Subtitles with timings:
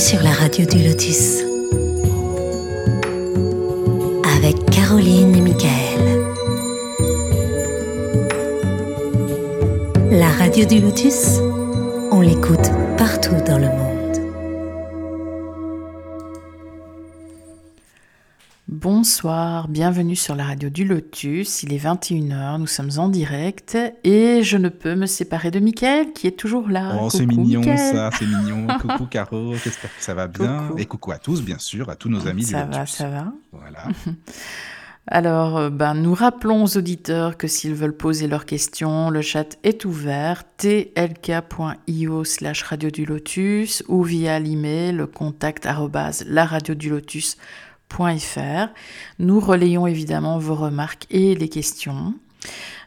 [0.00, 1.42] sur la radio du Lotus
[4.34, 6.00] avec Caroline et Michael.
[10.10, 11.40] La radio du Lotus,
[19.10, 21.64] Bonsoir, bienvenue sur la radio du Lotus.
[21.64, 26.12] Il est 21h, nous sommes en direct et je ne peux me séparer de Mickaël
[26.12, 26.96] qui est toujours là.
[27.02, 28.68] Oh, c'est mignon ça, c'est mignon.
[28.80, 30.70] coucou Caro, j'espère que ça va bien.
[30.78, 32.92] Et coucou à tous, bien sûr, à tous nos amis ça du Lotus.
[32.94, 33.32] Ça va, ça va.
[33.50, 33.82] Voilà.
[35.08, 39.58] Alors, euh, ben, nous rappelons aux auditeurs que s'ils veulent poser leurs questions, le chat
[39.64, 46.74] est ouvert tlk.io slash radio du lotus ou via l'email le contact arrobase la radio
[46.74, 47.38] du lotus
[49.18, 52.14] nous relayons évidemment vos remarques et les questions.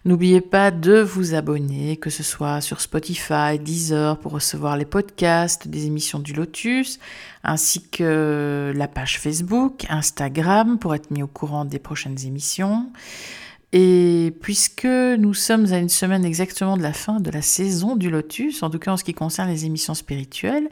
[0.06, 5.68] N'oubliez pas de vous abonner, que ce soit sur Spotify, Deezer pour recevoir les podcasts
[5.68, 7.00] des émissions du Lotus,
[7.44, 12.92] ainsi que la page Facebook, Instagram pour être mis au courant des prochaines émissions.
[13.72, 18.10] Et puisque nous sommes à une semaine exactement de la fin de la saison du
[18.10, 20.70] Lotus, en tout cas en ce qui concerne les émissions spirituelles,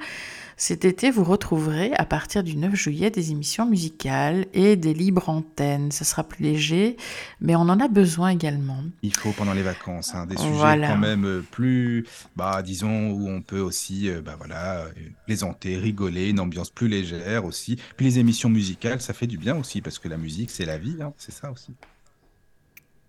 [0.62, 5.28] cet été, vous retrouverez à partir du 9 juillet des émissions musicales et des libres
[5.28, 5.92] antennes.
[5.92, 6.98] Ce sera plus léger,
[7.40, 8.84] mais on en a besoin également.
[9.02, 13.28] Il faut pendant les vacances, hein, des sujets quand même euh, plus, bah, disons, où
[13.28, 14.86] on peut aussi euh, bah, voilà,
[15.26, 17.80] plaisanter, rigoler, une ambiance plus légère aussi.
[17.98, 20.78] Puis les émissions musicales, ça fait du bien aussi, parce que la musique, c'est la
[20.78, 21.74] vie, hein, c'est ça aussi.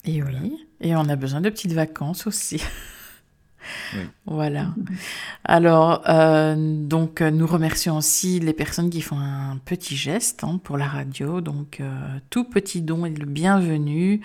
[0.07, 2.63] Et oui, et on a besoin de petites vacances aussi.
[4.27, 4.69] Voilà.
[5.45, 10.61] Alors, euh, donc, euh, nous remercions aussi les personnes qui font un petit geste hein,
[10.63, 11.41] pour la radio.
[11.41, 14.21] Donc, euh, tout petit don est le bienvenu.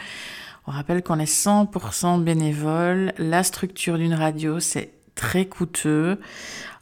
[0.67, 3.13] On rappelle qu'on est 100% bénévole.
[3.17, 6.19] La structure d'une radio, c'est très coûteux.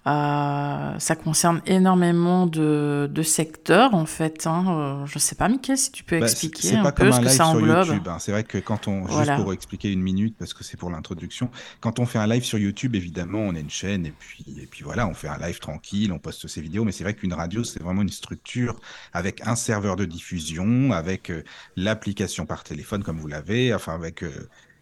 [0.08, 4.46] Euh, ça concerne énormément de, de, secteurs en fait.
[4.46, 4.66] Hein.
[4.68, 7.28] Euh, je ne sais pas, Mickaël, si tu peux bah, expliquer un peu ce que
[7.28, 8.07] ça englobe.
[8.07, 8.18] Hein.
[8.19, 11.50] C'est vrai que quand on, juste pour expliquer une minute, parce que c'est pour l'introduction,
[11.79, 14.68] quand on fait un live sur YouTube, évidemment, on a une chaîne et puis, et
[14.68, 16.84] puis voilà, on fait un live tranquille, on poste ses vidéos.
[16.84, 18.79] Mais c'est vrai qu'une radio, c'est vraiment une structure
[19.12, 21.44] avec un serveur de diffusion, avec euh,
[21.78, 24.24] l'application par téléphone comme vous l'avez, enfin avec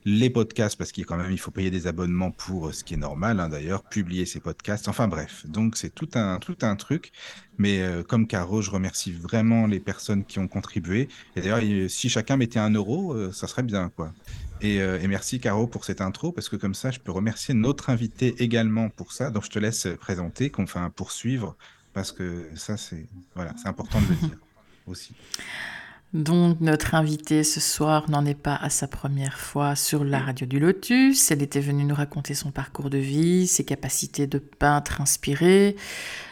[0.06, 2.94] les podcasts, parce qu'il quand même, il faut payer des abonnements pour euh, ce qui
[2.94, 4.88] est normal, hein, d'ailleurs, publier ces podcasts.
[4.88, 7.12] Enfin bref, donc c'est tout un, tout un truc.
[7.58, 11.08] Mais euh, comme Caro, je remercie vraiment les personnes qui ont contribué.
[11.36, 14.14] Et d'ailleurs, si chacun mettait un euro, euh, ça serait bien, quoi.
[14.62, 18.34] Et, merci Caro pour cette intro, parce que comme ça, je peux remercier notre invité
[18.42, 19.30] également pour ça.
[19.30, 21.58] Donc je te laisse présenter, qu'on un poursuivre,
[21.92, 24.38] parce que ça, c'est voilà, c'est important de le dire
[24.88, 25.16] aussi.
[26.14, 30.46] Donc notre invitée ce soir n'en est pas à sa première fois sur la radio
[30.46, 31.32] du Lotus.
[31.32, 35.76] Elle était venue nous raconter son parcours de vie, ses capacités de peintre inspirée,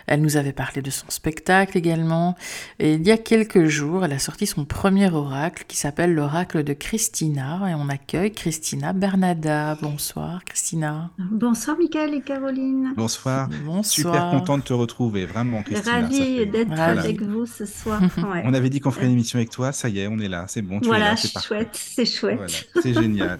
[0.07, 2.35] elle nous avait parlé de son spectacle également.
[2.79, 6.65] Et il y a quelques jours, elle a sorti son premier oracle qui s'appelle l'oracle
[6.65, 7.61] de Christina.
[7.69, 9.77] Et on accueille Christina Bernada.
[9.81, 11.11] Bonsoir Christina.
[11.17, 12.93] Bonsoir Michael et Caroline.
[12.97, 13.49] Bonsoir.
[13.63, 13.85] Bonsoir.
[13.85, 16.01] Super content de te retrouver, vraiment Christina.
[16.01, 18.01] Ravie d'être avec vous ce soir.
[18.43, 20.45] On avait dit qu'on ferait une émission avec toi, ça y est, on est là,
[20.47, 20.79] c'est bon.
[20.79, 22.67] Tu voilà, c'est chouette, c'est chouette.
[22.81, 23.39] c'est génial.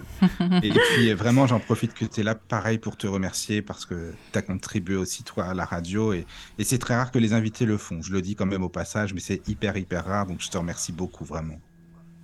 [0.62, 4.12] et puis vraiment, j'en profite que tu es là, pareil, pour te remercier parce que
[4.32, 6.26] tu as contribué aussi toi à la radio et,
[6.58, 8.02] et c'est très rare que les invités le font.
[8.02, 10.26] Je le dis quand même au passage, mais c'est hyper, hyper rare.
[10.26, 11.58] Donc je te remercie beaucoup, vraiment.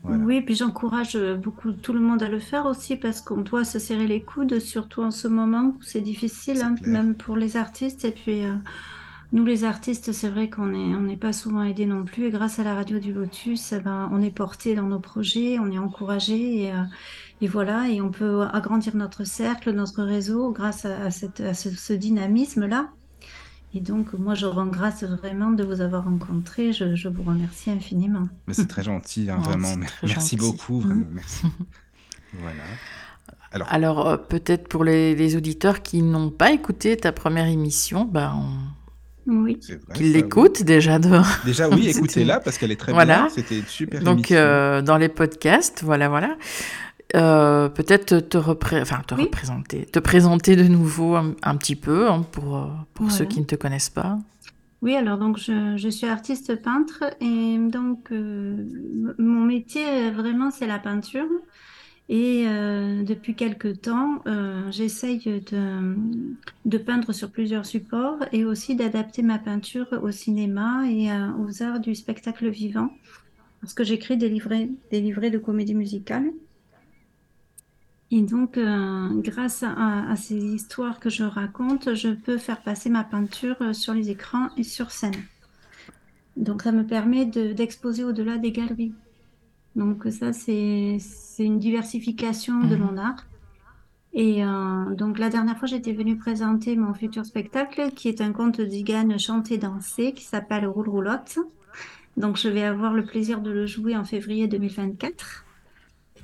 [0.05, 3.65] Oui, puis j'encourage euh, beaucoup tout le monde à le faire aussi parce qu'on doit
[3.65, 7.57] se serrer les coudes, surtout en ce moment où c'est difficile, hein, même pour les
[7.57, 8.05] artistes.
[8.05, 8.55] Et puis, euh,
[9.33, 12.27] nous, les artistes, c'est vrai qu'on n'est on n'est pas souvent aidés non plus.
[12.27, 15.59] Et grâce à la radio du Lotus, eh ben, on est porté dans nos projets,
[15.59, 16.65] on est encouragé.
[16.65, 16.83] Et, euh,
[17.41, 21.93] et, voilà, et on peut agrandir notre cercle, notre réseau grâce à, cette, à ce
[21.93, 22.89] dynamisme-là.
[23.75, 26.73] Et donc, moi, je rends grâce vraiment de vous avoir rencontré.
[26.73, 28.29] Je, vous remercie infiniment.
[28.47, 29.69] Mais c'est très gentil, hein, vraiment.
[30.03, 30.81] Merci beaucoup.
[30.81, 31.07] Mmh.
[31.13, 31.47] Merci.
[32.33, 32.63] voilà.
[33.53, 38.43] Alors, Alors euh, peut-être pour les, auditeurs qui n'ont pas écouté ta première émission, ben
[39.29, 39.61] Oui.
[39.95, 40.99] Qu'ils l'écoutent déjà.
[40.99, 41.21] De...
[41.45, 43.19] Déjà, oui, écoutez-la parce qu'elle est très voilà.
[43.19, 43.29] bien.
[43.29, 46.37] C'était une super Donc, euh, dans les podcasts, voilà, voilà.
[47.17, 52.59] Euh, peut-être te, enfin, te représenter, te présenter de nouveau un, petit peu hein, pour,
[52.59, 54.19] euh, pour ceux qui ne te connaissent pas.
[54.83, 58.57] Oui, alors donc je, je suis artiste peintre et donc euh,
[59.19, 61.27] mon métier vraiment c'est la peinture.
[62.11, 62.47] Et
[63.05, 64.23] depuis quelque temps,
[64.71, 71.63] j'essaye de, peindre sur plusieurs supports et aussi d'adapter ma peinture au cinéma et aux
[71.63, 72.89] arts du spectacle vivant.
[73.61, 76.31] Parce que j'écris des livrets, des livrets de comédie musicale.
[78.11, 83.05] Et donc, euh, grâce à, ces histoires que je raconte, je peux faire passer ma
[83.05, 85.15] peinture euh, sur les écrans et sur scène.
[86.37, 88.93] Donc ça me permet d'exposer au-delà des galeries.
[89.77, 90.99] Donc ça, c'est
[91.39, 92.83] une diversification de mhm.
[92.83, 93.27] mon art.
[94.13, 98.33] Et euh, donc la dernière fois, j'étais venue présenter mon futur spectacle, qui est un
[98.33, 101.39] conte d'Igane chanté-dansé, qui s'appelle Roule Roulotte.
[102.17, 105.45] Donc je vais avoir le plaisir de le jouer en février 2024.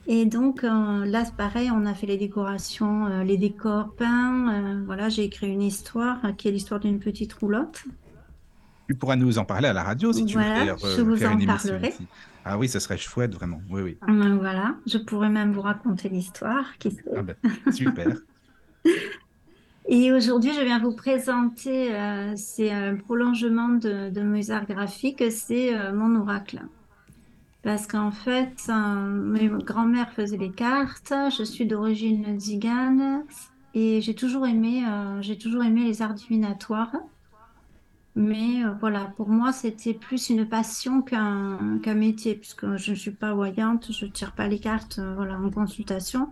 [0.06, 4.82] Et donc euh, là, c'est pareil, on a fait les décorations, euh, les décors peints.
[4.84, 7.84] voilà, j'ai écrit une histoire qui est l'histoire d'une petite roulotte.
[8.88, 11.38] Tu pourras nous en parler à la radio si tu veux faire, je vous en
[11.46, 11.94] parlerai.
[12.44, 13.60] Ah oui, ce serait chouette, vraiment.
[13.70, 13.98] Oui, oui.
[14.06, 16.76] Voilà, je pourrais même vous raconter l'histoire.
[16.78, 17.36] Qui ah ben,
[17.72, 18.08] super.
[19.86, 25.22] Et aujourd'hui, je viens vous présenter, euh, c'est un prolongement de, de mes arts graphiques,
[25.30, 26.62] c'est euh, mon oracle.
[27.62, 33.24] Parce qu'en fait, euh, mes grand-mère faisait les cartes, je suis d'origine zigane
[33.74, 34.84] et j'ai toujours aimé,
[35.20, 36.94] j'ai toujours aimé les arts divinatoires.
[38.16, 43.10] Mais euh, voilà, pour moi, c'était plus une passion qu'un métier, puisque je ne suis
[43.10, 46.30] pas voyante, je ne tire pas les cartes euh, voilà, en consultation.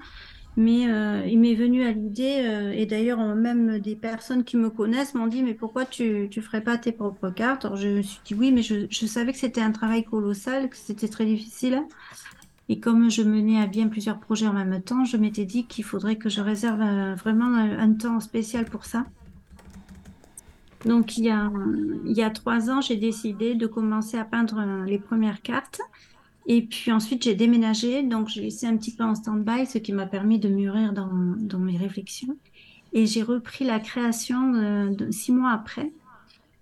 [0.56, 5.14] Mais euh, il m'est venu à l'idée, et d'ailleurs même des personnes qui me connaissent
[5.14, 7.64] m'ont dit, mais pourquoi tu ne ferais pas tes propres cartes?
[7.64, 10.76] Alors je me suis dit oui, mais je savais que c'était un travail colossal, que
[10.76, 11.82] c'était très difficile.
[12.68, 15.84] Et comme je menais à bien plusieurs projets en même temps, je m'étais dit qu'il
[15.84, 16.82] faudrait que je réserve
[17.14, 19.06] vraiment un temps spécial pour ça.
[20.84, 21.50] Donc, il y a,
[22.04, 25.80] il y a trois ans, j'ai décidé de commencer à peindre euh, les premières cartes.
[26.46, 28.02] Et puis ensuite, j'ai déménagé.
[28.02, 31.10] Donc, j'ai laissé un petit peu en stand-by, ce qui m'a permis de mûrir dans,
[31.36, 32.36] dans mes réflexions.
[32.92, 35.92] Et j'ai repris la création euh, six mois après.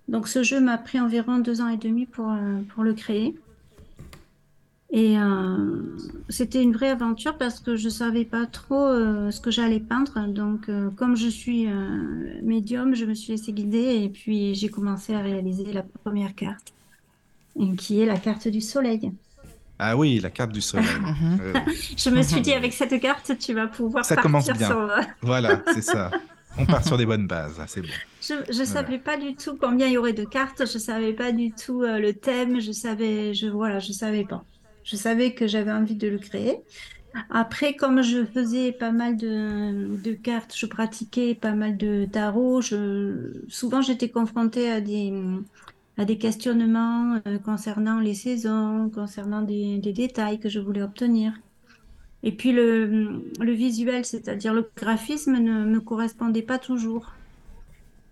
[0.08, 3.36] Donc, ce jeu m'a pris environ deux ans et demi pour, euh, pour le créer.
[4.92, 5.96] Et euh,
[6.28, 10.26] c'était une vraie aventure parce que je savais pas trop euh, ce que j'allais peindre.
[10.26, 11.68] Donc, euh, comme je suis
[12.42, 16.72] médium, je me suis laissée guider et puis j'ai commencé à réaliser la première carte,
[17.78, 19.12] qui est la carte du soleil.
[19.78, 20.86] Ah oui, la carte du soleil.
[21.96, 24.88] je me suis dit, avec cette carte, tu vas pouvoir ça commence bien.
[25.22, 26.10] Voilà, c'est ça.
[26.58, 27.88] On part sur des bonnes bases, c'est bon.
[28.20, 31.30] Je ne savais pas du tout combien il y aurait de cartes, je savais pas
[31.30, 34.44] du tout le thème, je savais, je voilà, je savais pas.
[34.84, 36.58] Je savais que j'avais envie de le créer.
[37.30, 42.62] Après, comme je faisais pas mal de, cartes, je pratiquais pas mal de tarot,
[43.48, 50.60] souvent j'étais confrontée à des, questionnements euh, concernant les saisons, concernant des, détails que je
[50.60, 51.32] voulais obtenir.
[52.22, 57.12] Et puis le visuel, c'est-à-dire le graphisme, ne me correspondait pas toujours.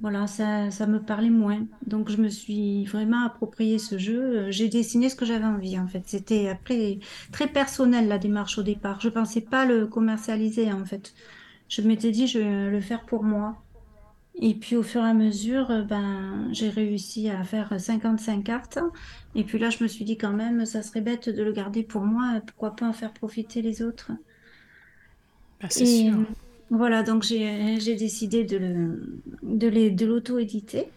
[0.00, 1.66] Voilà, ça, ça me parlait moins.
[1.86, 4.48] Donc, je me suis vraiment approprié ce jeu.
[4.50, 6.02] J'ai dessiné ce que j'avais envie, en fait.
[6.06, 7.00] C'était après
[7.32, 9.00] très personnel, la démarche au départ.
[9.00, 11.14] Je pensais pas le commercialiser, en fait.
[11.68, 13.56] Je m'étais dit, je vais le faire pour moi.
[14.40, 18.78] Et puis, au fur et à mesure, ben, j'ai réussi à faire 55 cartes.
[19.34, 21.82] Et puis là, je me suis dit quand même, ça serait bête de le garder
[21.82, 22.40] pour moi.
[22.46, 24.12] Pourquoi pas en faire profiter les autres?
[25.60, 26.14] Ben, c'est sûr.
[26.70, 29.00] Voilà, donc j'ai décidé de,
[29.42, 30.88] de l'auto-éditer.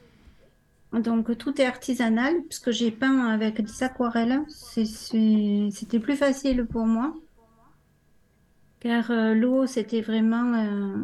[0.94, 4.41] Donc tout est artisanal, puisque j'ai peint avec des aquarelles.
[4.50, 7.15] C'était plus facile pour moi.
[8.81, 10.95] Car euh, l'eau, c'était vraiment euh,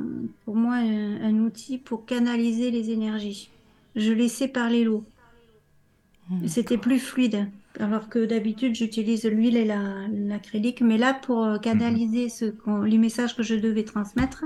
[0.44, 3.52] pour moi un, outil pour canaliser les énergies.
[3.96, 5.06] Je laissais parler l'eau.
[6.30, 6.48] Mmh.
[6.48, 7.48] C'était plus fluide.
[7.80, 10.82] Alors que d'habitude, j'utilise l'huile et l'acrylique.
[10.82, 12.54] mais là, pour euh, canaliser ce,
[12.86, 14.46] les messages que je devais transmettre,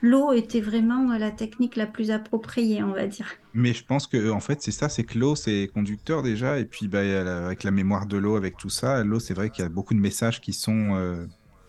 [0.00, 3.26] l'eau était vraiment la technique la plus appropriée, on va dire.
[3.54, 6.64] Mais je pense que en fait, c'est ça, c'est que l'eau, c'est conducteur déjà, et
[6.64, 7.00] puis bah,
[7.46, 9.94] avec la mémoire de l'eau, avec tout ça, l'eau, c'est vrai qu'il y a beaucoup
[9.94, 11.26] de messages qui sont, euh,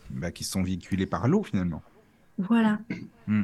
[0.09, 1.81] bah, qui sont véhiculés par l'eau finalement.
[2.37, 2.79] Voilà.
[3.27, 3.43] Hmm.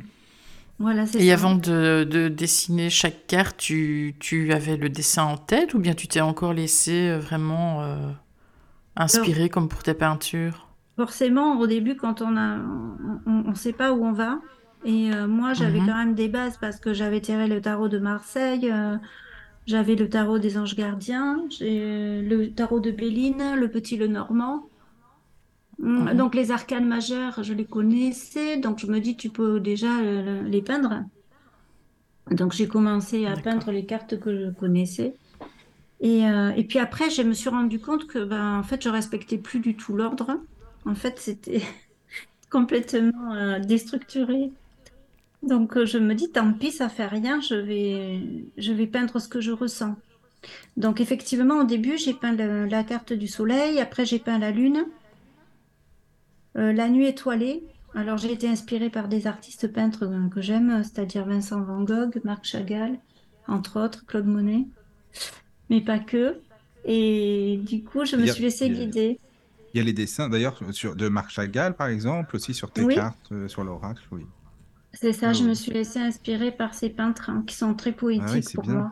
[0.80, 4.16] Voilà, et avant de, dessiner chaque carte, tu,
[4.54, 8.12] avais le dessin en tête ou bien tu t'es encore laissé euh, vraiment euh,
[8.96, 12.58] inspiré comme pour tes peintures Forcément, au début, quand on a,
[13.26, 14.40] on ne sait pas où on va,
[14.86, 15.88] et euh, moi, j'avais mhm.
[15.88, 18.96] quand même des bases parce que j'avais tiré le tarot de Marseille, euh,
[19.66, 24.69] j'avais le tarot des anges gardiens, j'ai le tarot de Béline, le petit le normand.
[25.80, 26.18] Mm, mhm.
[26.18, 30.44] Donc les arcanes majeures, je les connaissais, donc je me dis tu peux déjà euh,
[30.44, 31.04] les peindre.
[32.32, 35.16] Donc j'ai commencé à peindre les cartes que je connaissais.
[36.02, 36.22] Et,
[36.56, 39.60] et, puis après, je me suis rendu compte que ben, en fait, je respectais plus
[39.60, 40.40] du tout l'ordre.
[40.86, 41.62] En fait, c'était
[42.50, 44.52] complètement déstructuré.
[45.44, 48.22] Donc euh, je me dis, tant pis, ça fait rien, je vais,
[48.58, 49.96] je vais peindre ce que je ressens.
[50.78, 54.86] Donc effectivement, au début, j'ai peint la carte du soleil, après j'ai peint la lune,
[56.60, 57.64] euh, la nuit étoilée.
[57.96, 62.46] Alors j'ai été inspirée par des artistes peintres que j'aime, c'est-à-dire Vincent Van Gogh, Marc
[62.46, 63.00] Chagall,
[63.48, 64.68] entre autres, Claude Monet,
[65.70, 66.40] mais pas que.
[66.86, 69.20] Et du coup, je me suis laissée guider.
[69.74, 70.60] Il y a les dessins, d'ailleurs,
[70.96, 74.26] de Marc Chagall, par exemple, aussi sur tes cartes, euh, sur l'oracle, oui.
[74.94, 78.00] C'est ça, je me suis laissée inspirer par ces peintres hein, qui sont très ah
[78.00, 78.92] poétiques pour moi.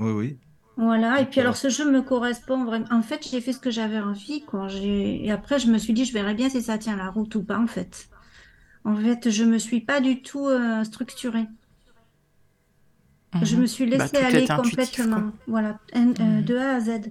[0.00, 0.38] Oui, oui.
[0.80, 2.86] Voilà, et puis alors ce jeu me correspond vraiment.
[2.90, 4.66] En fait, j'ai fait ce que j'avais envie, quoi.
[4.82, 7.42] Et après, je me suis dit, je verrai bien si ça tient la route ou
[7.42, 8.08] pas, en fait.
[8.84, 11.44] En fait, je me suis pas du tout euh, structurée.
[13.42, 13.60] Je mhm.
[13.60, 15.32] me suis bah, laissée aller complètement.
[15.46, 16.44] Voilà, euh, mhm.
[16.44, 17.10] de A à Z.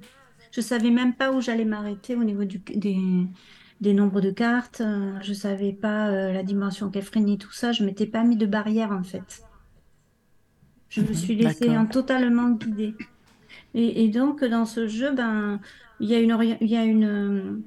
[0.51, 4.81] Je savais même pas où j'allais m'arrêter au niveau du, des, nombres de cartes.
[5.21, 7.71] Je savais pas euh, la dimension qu'elle ferait ni tout ça.
[7.71, 9.43] Je m'étais pas mis de barrière en fait.
[10.89, 11.13] Je me mhm.
[11.13, 12.95] suis laissée totalement guidée.
[13.75, 15.59] Et, donc dans ce jeu, ben
[15.99, 17.61] il y a une il y a une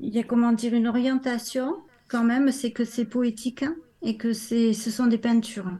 [0.00, 1.76] il y a comment dire une orientation
[2.08, 2.52] quand même.
[2.52, 5.70] C'est que c'est poétique hein, et que c'est ce sont des peintures.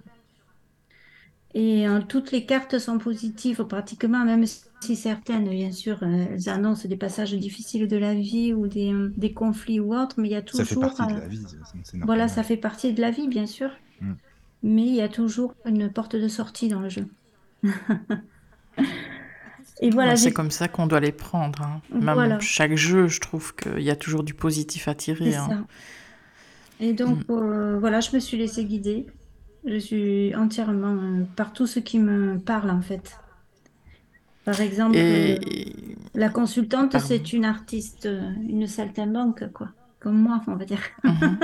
[1.52, 6.48] Et euh, toutes les cartes sont positives pratiquement, même si certaines, bien sûr, euh, elles
[6.48, 10.28] annoncent des passages difficiles de la vie ou des, euh, des conflits ou autres, mais
[10.28, 10.64] il y a toujours...
[10.64, 11.46] Ça fait partie de la vie.
[12.02, 13.70] Voilà, ça fait partie de la vie, bien sûr.
[14.00, 14.12] Mm.
[14.62, 17.06] Mais il y a toujours une porte de sortie dans le jeu.
[19.82, 21.62] Et voilà, c'est comme ça qu'on doit les prendre.
[21.62, 21.80] Hein.
[21.90, 25.34] Même chaque jeu, je trouve qu'il y a toujours du positif à tirer.
[25.34, 25.66] Hein.
[26.80, 27.78] Et donc, mm.
[27.78, 29.06] voilà, je me suis laissée guider.
[29.64, 33.18] Je suis entièrement euh, par tout ce qui me parle en fait.
[34.44, 35.36] Par exemple, euh,
[36.14, 39.68] la consultante, c'est une artiste, euh, une saltimbanque, quoi.
[39.98, 40.80] Comme moi, on va dire.
[41.04, 41.38] Mhm.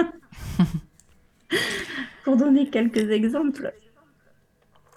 [2.24, 3.72] Pour donner quelques exemples.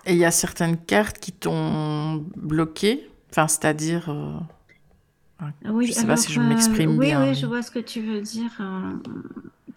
[0.05, 4.13] Et il y a certaines cartes qui t'ont bloqué, enfin, c'est-à-dire.
[5.65, 7.21] Oui, je ne sais pas si je m'exprime bien.
[7.23, 8.61] Oui, oui, je vois ce que tu veux dire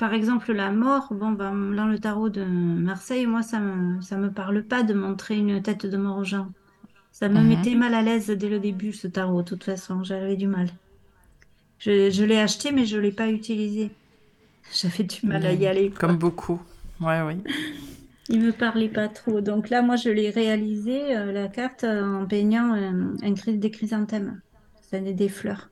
[0.03, 4.17] par exemple, la mort, bon, ben, dans le tarot de Marseille, moi, ça me, ça
[4.17, 6.49] me parle pas de montrer une tête de mort aux gens.
[7.13, 7.47] Ça me mhm.
[7.47, 10.03] mettait mal à l'aise dès le début, ce tarot, de toute façon.
[10.03, 10.71] J'avais du mal.
[11.79, 13.93] Je, l'ai acheté, mais je ne l'ai pas utilisé.
[14.75, 15.91] J'avais du mal à y aller.
[15.91, 16.61] Comme beaucoup.
[17.01, 17.37] Ouais, oui.
[18.33, 19.41] Il me parlait pas trop.
[19.41, 24.41] Donc là, moi, je l'ai réalisé, euh, la carte, en peignant un, un des chrysanthèmes.
[24.91, 25.71] Ça des fleurs.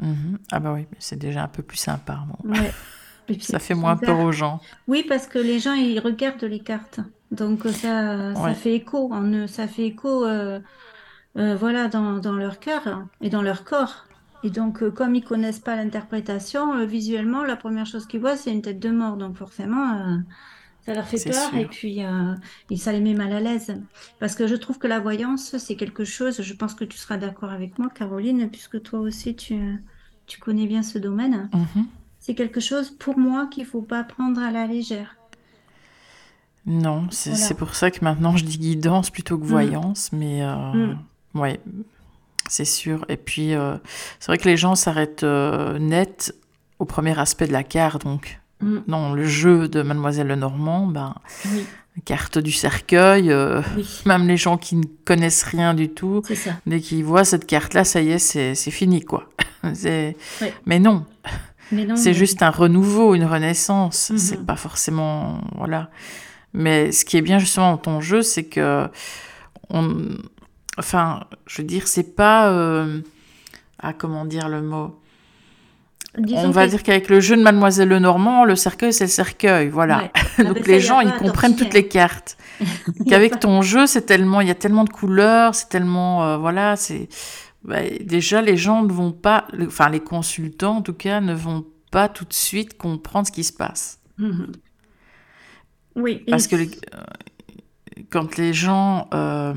[0.00, 0.38] Mhm.
[0.50, 2.24] Ah bah oui, c'est déjà un peu plus sympa.
[2.44, 2.72] Ouais.
[3.40, 4.60] ça fait moins peur aux gens.
[4.88, 7.00] Oui, parce que les gens, ils regardent les cartes.
[7.30, 9.12] Donc ça, ça fait écho.
[9.46, 10.58] Ça fait écho euh,
[11.36, 14.06] euh, voilà, dans, dans, leur cœur et dans leur corps.
[14.42, 18.52] Et donc, euh, comme ils connaissent pas l'interprétation, visuellement, la première chose qu'ils voient, c'est
[18.52, 19.16] une tête de mort.
[19.16, 20.18] Donc forcément,
[20.86, 22.00] ça leur fait peur et puis
[22.70, 23.74] et ça les met mal à l'aise.
[24.18, 27.16] Parce que je trouve que la voyance, c'est quelque chose, je pense que tu seras
[27.16, 29.82] d'accord avec moi, Caroline, puisque toi aussi, tu,
[30.26, 31.50] tu connais bien ce domaine.
[31.52, 31.86] Mhm
[32.20, 35.16] c'est quelque chose pour moi qu'il faut pas prendre à la légère.
[36.66, 39.48] Non, c'est pour ça que maintenant je dis guidance plutôt que mm.
[39.48, 40.98] voyance, mais euh, mm.
[41.34, 41.60] ouais,
[42.48, 43.06] c'est sûr.
[43.08, 43.78] Et puis euh,
[44.20, 46.36] c'est vrai que les gens s'arrêtent euh, net
[46.78, 48.82] au premier aspect de la carte, donc mm.
[48.88, 51.14] non, le jeu de Mademoiselle Lenormand, ben,
[52.04, 53.34] carte du cercueil,
[54.06, 56.22] même les gens qui ne connaissent rien du tout,
[56.66, 59.28] dès qu'ils voient cette carte-là, ça y est, c'est fini quoi.
[60.66, 61.04] Mais non,
[61.94, 64.10] c'est juste un renouveau, une renaissance.
[64.10, 64.18] Mhm.
[64.18, 65.40] C'est pas forcément.
[65.56, 65.90] Voilà.
[66.52, 68.88] Mais ce qui est bien justement dans ton jeu, c'est que.
[69.68, 70.16] On...
[70.78, 72.50] Enfin, je veux dire, c'est pas.
[72.50, 73.00] Euh...
[73.78, 74.99] Ah, comment dire le mot?
[76.18, 80.10] On va dire qu'avec le jeu de Mademoiselle Lenormand, le cercueil, c'est le cercueil, voilà.
[80.38, 82.38] Ah, Donc les gens, ils comprennent toutes les cartes.
[83.08, 86.76] Qu'avec ton jeu, c'est tellement, il y a tellement de couleurs, c'est tellement, euh, voilà,
[86.76, 87.08] c'est,
[87.62, 91.66] bah, déjà, les gens ne vont pas, enfin les consultants en tout cas, ne vont
[91.90, 93.98] pas tout de suite comprendre ce qui se passe.
[94.18, 94.52] Mhm.
[95.96, 96.24] Oui.
[96.28, 96.68] Parce que euh,
[98.10, 99.54] quand les gens euh,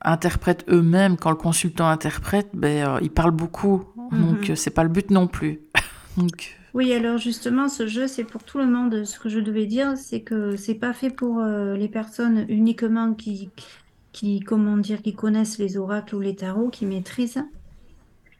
[0.00, 3.84] interprètent eux-mêmes, quand le consultant interprète, ben, euh, il parle beaucoup.
[4.10, 4.26] Mhm.
[4.26, 5.60] Donc, c'est pas le but non plus.
[6.16, 9.04] donc, oui, alors justement, ce jeu, c'est pour tout le monde.
[9.04, 13.48] Ce que je devais dire, c'est que c'est pas fait pour les personnes uniquement qui,
[14.12, 17.42] qui, comment dire, qui connaissent les oracles ou les tarots, qui maîtrisent.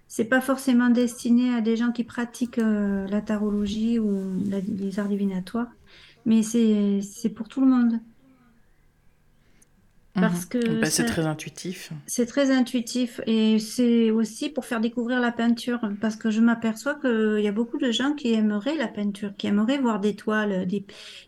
[0.09, 5.09] C'est pas forcément destiné à des gens qui pratiquent euh, la tarologie ou les arts
[5.09, 5.69] divinatoires,
[6.25, 8.01] mais c'est pour tout le monde.
[10.19, 10.49] Parce mhm.
[10.49, 11.93] que bah, c'est très intuitif.
[12.07, 16.95] C'est très intuitif et c'est aussi pour faire découvrir la peinture parce que je m'aperçois
[16.95, 20.67] qu'il y a beaucoup de gens qui aimeraient la peinture, qui aimeraient voir des toiles,
[20.67, 20.85] des,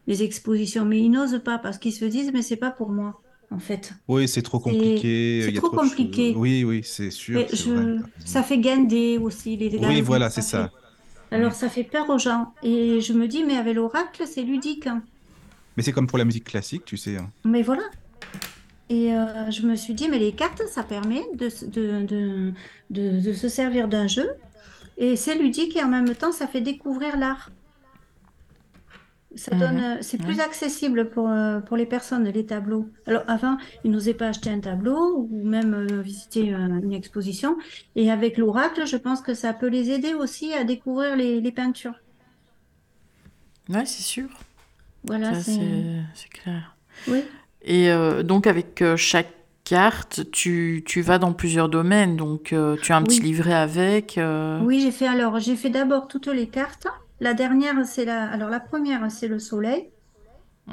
[0.06, 3.20] des expositions, mais ils n'osent pas parce qu'ils se disent mais c'est pas pour moi
[3.50, 3.92] en fait.
[4.08, 5.42] Oui, c'est trop compliqué.
[5.44, 6.34] C'est trop, compliqué.
[6.36, 7.46] Oui, oui, c'est sûr.
[8.24, 10.70] Ça fait gander aussi les Oui, voilà, c'est ça.
[11.30, 12.54] Alors, ça fait peur aux gens.
[12.62, 14.86] Et je me dis, mais avec l'oracle, c'est ludique.
[14.86, 15.02] Hein.
[15.76, 17.16] Mais c'est comme pour la musique classique, tu sais.
[17.16, 17.30] Hein.
[17.44, 17.82] Mais voilà.
[18.90, 19.10] Et
[19.50, 21.48] je me suis dit, mais les cartes, ça permet de,
[22.90, 24.30] de, de se servir d'un jeu.
[24.96, 27.50] Et c'est ludique et en même temps, ça fait découvrir l'art.
[29.36, 29.84] Ça donne, mhm.
[29.84, 32.88] euh, c'est plus accessible pour, euh, pour les personnes, les tableaux.
[33.06, 37.56] Alors avant, ils n'osaient pas acheter un tableau ou même euh, visiter une exposition.
[37.94, 41.52] Et avec l'oracle, je pense que ça peut les aider aussi à découvrir les, les
[41.52, 41.94] peintures.
[43.68, 44.28] Ouais, c'est sûr.
[45.04, 46.74] Voilà, c'est clair.
[47.06, 47.22] Oui.
[47.62, 47.90] Et
[48.24, 49.32] donc avec chaque
[49.64, 52.16] carte, tu, tu, vas dans plusieurs domaines.
[52.16, 54.18] Donc tu as un petit livret avec.
[54.62, 56.86] Oui, j'ai fait alors, j'ai fait d'abord toutes les cartes.
[57.20, 58.30] La dernière, c'est la.
[58.30, 59.88] Alors, la première, c'est le soleil.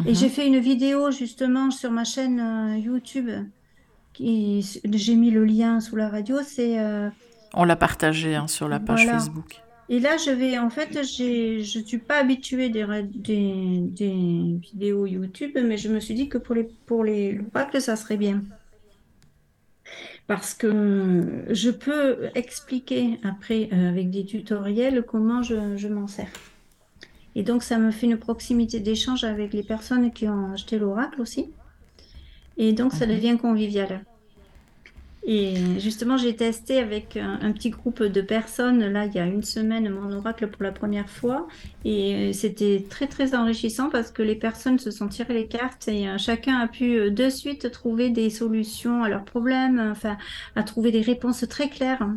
[0.06, 0.16] Et mhm.
[0.16, 3.30] j'ai fait une vidéo justement sur ma chaîne euh, YouTube.
[4.14, 4.82] Qui...
[4.86, 6.38] J'ai mis le lien sous la radio.
[6.44, 6.80] C'est.
[6.80, 7.10] Euh,
[7.54, 9.62] On l'a partagé hein, sur la page Facebook.
[9.88, 10.58] Et là, je vais.
[10.58, 16.00] En fait, je ne suis pas habituée des, des, des, vidéos YouTube, mais je me
[16.00, 17.40] suis dit que pour les, pour les
[17.72, 18.42] que ça serait bien.
[20.28, 26.32] Parce que je peux expliquer après euh, avec des tutoriels comment je, je m'en sers.
[27.36, 31.22] Et donc, ça me fait une proximité d'échange avec les personnes qui ont acheté l'oracle
[31.22, 31.52] aussi.
[32.58, 33.14] Et donc, ça mhm.
[33.14, 34.04] devient convivial.
[35.28, 39.42] Et justement, j'ai testé avec un, petit groupe de personnes, là, il y a une
[39.42, 41.48] semaine, mon oracle pour la première fois.
[41.84, 46.08] Et c'était très, très enrichissant parce que les personnes se sont tirées les cartes et
[46.08, 50.16] euh, chacun a pu euh, de suite trouver des solutions à leurs problèmes, enfin,
[50.56, 52.08] à trouver des réponses très claires.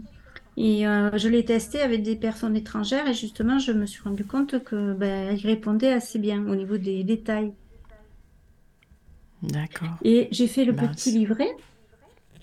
[0.59, 4.25] Et euh, je l'ai testé avec des personnes étrangères et justement, je me suis rendu
[4.25, 7.53] compte que ben, répondaient assez bien au niveau des détails.
[9.43, 9.97] D'accord.
[10.03, 11.49] Et j'ai fait le petit livret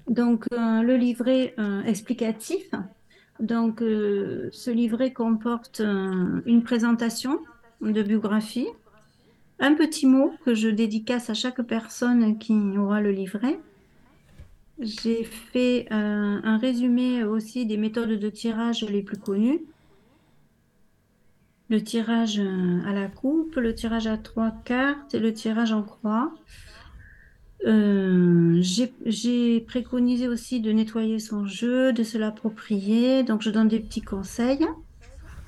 [0.08, 2.70] donc, euh, le livret euh, explicatif.
[3.40, 7.40] Donc, euh, ce livret comporte une présentation
[7.82, 8.68] de biographie,
[9.60, 13.60] un petit mot que je dédicace à chaque personne qui aura le livret.
[14.80, 19.62] J'ai fait un résumé aussi des méthodes de tirage les plus connues.
[21.70, 26.34] Le tirage à la coupe, le tirage à trois cartes et le tirage en croix.
[27.66, 33.24] Euh, j'ai préconisé aussi de nettoyer son jeu, de se l'approprier.
[33.24, 34.66] Donc, je donne des petits conseils.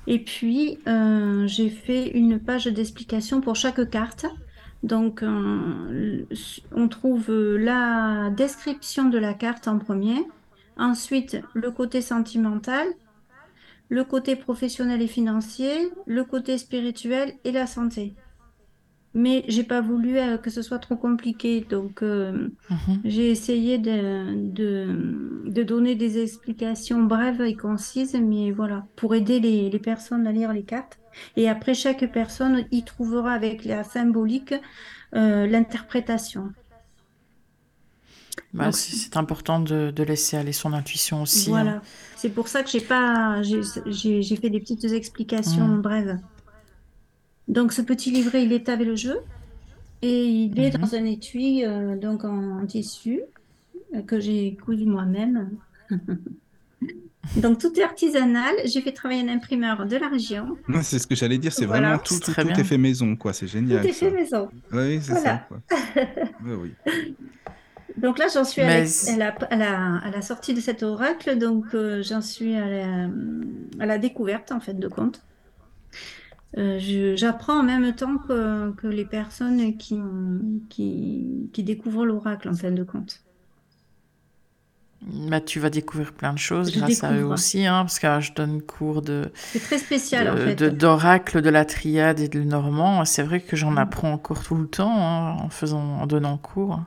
[0.06, 4.26] Et puis, euh, j'ai fait une page d'explication pour chaque carte.
[4.82, 6.24] Donc, euh,
[6.74, 10.16] on trouve la description de la carte en premier.
[10.76, 12.86] Ensuite, le côté sentimental,
[13.88, 18.14] le côté professionnel et financier, le côté spirituel et la santé
[19.18, 21.66] mais j'ai pas voulu euh, que ce soit trop compliqué.
[21.68, 23.00] Donc, euh, mhm.
[23.04, 29.70] j'ai essayé de, de, donner des explications brèves et concises, mais voilà, pour aider les,
[29.70, 30.98] les, personnes à lire les cartes.
[31.36, 34.54] Et après, chaque personne y trouvera avec la symbolique
[35.16, 36.52] euh, l'interprétation.
[38.54, 41.50] Bah, c'est important de, de, laisser aller son intuition aussi.
[41.50, 41.82] Voilà, hein.
[42.16, 45.82] c'est pour ça que j'ai pas, j'ai fait des petites explications mhm.
[45.82, 46.18] brèves.
[47.48, 49.20] Donc ce petit livret, il est avec le jeu
[50.02, 50.80] et il est mhm.
[50.80, 53.22] dans un étui euh, donc en, tissu
[53.94, 55.50] euh, que j'ai cousu moi-même.
[57.36, 58.54] donc tout est artisanal.
[58.66, 60.58] J'ai fait travailler un imprimeur de la région.
[60.82, 61.52] C'est ce que j'allais dire.
[61.52, 63.32] C'est vraiment tout, tout, est fait maison, quoi.
[63.32, 63.80] C'est génial.
[63.80, 64.50] Tout est fait maison.
[64.70, 65.48] Oui, c'est ça.
[66.44, 66.74] oui.
[67.96, 68.84] Donc là, j'en suis à,
[69.50, 71.38] la, sortie de cet oracle.
[71.38, 73.08] Donc euh, j'en suis à la,
[73.80, 75.22] à la découverte en fait de compte.
[76.56, 80.00] Euh, j'apprends en même temps que, que les personnes qui,
[80.70, 83.22] qui, qui découvrent l'oracle en fin de compte.
[85.02, 88.32] Bah, tu vas découvrir plein de choses grâce à eux aussi, hein, parce que je
[88.32, 89.30] donne cours de.
[89.34, 90.60] C'est très spécial en fait.
[90.64, 93.04] D'oracle, de, la triade et de normand.
[93.04, 93.78] C'est vrai que j'en mm.
[93.78, 96.80] apprends encore tout le temps hein, en faisant, en donnant cours.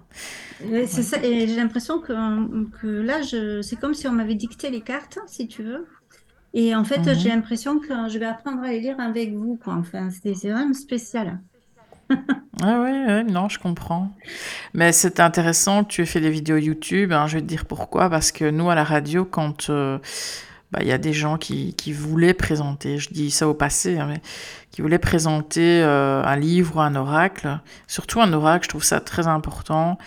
[0.59, 2.13] C'est ça, et j'ai l'impression que,
[2.81, 3.21] que là,
[3.61, 5.87] c'est comme si on m'avait dicté les cartes, si tu veux.
[6.53, 7.15] Et en fait, mhm.
[7.15, 9.59] j'ai l'impression que je vais apprendre à les lire avec vous.
[9.63, 9.75] Quoi.
[9.75, 11.39] Enfin, c'est vraiment spécial.
[12.61, 14.11] ah oui, non, je comprends.
[14.73, 17.13] Mais c'est intéressant tu fait des vidéos YouTube.
[17.13, 18.09] Hein, je vais te dire pourquoi.
[18.09, 19.97] Parce que nous, à la radio, quand euh,
[20.71, 23.97] bah, il y a des gens qui, qui, voulaient présenter, je dis ça au passé,
[23.97, 24.21] hein, mais
[24.71, 28.99] qui voulaient présenter euh, un livre ou un oracle, surtout un oracle, je trouve ça
[28.99, 29.97] très important.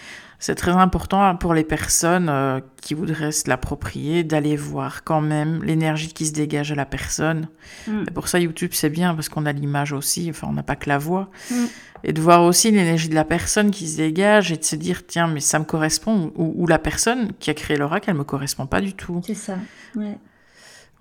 [0.46, 5.64] C'est très important pour les personnes euh, qui voudraient se l'approprier d'aller voir quand même
[5.64, 7.48] l'énergie qui se dégage à la personne.
[7.88, 8.04] Mm.
[8.12, 10.90] pour ça, YouTube, c'est bien parce qu'on a l'image aussi, enfin, on n'a pas que
[10.90, 11.30] la voix.
[11.50, 11.64] Mm.
[12.04, 15.06] Et de voir aussi l'énergie de la personne qui se dégage et de se dire,
[15.06, 16.30] tiens, mais ça me correspond.
[16.36, 19.22] Ou, la personne qui a créé l'oracle, elle me correspond pas du tout.
[19.24, 19.56] C'est ça,
[19.96, 20.18] ouais.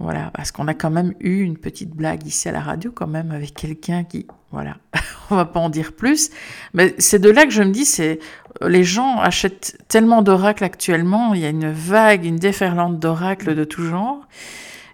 [0.04, 3.08] Voilà, parce qu'on a quand même eu une petite blague ici à la radio, quand
[3.08, 4.28] même, avec quelqu'un qui.
[4.52, 4.76] Voilà,
[5.32, 6.30] on va pas en dire plus.
[6.74, 8.20] Mais c'est de là que je me dis, c'est
[8.62, 13.64] les gens achètent tellement d'oracles actuellement, il y a une vague, une déferlante d'oracles de
[13.64, 14.28] tout genre,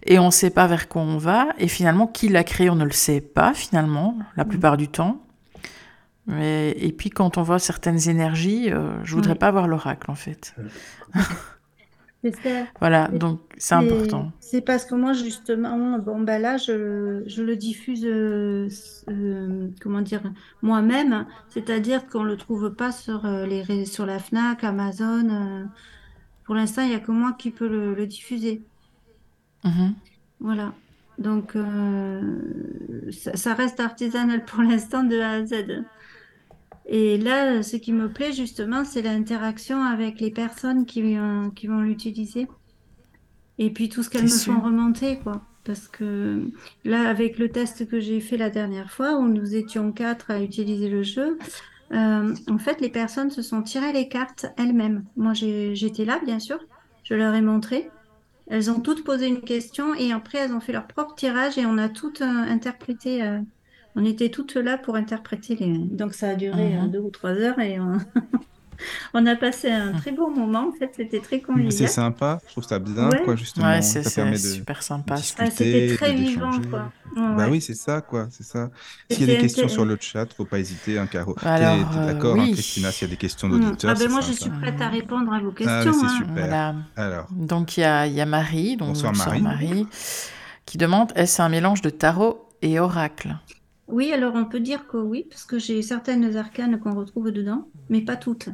[0.06, 2.76] et on ne sait pas vers quoi on va, et finalement, qui l'a créé, on
[2.76, 4.48] ne le sait pas, finalement, la mm.
[4.48, 5.24] plupart du temps.
[6.28, 10.16] Mais, et puis, quand on voit certaines énergies, euh, je voudrais pas voir l'oracle, en
[10.16, 10.54] fait.
[12.80, 14.32] Voilà, donc c'est important.
[14.40, 18.68] C'est parce que moi, justement, bon, ben là, je, je le diffuse, euh,
[19.10, 20.22] euh, comment dire,
[20.62, 25.70] moi-même, c'est-à-dire qu'on ne le trouve pas sur, euh, les, sur la FNAC, Amazon.
[26.44, 28.64] pour l'instant, il n'y a que moi qui peux le, diffuser.
[29.64, 29.94] Mhm.
[30.42, 30.74] Voilà.
[31.20, 31.54] Donc,
[33.12, 35.84] ça, ça, reste artisanal pour l'instant de A à Z.
[36.92, 41.16] Et là, ce qui me plaît justement, c'est l'interaction avec les personnes qui,
[41.56, 42.48] qui vont l'utiliser.
[43.60, 45.44] Et puis tout ce qu'elles me font remonter, quoi.
[45.66, 46.50] Parce que
[46.86, 50.42] là, avec le test que j'ai fait la dernière fois, où nous étions quatre à
[50.42, 51.38] utiliser le jeu,
[51.92, 55.06] euh, en fait, les personnes se sont tirées les cartes elles-mêmes.
[55.16, 56.58] Moi, j'étais là, bien sûr.
[57.04, 57.92] Je leur ai montré.
[58.48, 61.68] Elles ont toutes posé une question et après, elles ont fait leur propre tirage et
[61.68, 63.40] on a toutes euh, interprété euh,
[63.96, 65.78] on était toutes là pour interpréter les.
[65.78, 66.92] Donc ça a duré mhm.
[66.92, 67.98] deux ou trois heures et on...
[69.26, 70.70] a passé un très beau moment.
[70.70, 71.72] En fait, c'était très convivial.
[71.72, 73.68] C'est sympa, je trouve ça bien, quoi, justement.
[73.68, 75.16] Ouais, c'est super sympa.
[75.18, 76.92] Ah, c'était très vivant, quoi.
[77.16, 78.70] bah oui, c'est ça, quoi, c'est ça.
[79.10, 81.36] S'il y a des questions sur le chat, faut pas hésiter, hein, Caro.
[81.42, 83.92] Alors, es, d'accord, hein, Christina, s'il y a des questions d'auditeurs.
[83.92, 85.76] Ah ben moi, je suis prête à répondre à vos questions.
[85.76, 86.18] Ah, c'est hein.
[86.18, 86.76] super.
[86.96, 87.28] Alors.
[87.32, 89.42] Donc il y a, y a, Marie, donc bonsoir, Marie.
[89.42, 89.88] Marie,
[90.66, 93.36] qui demande est-ce un mélange de tarot et oracle?
[93.90, 97.68] Oui, alors on peut dire que oui, parce que j'ai certaines arcanes qu'on retrouve dedans,
[97.90, 98.50] mais pas toutes.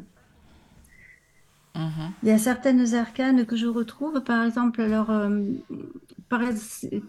[1.76, 2.12] Mhm.
[2.24, 5.30] Il y a certaines arcanes que je retrouve, par exemple, alors, euh,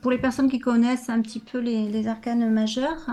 [0.02, 3.10] pour les personnes qui connaissent un petit peu les, arcanes majeures,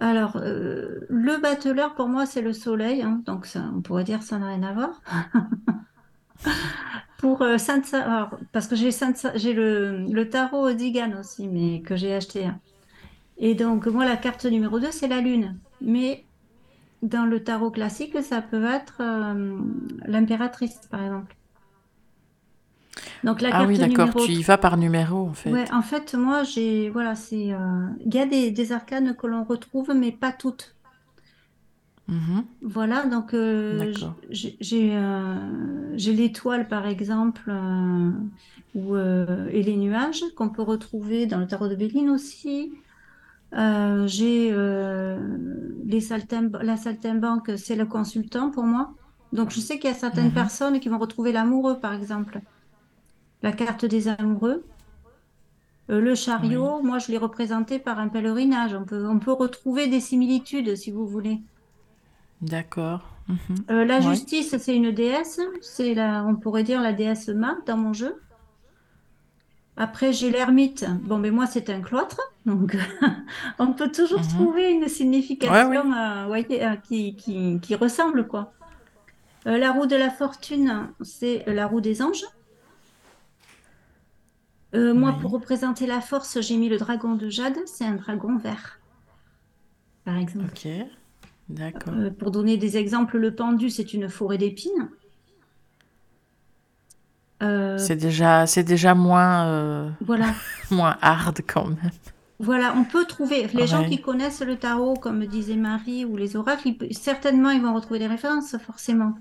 [0.00, 4.20] alors, euh, le battleur, pour moi, c'est le soleil, hein, donc ça, on pourrait dire
[4.20, 5.02] que ça n'a rien à voir.
[7.18, 7.56] pour euh,
[8.52, 12.46] parce que j'ai le, le, tarot Odigan aussi, mais que j'ai acheté.
[12.46, 12.60] Hein.
[13.38, 15.56] Et donc, moi, la carte numéro 2, c'est la Lune.
[15.80, 16.24] Mais
[17.02, 19.56] dans le tarot classique, ça peut être euh,
[20.06, 21.34] l'impératrice, par exemple.
[23.22, 25.52] Donc, la ah oui, d'accord, tu y vas par numéro, en fait.
[25.52, 26.90] Ouais, en fait, moi, j'ai.
[26.90, 27.52] Voilà, c'est.
[27.52, 30.74] Euh, il y a des, arcanes que l'on retrouve, mais pas toutes.
[32.08, 32.44] Mhm.
[32.62, 33.92] Voilà, donc euh,
[34.30, 34.92] j'ai
[36.14, 37.52] l'étoile par exemple,
[38.74, 42.72] et les nuages qu'on peut retrouver dans le tarot de Béline aussi.
[43.54, 45.18] Euh, j'ai euh,
[45.84, 46.00] les
[46.62, 48.94] la saltimbanque, c'est le consultant pour moi.
[49.32, 50.34] Donc je sais qu'il y a certaines mhm.
[50.34, 52.40] personnes qui vont retrouver l'amoureux, par exemple.
[53.42, 54.64] La carte des amoureux.
[55.90, 58.74] Euh, le chariot, moi je l'ai représenté par un pèlerinage.
[58.74, 61.40] On peut, on peut retrouver des similitudes si vous voulez.
[62.42, 63.00] D'accord.
[63.28, 63.82] Mhm.
[63.82, 65.40] la justice, c'est une déesse.
[65.60, 68.20] C'est la, on pourrait dire la déesse Ma dans mon jeu.
[69.80, 70.84] Après, j'ai l'ermite.
[71.02, 72.20] Bon, mais moi, c'est un cloître.
[72.46, 72.76] Donc,
[73.60, 74.28] on peut toujours mhm.
[74.28, 78.52] trouver une signification euh, euh, qui, ressemble, quoi.
[79.46, 82.24] Euh, la roue de la fortune, c'est la roue des anges.
[84.74, 87.56] Moi, pour représenter la force, j'ai mis le dragon de jade.
[87.66, 88.80] C'est un dragon vert,
[90.04, 90.50] par exemple.
[90.50, 90.68] Ok,
[91.48, 91.94] d'accord.
[92.18, 94.90] pour donner des exemples, le pendu, c'est une forêt d'épines.
[97.42, 100.34] Euh, c'est déjà, c'est déjà moins, euh, voilà.
[100.70, 101.90] moins hard quand même.
[102.40, 106.36] Voilà, on peut trouver, les gens qui connaissent le tarot, comme disait Marie, ou les
[106.36, 109.14] oracles, certainement ils vont retrouver des références, forcément.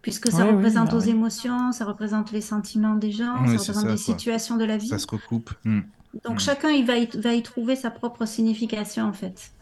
[0.00, 3.96] Puisque ça représente bah aux émotions, ça représente les sentiments des gens, ça représente les
[3.96, 4.88] situations de la vie.
[4.88, 5.50] Ça se recoupe.
[5.64, 5.80] Hmm.
[6.24, 6.40] Donc hmm.
[6.40, 9.52] chacun il va, y, va y trouver sa propre signification en fait.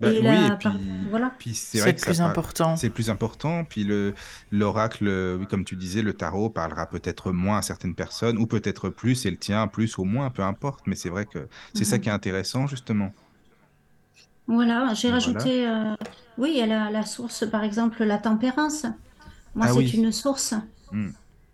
[0.00, 0.68] Bah, oui, et puis,
[1.10, 1.32] voilà.
[1.38, 2.76] puis c'est vrai plus important.
[2.76, 3.64] C'est plus important.
[3.64, 4.14] Puis le
[4.52, 9.26] l'oracle, comme tu disais, le tarot parlera peut-être moins à certaines personnes, ou peut-être plus,
[9.26, 10.86] et le tien plus ou moins, peu importe.
[10.86, 12.02] Mais c'est vrai que c'est ça mhm.
[12.02, 13.12] qui est intéressant, justement.
[14.48, 15.94] Voilà, j'ai rajouté, euh,
[16.38, 18.86] oui, il y a la, source, par exemple, la tempérance.
[19.54, 20.54] Moi, ah c'est une source.
[20.90, 21.10] Hmm.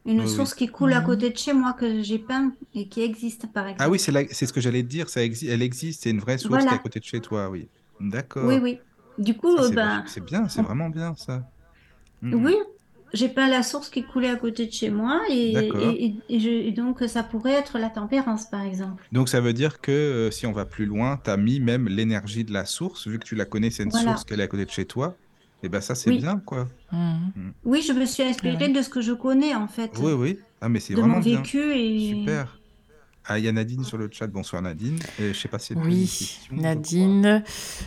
[0.07, 1.07] Une source qui coule à mhm.
[1.07, 3.83] côté de chez moi, que j'ai peint et qui existe, par exemple.
[3.83, 6.39] Ah oui, c'est ce que j'allais te dire, ça existe, elle existe, c'est une vraie
[6.39, 7.69] source qui est à côté de chez toi, oui.
[8.01, 8.47] D'accord.
[8.47, 8.79] Oui, oui.
[9.19, 11.43] Du coup, c'est ben, bien, c'est vraiment bien ça.
[12.23, 12.45] Mm.
[12.45, 12.57] Oui,
[13.13, 15.55] j'ai peint la source qui coulait à côté de chez moi et,
[16.29, 19.05] et, donc ça pourrait être la tempérance par exemple.
[19.13, 21.89] Donc ça veut dire que euh, si on va plus loin, tu as mis même
[21.89, 24.49] l'énergie de la source, vu que tu la connais, c'est une source qu'elle est à
[24.49, 25.17] côté de chez toi.
[25.63, 26.67] Et eh ben ça c'est bien quoi.
[26.93, 26.97] Mm.
[26.97, 27.53] Mm.
[27.65, 29.93] Oui, je me suis inspirée de ce que je connais en fait.
[29.99, 30.39] Oui, oui.
[30.61, 32.59] Ah mais c'est de vraiment mon vécu et super.
[33.27, 34.27] Ah, il y a Nadine sur le chat.
[34.27, 34.99] Bonsoir Nadine.
[35.19, 37.43] je sais pas si Oui, Nadine.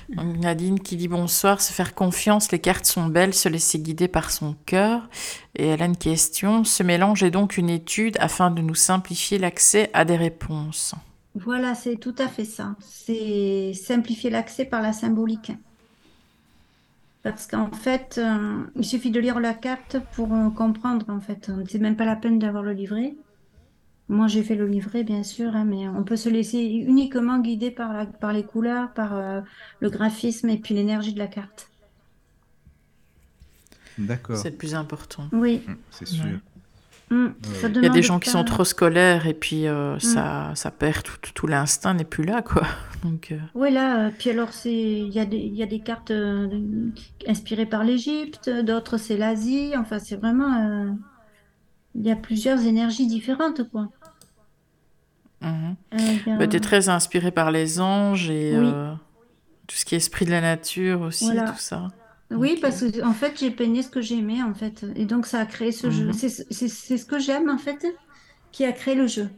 [0.10, 4.32] Nadine qui dit bonsoir, se faire confiance, les cartes sont belles, se laisser guider par
[4.32, 5.08] son cœur.
[5.56, 6.64] Et elle a une question.
[6.64, 10.96] Ce mélange est donc une étude afin de nous simplifier l'accès à des réponses.
[11.36, 12.76] Voilà, c'est tout à fait ça.
[12.80, 15.52] C'est simplifier l'accès par la symbolique.
[17.22, 21.52] Parce qu'en fait, euh, il suffit de lire la carte pour euh, comprendre, en fait.
[21.68, 23.14] C'est même pas la peine d'avoir le livret.
[24.10, 27.72] Moi, j'ai fait le livret, bien sûr, hein, mais on peut se laisser uniquement guider
[27.72, 29.42] par, la, par les couleurs, par euh,
[29.82, 31.70] le graphisme et puis l'énergie de la carte.
[33.98, 34.38] D'accord.
[34.38, 35.28] C'est le plus important.
[35.34, 35.62] Oui.
[35.68, 36.24] Hum, c'est sûr.
[37.10, 40.00] Hum, Il y a des gens qui sont trop scolaires et puis euh, hum.
[40.00, 42.64] ça, ça perd tout, tout l'instinct n'est plus là quoi.
[43.04, 45.80] Donc, euh, Oui là, puis alors c'est il y, a des, il y a des
[45.80, 46.12] cartes
[47.26, 50.98] inspirées par l'Égypte, d'autres c'est l'Asie, enfin c'est vraiment
[51.96, 53.90] il y a plusieurs énergies différentes quoi.
[55.42, 55.76] Mhm.
[55.94, 58.92] Euh, bah, tu es très inspiré par les anges et euh,
[59.68, 61.90] tout ce qui est esprit de la nature aussi, tout ça.
[62.32, 64.86] Oui, parce que en fait, j'ai peigné ce que j'aimais en fait.
[64.96, 66.08] Et donc, ça a créé ce jeu.
[66.08, 66.14] Mhm.
[66.14, 67.86] C'est ce que j'aime en fait
[68.52, 69.30] qui a créé le jeu.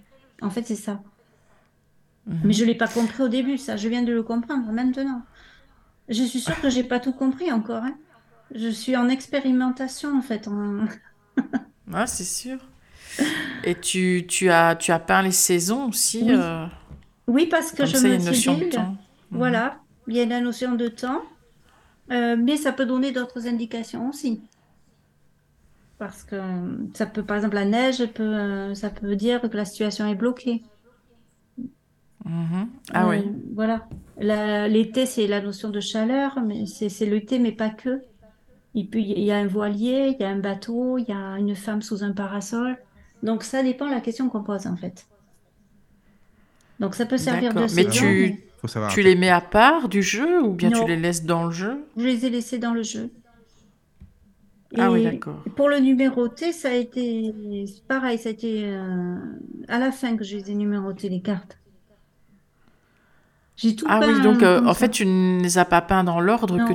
[0.41, 1.01] En fait, c'est ça.
[2.25, 2.39] Mhm.
[2.45, 3.77] Mais je ne l'ai pas compris au début, ça.
[3.77, 5.23] Je viens de le comprendre maintenant.
[6.07, 7.83] Je suis sûre que j'ai pas tout compris encore.
[7.83, 7.95] Hein.
[8.55, 10.49] Je suis en expérimentation en fait.
[11.93, 12.57] ah, c'est sûr.
[13.63, 16.65] Et tu, tu, as, tu as peint les saisons aussi Oui, euh,
[17.27, 18.95] oui parce que je ça, me une notion de temps.
[19.31, 19.37] Mhm.
[19.37, 21.21] Voilà, il y a la notion de temps,
[22.11, 24.41] euh, mais ça peut donner d'autres indications aussi.
[25.97, 26.37] Parce que
[26.93, 30.15] ça peut, par exemple, la neige, peut, euh, ça peut dire que la situation est
[30.15, 30.63] bloquée.
[32.25, 32.69] Mhm.
[32.93, 33.23] Ah oui.
[33.53, 33.87] Voilà.
[34.17, 38.01] L'été, c'est la notion de chaleur, mais c'est l'été, mais pas que.
[38.75, 41.37] Il, peut, il y a un voilier, il y a un bateau, il y a
[41.37, 42.77] une femme sous un parasol.
[43.23, 45.07] Donc ça dépend de la question qu'on pose en fait.
[46.79, 48.43] Donc ça peut servir de Mais tu,
[48.89, 51.85] tu les mets à part du jeu ou bien tu les laisses dans le jeu?
[51.97, 53.09] Je les ai laissés dans le jeu.
[54.77, 55.43] ah oui, d'accord.
[55.55, 57.33] Pour le numéroter, ça a été
[57.87, 59.15] pareil, ça a été euh,
[59.67, 61.57] à la fin que je les ai numérotés les cartes.
[63.57, 66.21] J'ai tout ah oui, donc euh, en fait, tu ne les as pas peints dans
[66.21, 66.73] l'ordre que.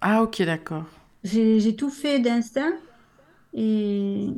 [0.00, 0.84] Ah ok, d'accord.
[1.22, 2.72] J'ai tout fait d'instinct.
[3.52, 4.28] Et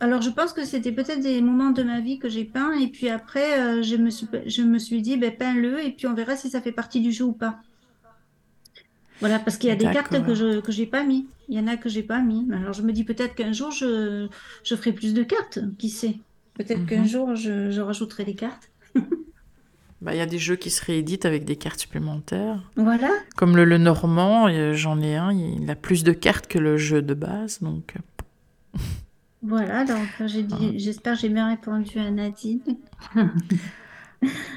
[0.00, 2.72] alors, je pense que c'était peut-être des moments de ma vie que j'ai peint.
[2.72, 5.84] Et puis après, euh, je, me suis, je me suis dit, ben, peins-le.
[5.84, 7.60] Et puis on verra si ça fait partie du jeu ou pas.
[9.20, 11.26] Voilà, parce qu'il y a des cartes que je que j'ai pas mis.
[11.48, 12.46] Il y en a que j'ai pas mis.
[12.52, 14.26] Alors je me dis peut-être qu'un jour je,
[14.64, 15.60] je ferai plus de cartes.
[15.78, 16.18] Qui sait
[16.54, 17.08] Peut-être qu'un mhm.
[17.08, 18.70] jour je, je rajouterai des cartes.
[20.02, 22.62] Bah, il y a des jeux qui se rééditent avec des cartes supplémentaires.
[22.76, 23.08] Voilà.
[23.36, 27.00] Comme le, le Normand, j'en ai un, il a plus de cartes que le jeu
[27.00, 27.94] de base, donc.
[29.44, 30.72] Euh, voilà, donc dit, ah.
[30.76, 32.60] j'espère que j'ai bien répondu à Nadine.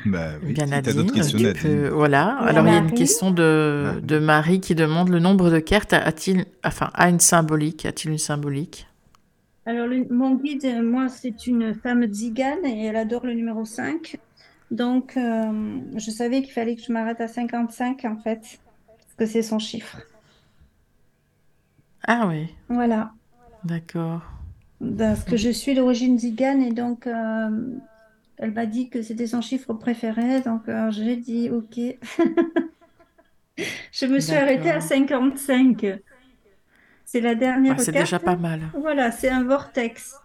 [0.06, 1.89] bah oui, bien Nadine, questions, Nadine.
[1.89, 2.38] voilà.
[2.38, 5.93] Alors il y a une question de, de Marie qui demande le nombre de cartes
[5.93, 8.88] a-t-il, enfin, a une symbolique, a-t-il une symbolique?
[9.65, 14.17] Alors mon guide, moi, c'est une femme zigane et elle adore le numéro 5.
[14.71, 19.26] Donc, euh, je savais qu'il fallait que je m'arrête à 55 en fait, parce que
[19.26, 19.97] c'est son chiffre.
[22.06, 22.47] Ah oui.
[22.69, 23.12] Voilà.
[23.65, 24.21] D'accord.
[24.79, 27.49] Parce que je suis d'origine zigane et donc euh,
[28.37, 31.79] elle m'a dit que c'était son chiffre préféré, donc euh, j'ai dit ok.
[33.91, 35.99] je me suis arrêtée à 55.
[37.05, 38.61] C'est la dernière ah, C'est déjà pas mal.
[38.79, 40.15] Voilà, c'est un vortex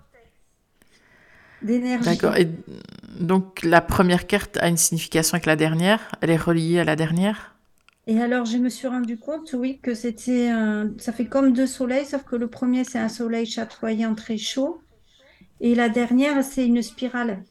[1.62, 2.04] d'énergie.
[2.04, 2.36] D'accord.
[2.36, 2.48] Et
[3.18, 6.12] donc la première carte a une signification avec la dernière?
[6.20, 7.51] Elle est reliée à la dernière?
[8.06, 10.52] Et alors je me suis rendu compte, oui, que c'était
[10.98, 14.80] ça fait comme deux soleils, sauf que le premier c'est un soleil chatoyant très chaud,
[15.60, 17.44] et la dernière c'est une spirale.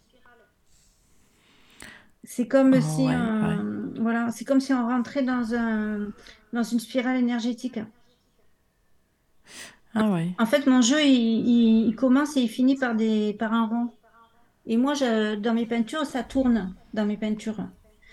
[2.23, 3.07] C'est comme oh, si
[4.01, 6.09] voilà, c'est comme si on rentrait dans un
[6.51, 7.79] dans une spirale énergétique.
[9.93, 10.29] Ah ouais.
[10.39, 13.89] En fait, mon jeu, il, il commence et il finit par, des, par un rond.
[14.65, 17.67] Et moi, dans mes peintures, ça tourne dans mes peintures.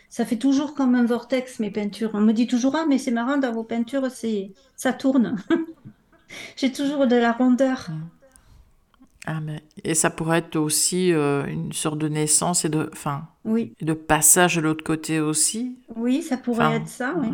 [0.09, 2.11] Ça fait toujours comme un vortex, mes peintures.
[2.15, 5.37] On me dit toujours, ah, mais c'est marrant, dans vos peintures, c'est ça tourne.
[6.57, 7.87] J'ai toujours de la rondeur.
[7.91, 8.09] Mm.
[9.27, 9.63] Ah, mais...
[9.85, 13.75] Et ça pourrait être aussi euh, une sorte de naissance et de, enfin, oui.
[13.83, 15.79] de passage de l'autre côté aussi.
[15.95, 17.29] Oui, ça pourrait être ça, oui.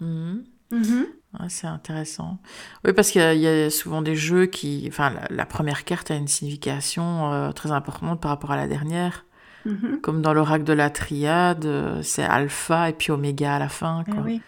[0.00, 0.44] Mm.
[0.72, 1.06] Mm-hmm
[1.48, 2.38] c'est intéressant.
[2.84, 4.86] Oui, parce qu'il y, a souvent des jeux qui.
[4.88, 9.24] Enfin, la, première carte a une signification euh, très importante par rapport à la dernière.
[9.66, 10.00] Mm-hmm.
[10.00, 14.04] Comme dans l'oracle de la triade, euh, c'est alpha et puis oméga à la fin.
[14.28, 14.40] Eh.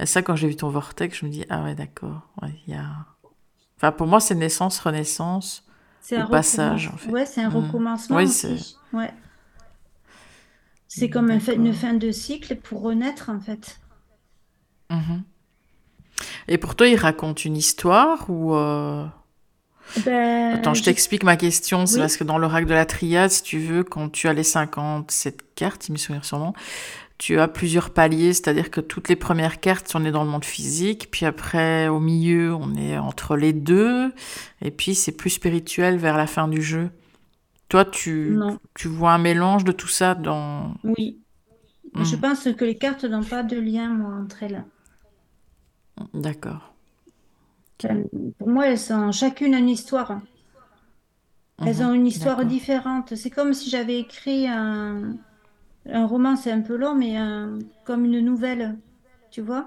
[0.00, 2.22] Et ça, quand j'ai vu ton vortex, je me dis, ah ouais, d'accord.
[2.66, 2.84] y a...
[3.76, 5.64] Enfin, pour moi, c'est naissance, renaissance.
[6.00, 7.10] C'est un passage, en fait.
[7.10, 7.66] Ouais, c'est un hmm.
[7.66, 8.76] recommencement aussi.
[8.92, 9.12] Ouais.
[10.88, 13.80] C'est comme une fin de cycle pour renaître, en fait.
[14.90, 15.22] Mhm.
[16.46, 18.54] Et pour toi, il raconte une histoire ou...
[18.54, 19.06] Euh,
[20.04, 21.86] ben, Attends, je t'explique ma question.
[21.86, 24.42] C'est parce que dans l'oracle de la triade, si tu veux, quand tu as les
[24.42, 26.54] 57 cartes, il me souvient sûrement,
[27.18, 30.44] tu as plusieurs paliers, c'est-à-dire que toutes les premières cartes, on est dans le monde
[30.44, 34.12] physique, puis après, au milieu, on est entre les deux,
[34.60, 36.90] et puis c'est plus spirituel vers la fin du jeu.
[37.68, 38.38] Toi, tu,
[38.74, 40.74] tu vois un mélange de tout ça dans...
[40.82, 41.20] Oui.
[41.94, 42.20] Je hmm.
[42.20, 44.64] pense que les cartes n'ont pas de lien, moi, entre elles.
[46.12, 46.73] D'accord.
[48.38, 50.20] Pour moi, elles ont chacune une histoire.
[51.64, 51.86] Elles mhm.
[51.86, 53.14] ont une histoire différente.
[53.14, 55.16] C'est comme si j'avais écrit un,
[55.90, 57.16] un roman, c'est un peu long, mais
[57.84, 58.76] comme une nouvelle,
[59.30, 59.66] tu vois?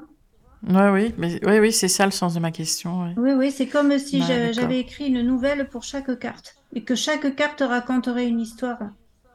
[0.68, 3.14] Ouais, oui, mais oui, oui, c'est ça le sens de ma question.
[3.16, 7.36] Oui, oui, c'est comme si j'avais écrit une nouvelle pour chaque carte et que chaque
[7.36, 8.80] carte raconterait une histoire,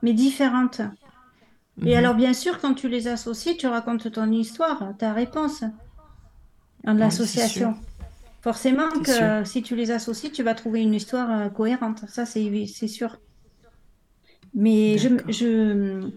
[0.02, 0.80] mais différente.
[1.84, 1.98] Et mhm.
[1.98, 5.64] alors, bien sûr, quand tu les associes, tu racontes ton histoire, ta réponse
[6.86, 7.76] en l'association.
[8.42, 12.04] Forcément que si tu les associes, tu vas trouver une histoire euh, cohérente.
[12.08, 13.18] Ça, c'est sûr.
[14.52, 16.10] Mais je, je,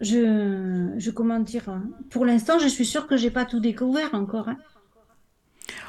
[0.00, 1.64] je, je, comment dire,
[2.10, 4.48] pour l'instant, je suis sûre que j'ai pas tout découvert encore.
[4.48, 4.56] Hein.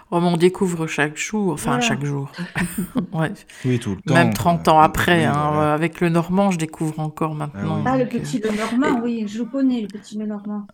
[0.09, 2.31] Oh, on découvre chaque jour, enfin chaque jour.
[3.13, 3.31] ouais.
[3.65, 4.13] Oui, tout le temps.
[4.15, 7.83] Même 30 ans après, hein, avec le Normand, je découvre encore maintenant.
[7.85, 10.67] Ah, le petit Le Normand, oui, je connais, le petit Le Normand.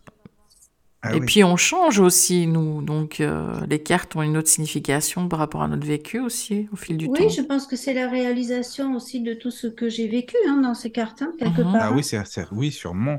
[1.02, 2.82] Ah et puis on change aussi, nous.
[2.82, 6.76] Donc euh, les cartes ont une autre signification par rapport à notre vécu aussi, au
[6.76, 7.14] fil du temps.
[7.18, 10.60] Oui, je pense que c'est la réalisation aussi de tout ce que j'ai vécu hein,
[10.60, 11.72] dans ces cartes, hein, quelque mhm.
[11.72, 11.82] part.
[11.84, 13.16] Ah oui, c'est, oui, sûrement.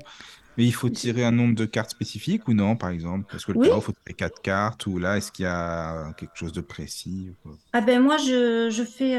[0.58, 3.26] Mais il faut tirer un nombre de cartes spécifiques ou non, par exemple?
[3.32, 6.14] Parce que le tarot, il faut tirer quatre cartes, ou là, est-ce qu'il y a
[6.18, 7.34] quelque chose de précis
[7.72, 9.18] Ah ben moi, je, je fais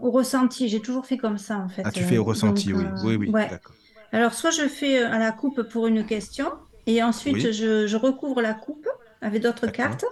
[0.00, 0.68] au ressenti.
[0.68, 1.82] J'ai toujours fait comme ça, en fait.
[1.84, 2.84] Ah, tu fais au ressenti, oui.
[3.04, 3.74] oui, oui, d'accord.
[4.10, 6.50] Alors, soit je fais à la coupe pour une question,
[6.86, 8.88] et ensuite, je, recouvre la coupe
[9.20, 10.04] avec d'autres cartes.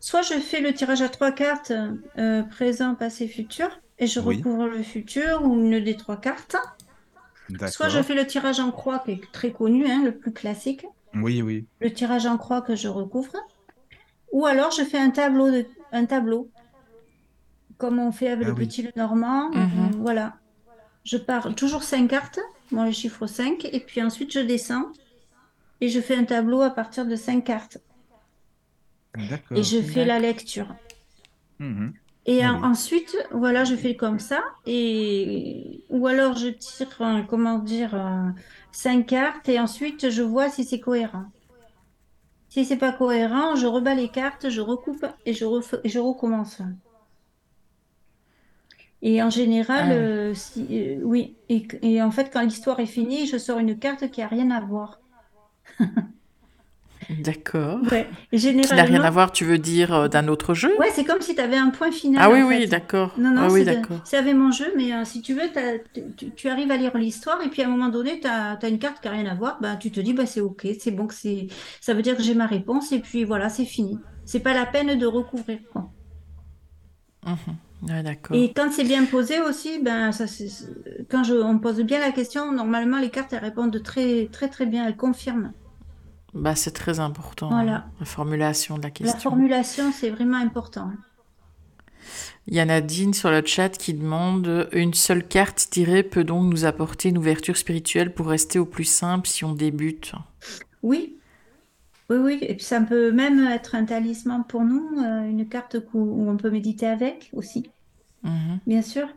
[0.00, 1.72] Soit je fais le tirage à trois cartes,
[2.18, 6.56] euh, présent, passé, futur, et je recouvre le futur ou une des trois cartes.
[7.68, 10.86] Soit je fais le tirage en croix, qui est très connu, hein, le plus classique.
[11.14, 11.66] Oui, oui.
[11.80, 13.36] Le tirage en croix que je recouvre.
[14.32, 16.50] Ou alors je fais un tableau, de, un tableau
[17.82, 19.50] comme on fait avec ah le petit le normand.
[19.50, 19.90] Mhm.
[19.98, 20.34] Voilà.
[21.04, 22.38] Je pars toujours cinq cartes,
[22.70, 24.92] moi le chiffre 5, et puis ensuite je descends
[25.82, 27.78] et je fais un tableau à partir de cinq cartes.
[29.50, 30.72] Et je fais la lecture.
[31.58, 31.92] Mhm.
[32.24, 34.44] Et ensuite, voilà, je fais comme ça.
[34.64, 38.00] Et ou alors je tire, comment dire,
[38.70, 41.24] cinq cartes et ensuite je vois si c'est cohérent.
[42.48, 45.46] Si c'est pas cohérent, je rebats les cartes, je recoupe et je,
[45.84, 46.62] je recommence.
[49.04, 50.34] Et en général, ah euh,
[50.70, 51.34] euh, oui.
[51.48, 54.52] Et, et, en fait, quand l'histoire est finie, je sors une carte qui a rien
[54.52, 55.01] à voir.
[57.20, 57.80] D'accord.
[57.90, 58.08] Ouais.
[58.32, 58.68] Généralement...
[58.68, 60.72] Qui n'a rien à voir, tu veux dire, euh, d'un autre jeu?
[60.78, 62.20] Ouais, c'est comme si tu avais un point final.
[62.22, 63.12] Ah oui, oui, d'accord.
[63.18, 63.66] Non, non, ah, oui,
[64.04, 65.50] c'est avec mon jeu, mais euh, si tu veux,
[66.36, 69.00] tu, arrives à lire l'histoire et puis à un moment donné, tu as, une carte
[69.00, 71.14] qui n'a rien à voir, bah, tu te dis, bah, c'est OK, c'est bon, que
[71.14, 71.48] c'est
[71.80, 73.98] ça veut dire que j'ai ma réponse et puis voilà, c'est fini.
[74.24, 75.58] C'est pas la peine de recouvrir.
[75.72, 75.90] Quoi.
[77.26, 78.02] Mhm.
[78.02, 78.36] d'accord.
[78.36, 80.24] Et quand c'est bien posé aussi, ben, ça,
[81.10, 84.66] quand je, on pose bien la question, normalement, les cartes, elles répondent très, très, très
[84.66, 85.52] bien, elles confirment.
[86.34, 89.14] Bah, c'est très important, la formulation de la question.
[89.14, 90.90] La formulation, c'est vraiment important.
[92.46, 96.50] Il y a Nadine sur le chat qui demande Une seule carte tirée peut donc
[96.50, 100.12] nous apporter une ouverture spirituelle pour rester au plus simple si on débute?
[100.82, 101.16] Oui,
[102.10, 102.38] oui, oui.
[102.42, 106.36] Et puis ça peut même être un talisman pour nous, euh, une carte où on
[106.36, 107.70] peut méditer avec aussi.
[108.22, 108.60] Mhm.
[108.66, 109.08] Bien sûr.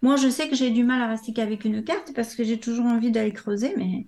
[0.00, 2.58] Moi, je sais que j'ai du mal à rester qu'avec une carte parce que j'ai
[2.58, 4.06] toujours envie d'aller creuser, mais.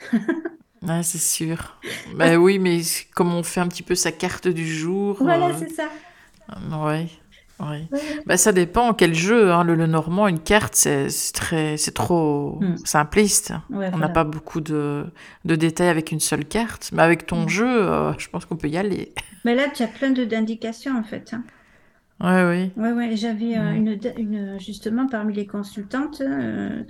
[0.88, 1.78] Ah, c'est sûr.
[2.16, 2.80] bah oui, mais
[3.14, 5.16] comme on fait un petit peu sa carte du jour.
[5.20, 5.88] Voilà, euh, c'est ça.
[6.70, 7.08] Ouais.
[7.60, 7.86] Ouais.
[8.26, 9.52] Bah, ça dépend quel jeu.
[9.52, 9.64] Hein.
[9.64, 12.76] Le, Normand, une carte, c'est très, c'est trop hmm.
[12.84, 13.52] simpliste.
[13.70, 15.06] on n'a pas beaucoup de,
[15.44, 16.90] de, détails avec une seule carte.
[16.92, 17.48] Mais avec ton hmm.
[17.48, 19.12] jeu, euh, je pense qu'on peut y aller.
[19.44, 21.32] Mais là, tu as plein d'indications en fait.
[21.32, 21.44] Hein.
[22.20, 22.44] Ouais,
[22.76, 22.82] oui.
[22.82, 23.16] Ouais, ouais.
[23.16, 26.20] J'avais euh, une, une, justement parmi les consultantes.
[26.20, 26.82] Euh,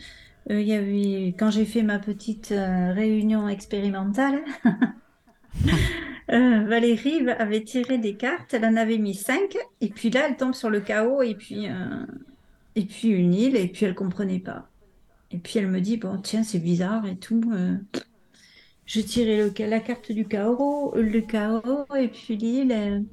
[0.51, 4.43] avait, quand j'ai fait ma petite euh, réunion expérimentale,
[6.31, 10.37] euh, Valérie avait tiré des cartes, elle en avait mis cinq, et puis là, elle
[10.37, 11.67] tombe sur le chaos, et puis,
[12.77, 14.69] et puis une île, et puis elle comprenait pas.
[15.31, 17.43] Et puis elle me dit, bon, tiens, c'est bizarre et tout.
[18.87, 23.05] je tirais la carte du chaos, le chaos, et puis l'île.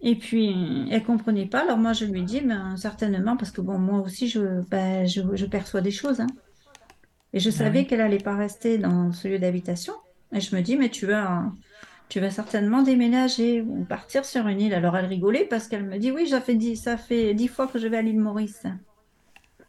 [0.00, 1.60] Et puis, elle comprenait pas.
[1.62, 5.46] Alors moi, je lui dis, ben, certainement, parce que bon, moi aussi, je, ben, je,
[5.46, 6.20] perçois des choses.
[6.20, 6.26] Hein.
[7.32, 9.94] Et je ah savais qu'elle allait pas rester dans ce lieu d'habitation.
[10.32, 11.50] Et je me dis, mais tu vas,
[12.08, 14.74] tu vas certainement déménager ou partir sur une île.
[14.74, 17.66] Alors elle rigolait parce qu'elle me dit, oui, ça fait dix, ça fait dix fois
[17.66, 18.64] que je vais à l'île Maurice.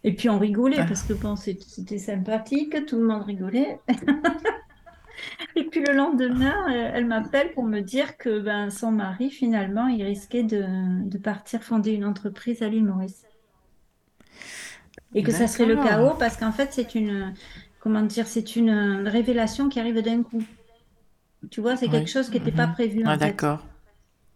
[0.03, 0.85] Et puis on rigolait ah.
[0.85, 3.79] parce que bon, c'était sympathique, tout le monde rigolait.
[5.55, 9.87] Et puis le lendemain, euh, elle m'appelle pour me dire que ben, son mari, finalement,
[9.87, 13.23] il risquait de, partir fonder une entreprise à l'île Maurice.
[15.13, 17.33] Et que ça serait le chaos parce qu'en fait, c'est une,
[17.79, 20.43] comment dire, c'est une révélation qui arrive d'un coup.
[21.49, 22.73] Tu vois, c'est quelque chose qui n'était pas mhm.
[22.73, 23.03] prévu.
[23.05, 23.65] Ah, d'accord.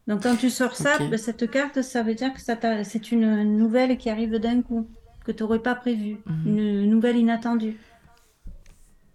[0.08, 2.40] Donc quand tu sors ça, ben, cette carte, ça veut dire que
[2.84, 4.88] c'est une nouvelle qui arrive d'un coup,
[5.26, 6.48] que tu n'aurais pas prévu, mhm.
[6.48, 7.78] une nouvelle inattendue.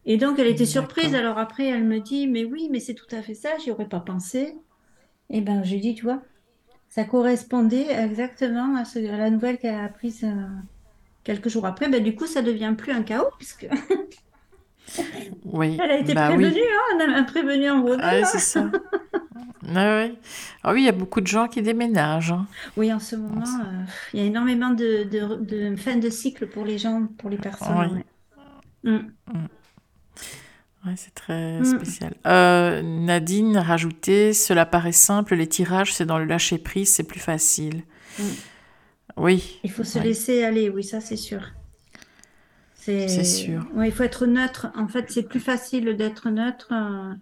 [0.07, 1.15] Et donc, elle était surprise.
[1.15, 3.89] Alors après, elle me dit, mais oui, mais c'est tout à fait ça, j'y aurais
[3.89, 4.55] pas pensé.
[5.31, 6.23] Et ben, j'ai dit, tu vois,
[6.89, 10.47] ça correspondait exactement à, la nouvelle qu'elle a apprise euh,
[11.25, 11.89] quelques jours après.
[11.89, 13.67] Ben, du coup, ça devient plus un chaos, puisque
[15.45, 15.79] oui.
[15.83, 16.61] elle a été bah prévenue, oui.
[16.61, 17.97] hein, on a prévenu en gros.
[17.99, 18.71] Ah, c'est ça.
[19.75, 20.19] ah, oui.
[20.63, 22.33] Ah oui, il y a beaucoup de gens qui déménagent.
[22.33, 22.47] Hein.
[22.77, 26.47] Oui, en ce moment, euh, il y a énormément de, de, de, fin de cycle
[26.47, 28.05] pour les gens, pour les personnes.
[28.85, 28.91] Oui.
[28.93, 29.13] Mm.
[29.33, 29.47] Mm
[30.97, 31.65] c'est très mm.
[31.65, 32.15] spécial.
[32.27, 37.21] Euh, Nadine rajoutait Cela paraît simple, les tirages, c'est dans le lâcher prise, c'est plus
[37.21, 37.83] facile.
[38.19, 38.23] Mm.
[39.17, 39.61] Oui.
[39.65, 41.53] Il faut se laisser aller, oui, ça c'est sûr.
[42.77, 43.67] C'est sûr.
[43.83, 44.67] il faut être neutre.
[44.77, 46.69] En fait, c'est plus facile d'être neutre.
[46.73, 47.15] Euh,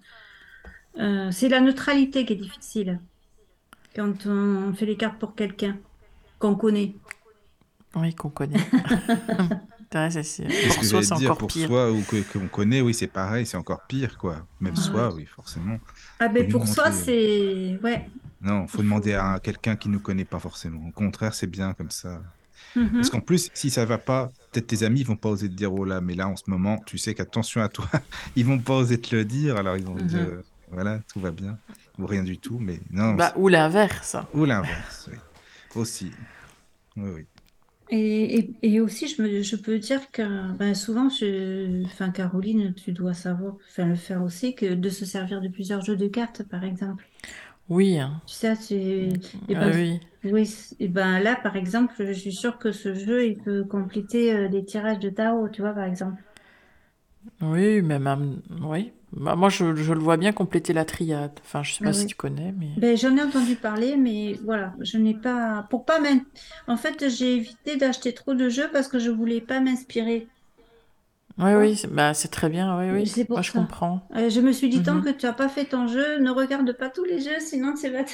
[0.99, 2.99] euh, c'est la neutralité qui est difficile
[3.95, 5.78] quand on fait les cartes pour quelqu'un
[6.40, 6.97] qu'on connaît.
[7.95, 8.59] Oui, qu'on connaît.
[10.11, 11.68] c'est Pour soi, c'est encore pour pire.
[11.68, 14.47] soi ou qu'on connaît, oui, c'est pareil, c'est encore pire, quoi.
[14.61, 15.78] Même soi, oui, forcément.
[16.18, 17.78] Ah, ben pour soi, c'est.
[17.82, 18.09] Ouais.
[18.40, 20.88] Non, faut demander à quelqu'un qui ne nous connaît pas forcément.
[20.88, 22.20] Au contraire, c'est bien comme ça.
[22.74, 22.93] Mhm.
[22.95, 25.72] Parce qu'en plus, si ça va pas, peut-être tes amis vont pas oser te dire
[25.72, 27.86] oh là, mais là en ce moment, tu sais qu'attention à toi,
[28.36, 30.43] ils vont pas oser te le dire, alors ils vont te dire mhm.
[30.70, 31.59] voilà, tout va bien
[31.99, 33.14] ou rien du tout, mais non.
[33.14, 34.16] Bah, ou l'inverse.
[34.34, 35.18] Ou l'inverse, oui.
[35.74, 36.12] Aussi.
[36.97, 37.26] Oui, oui.
[37.95, 42.93] Et, et, aussi, je, me, je peux dire que ben, souvent, je, enfin, Caroline, tu
[42.93, 46.43] dois savoir, enfin, le faire aussi, que de se servir de plusieurs jeux de cartes,
[46.43, 47.05] par exemple.
[47.68, 47.99] Oui.
[48.26, 49.11] Tu sais, tu,
[49.55, 50.01] ah ben, oui.
[50.24, 50.55] oui.
[50.80, 54.49] Et ben là, par exemple, je suis sûre que ce jeu, il peut compléter euh,
[54.49, 56.22] des tirages de tarot, tu vois, par exemple.
[57.41, 58.93] Oui, mais même, oui.
[59.12, 61.33] Bah, moi, je, je, le vois bien compléter la triade.
[61.45, 62.70] Enfin, je sais pas si tu connais, mais.
[62.79, 65.66] Ben, j'en ai entendu parler, mais voilà, je n'ai pas.
[65.68, 65.99] Pour pas
[66.66, 70.29] En fait, j'ai évité d'acheter trop de jeux parce que je voulais pas m'inspirer.
[71.39, 72.79] Oui, oui, bah, c'est très bien.
[72.79, 73.25] Oui, oui.
[73.29, 74.07] Moi, je comprends.
[74.16, 75.05] Euh, je me suis dit, tant mhm.
[75.05, 77.89] que tu n'as pas fait ton jeu, ne regarde pas tous les jeux, sinon tu
[77.91, 78.05] vas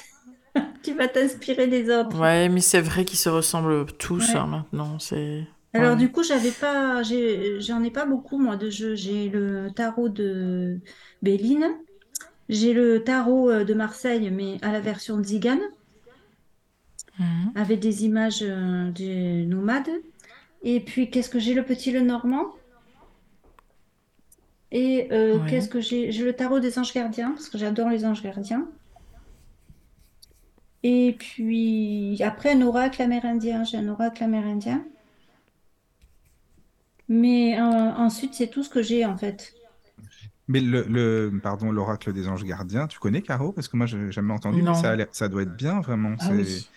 [0.83, 2.19] tu vas t'inspirer des autres.
[2.19, 4.99] Ouais, mais c'est vrai qu'ils se ressemblent tous hein, maintenant.
[4.99, 5.47] C'est.
[5.75, 8.95] Alors du coup, j'avais pas, j'en ai, pas beaucoup moi de jeux.
[8.95, 10.81] J'ai le tarot de
[11.23, 11.69] Béline,
[12.49, 15.61] j'ai le tarot euh, de Marseille, mais à la version Zigane,
[17.19, 17.53] mhm.
[17.55, 19.91] avec des images euh, des nomades.
[20.63, 22.47] Et puis qu'est-ce que j'ai le petit le normand?
[24.73, 26.13] Et euh, qu'est-ce que j'ai?
[26.13, 28.67] J'ai le tarot des anges gardiens parce que j'adore les anges gardiens.
[30.83, 33.65] Et puis après un oracle amérindien.
[33.65, 34.85] J'ai un oracle amérindien.
[37.09, 39.55] Mais euh, ensuite, c'est tout ce que j'ai en fait.
[40.49, 43.53] Mais le, pardon, l'oracle des anges gardiens, tu connais Caro?
[43.53, 44.63] Parce que moi, je n'ai jamais entendu.
[44.63, 46.15] Mais ça, ça doit être bien, vraiment.
[46.21, 46.69] Ah, oui.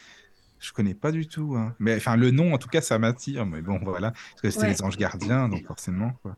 [0.60, 1.56] Je connais pas du tout.
[1.58, 1.74] Hein.
[1.80, 3.46] Mais enfin, le nom, en tout cas, ça m'attire.
[3.46, 4.12] Mais bon, voilà.
[4.12, 6.12] Parce que c'était les anges gardiens, donc forcément.
[6.22, 6.36] Quoi.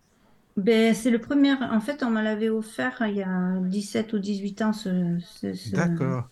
[0.55, 1.53] Ben, c'est le premier.
[1.53, 4.73] En fait, on me l'avait offert il y a 17 ou 18 ans.
[4.73, 5.19] Ce,
[5.75, 6.29] D'accord.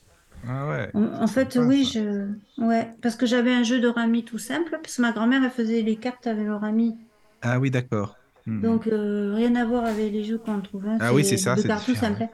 [0.47, 0.91] Ah ouais.
[0.93, 2.29] En, fait, oui, je.
[2.57, 2.89] Ouais.
[3.01, 4.71] Parce que j'avais un jeu de rami tout simple.
[4.81, 6.95] Parce que ma grand-mère, elle faisait les cartes avec le rami.
[7.41, 8.17] Ah oui, d'accord.
[8.45, 8.61] Hmm.
[8.61, 10.87] Donc, euh, rien à voir avec les jeux qu'on trouve.
[10.87, 10.97] Hein.
[10.99, 12.27] Ah oui, c'est ça, c'est cartes tout simple.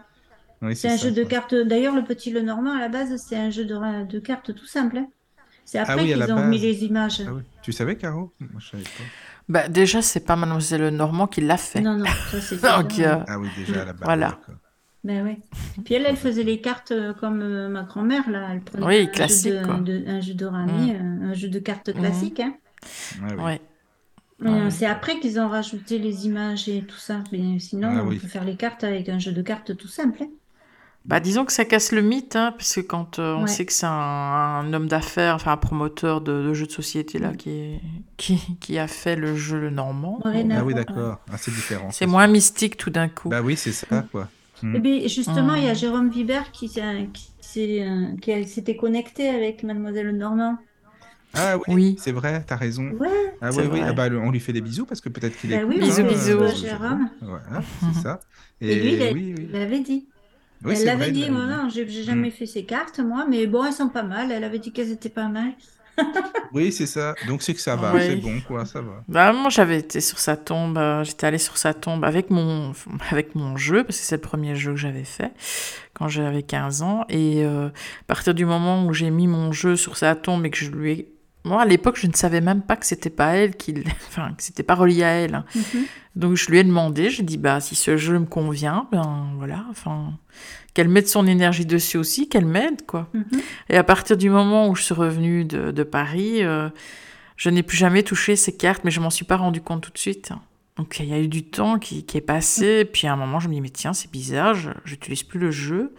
[0.73, 1.55] c'est un jeu de cartes.
[1.55, 4.65] D'ailleurs, le petit Le Normand, à la base, c'est un jeu de, de cartes tout
[4.65, 4.97] simple.
[4.97, 5.07] Hein.
[5.65, 7.21] C'est ah après qu'ils ont mis les images.
[7.27, 7.31] Ah
[7.61, 8.31] tu savais, Caro?
[8.39, 9.03] Moi, je savais pas.
[9.49, 11.81] Bah, déjà, c'est pas Mademoiselle Normand qui l'a fait.
[11.81, 14.03] Non, non, ça c'est euh, Ah oui, déjà à la base.
[14.03, 14.39] Voilà.
[15.03, 15.37] Ben oui.
[15.85, 18.49] Puis elle, elle faisait les cartes euh, comme ma grand-mère, là.
[18.51, 21.23] Elle prenait oui, classique, un, jeu de, un jeu de rami, mm.
[21.23, 21.99] un jeu de cartes mm.
[21.99, 22.39] classique.
[22.41, 22.55] Hein.
[23.37, 23.61] Ouais,
[24.45, 27.23] ah c'est après qu'ils ont rajouté les images et tout ça.
[27.31, 30.23] Mais sinon, ah on peut faire les cartes avec un jeu de cartes tout simple.
[30.23, 30.29] Hein.
[31.05, 33.71] Bah, disons que ça casse le mythe, hein, parce que quand euh, on sait que
[33.71, 37.79] c'est un, homme d'affaires, enfin un promoteur de, jeux de société là, qui,
[38.17, 40.19] qui, qui, a fait le jeu le normand.
[40.25, 41.19] ah oui, d'accord.
[41.31, 41.91] Ah, c'est différent.
[41.91, 43.29] C'est moins mystique tout d'un coup.
[43.29, 44.27] Bah oui, c'est ça, quoi.
[44.63, 45.73] Et eh bien, justement, il y a.
[45.73, 46.69] Jérôme Vibert qui,
[47.13, 50.57] qui qu'elle s'était connectée avec Mademoiselle Normand.
[51.33, 52.89] Ah oui, c'est vrai, t'as raison.
[52.91, 53.07] Ouais.
[53.41, 55.57] Ah oui, oui, ah bah, on lui fait des bisous parce que peut-être qu'il est.
[55.57, 56.39] Bah oui, bisous, hein, bisous.
[56.41, 57.09] euh, Jérôme.
[57.21, 58.19] Voilà, c'est ça.
[58.61, 60.07] Et, lui, il, l'avait dit.
[60.65, 62.31] Oui, elle l'avait dit, moi, non, j'ai j'ai jamais Mm.
[62.31, 64.31] fait ces cartes, moi, mais bon, elles sont pas mal.
[64.31, 65.51] Elle avait dit qu'elles étaient pas mal.
[66.53, 67.13] Oui, c'est ça.
[67.27, 68.01] Donc c'est que ça va, Oui.
[68.01, 69.03] c'est bon, quoi, ça va.
[69.07, 72.71] Bah, moi, j'avais été sur sa tombe, euh, j'étais allée sur sa tombe avec mon,
[73.11, 75.33] avec mon jeu, parce que c'est le premier jeu que j'avais fait
[75.93, 77.05] quand j'avais 15 ans.
[77.09, 80.49] Et euh, à partir du moment où j'ai mis mon jeu sur sa tombe et
[80.49, 81.13] que je lui ai.
[81.47, 83.71] Moi, à l'époque, je ne savais même pas que c'était pas elle qui.
[83.73, 85.43] l'- Enfin, que c'était pas relié à elle.
[85.55, 85.85] Mhm.
[86.15, 89.65] Donc, je lui ai demandé, j'ai dit, bah, si ce jeu me convient, ben voilà,
[89.69, 90.13] enfin.
[90.73, 93.09] Qu'elle mette son énergie dessus aussi, qu'elle m'aide, quoi.
[93.13, 93.25] Mhm.
[93.69, 96.69] Et à partir du moment où je suis revenue de, de Paris, euh,
[97.35, 99.91] je n'ai plus jamais touché ces cartes, mais je m'en suis pas rendu compte tout
[99.91, 100.31] de suite.
[100.77, 103.39] Donc il y a eu du temps qui, qui est passé, puis à un moment
[103.39, 105.95] je me dis mais tiens c'est bizarre, je n'utilise plus le jeu,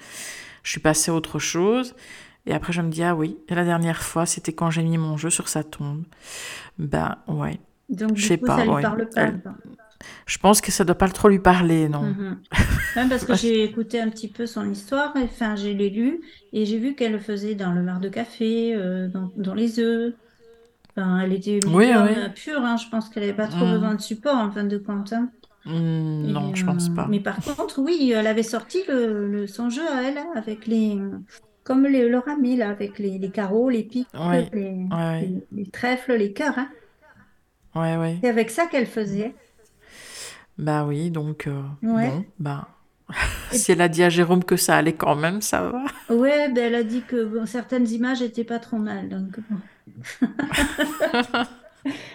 [0.62, 1.96] je suis passée à autre chose,
[2.48, 5.16] et après je me dis ah oui, la dernière fois c'était quand j'ai mis mon
[5.16, 6.04] jeu sur sa tombe.
[6.78, 8.82] Ben ouais, Donc, Je sais pas, ça lui ouais.
[8.82, 9.22] parle pas.
[9.22, 9.40] Elle-
[10.26, 12.14] je pense que ça doit pas trop lui parler non.
[12.96, 16.20] Même parce que j'ai écouté un petit peu son histoire, enfin, j'ai l'ai lu,
[16.52, 19.78] et j'ai vu qu'elle le faisait dans le mar de café, euh, dans, dans les
[19.80, 20.14] œufs.
[20.96, 22.14] Enfin, elle était Oui, médium oui.
[22.16, 22.76] euh, pure, hein.
[22.76, 23.72] Je pense qu'elle n'avait pas trop Mhm.
[23.74, 25.12] besoin de support en fin de compte.
[25.12, 25.30] hein.
[25.64, 27.06] Hmm, non, Et, je pense euh, pas.
[27.08, 30.66] Mais par contre, oui, elle avait sorti le, le- son jeu à elle, hein, avec
[30.66, 30.98] les.
[31.68, 35.20] Comme les, leur ami, là, avec les, les carreaux, les piques, Ouais, les, ouais.
[35.20, 36.58] les- les trèfles, les cœurs.
[36.58, 36.70] Hein.
[37.74, 38.16] Ouais ouais.
[38.22, 39.34] C'est avec ça qu'elle faisait.
[40.56, 42.08] Bah oui, donc euh, Ouais.
[42.08, 42.68] bon, bah
[43.52, 45.84] si elle a dit à Jérôme que ça allait quand même, ça va.
[46.14, 49.10] Ouais, ben elle a dit que bon, certaines images étaient pas trop mal.
[49.10, 50.26] Donc, bon.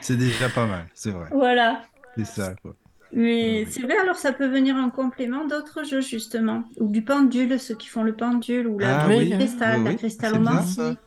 [0.02, 1.28] C'est déjà pas mal, c'est vrai.
[1.32, 1.84] Voilà.
[2.18, 2.74] C'est ça, quoi.
[3.16, 3.70] Mais Oui.
[3.70, 6.64] c'est vrai, alors ça peut venir en complément d'autres jeux, justement?
[6.80, 9.40] Ou du pendule, ceux qui font le pendule, ou la Ah oui, hein.
[9.40, 10.80] cristal, oui, la cristallomancie.
[10.80, 10.98] bien.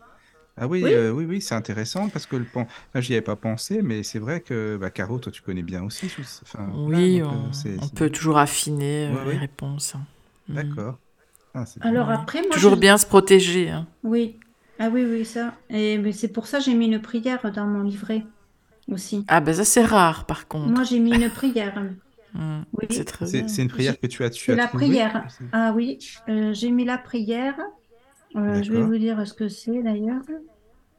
[0.56, 0.92] Ah oui, Oui.
[0.92, 2.62] euh, oui, oui, c'est intéressant parce que le pan...
[2.62, 5.84] enfin, j'y avais pas pensé, mais c'est vrai que bah, Caro, toi, tu connais bien
[5.84, 6.14] aussi.
[6.56, 8.10] voilà, Oui, donc, euh, on, c'est peut bien.
[8.10, 9.38] toujours affiner euh, Ouais, les ouais.
[9.38, 9.94] réponses.
[10.48, 10.54] Mm.
[10.54, 10.98] D'accord.
[11.54, 11.82] Ah, bien.
[11.88, 12.16] Alors Ouais.
[12.20, 13.70] après, moi, Toujours je- bien se protéger.
[13.70, 13.86] hein.
[14.02, 14.40] Oui.
[14.78, 15.54] Ah oui, oui, ça.
[15.70, 18.24] Et c'est pour ça que j'ai mis une prière dans mon livret
[18.90, 19.24] aussi.
[19.28, 20.68] Ah ben ça c'est rare par contre.
[20.68, 21.74] Moi, j'ai mis une prière.
[22.34, 22.64] Mm.
[22.74, 22.86] Oui.
[22.90, 23.48] C'est très C'est bien.
[23.48, 25.26] c'est une prière que tu as, tu C'est as la prière.
[25.52, 27.54] Ah oui, euh, j'ai mis la prière.
[28.34, 30.20] Euh, je vais vous dire ce que c'est d'ailleurs.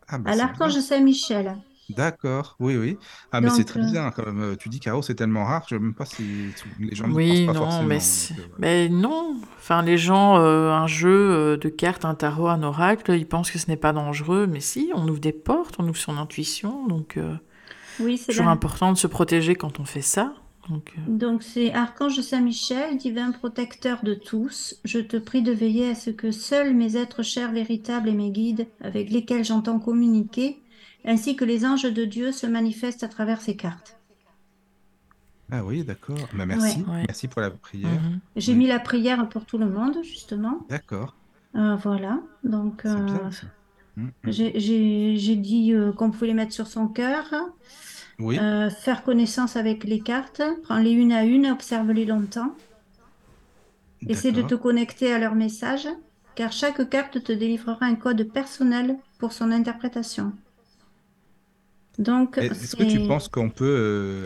[0.08, 0.80] Ah, bah, À l'archange.
[0.80, 1.56] Saint-Michel.
[1.90, 2.98] D'accord, oui, oui.
[3.32, 4.58] Ah, mais c'est très euh, bien quand même.
[4.58, 6.24] Tu dis Caro, c'est tellement rare, je ne sais même pas si
[6.80, 7.88] les gens Oui, pensent pas non, forcément.
[7.88, 9.36] mais, donc, euh, mais non.
[9.60, 13.60] Enfin, les gens, euh, un jeu de cartes, un tarot, un oracle, ils pensent que
[13.60, 14.48] ce n'est pas dangereux.
[14.48, 16.88] Mais si, on ouvre des portes, on ouvre son intuition.
[16.88, 17.36] Donc, euh,
[18.00, 20.34] Oui, c'est toujours important de se protéger quand on fait ça.
[20.70, 24.76] Donc, euh, Donc c'est Archange Saint-Michel, divin protecteur de tous.
[24.84, 28.32] Je te prie de veiller à ce que seuls mes êtres chers véritables et mes
[28.32, 30.60] guides, avec lesquels j'entends communiquer,
[31.06, 33.98] ainsi que les anges de Dieu se manifestent à travers ces cartes.
[35.50, 36.18] Ah oui, d'accord.
[36.34, 36.80] Bah, merci.
[36.90, 37.04] Ouais.
[37.08, 37.90] Merci pour la prière.
[37.90, 38.20] mhm.
[38.36, 38.58] J'ai Oui.
[38.58, 40.60] mis la prière pour tout le monde, justement.
[40.70, 41.16] D'accord.
[41.56, 42.20] Euh, voilà.
[42.44, 43.08] Donc euh,
[44.26, 47.26] j'ai dit euh, qu'on pouvait les mettre sur son cœur,
[48.20, 52.56] Oui, euh, faire connaissance avec les cartes, prends-les une à une, observe-les longtemps.
[54.08, 55.88] Essaie de te connecter à leur message,
[56.34, 60.34] car chaque carte te délivrera un code personnel pour son interprétation.
[61.98, 63.66] Donc, Est-ce que tu penses qu'on peut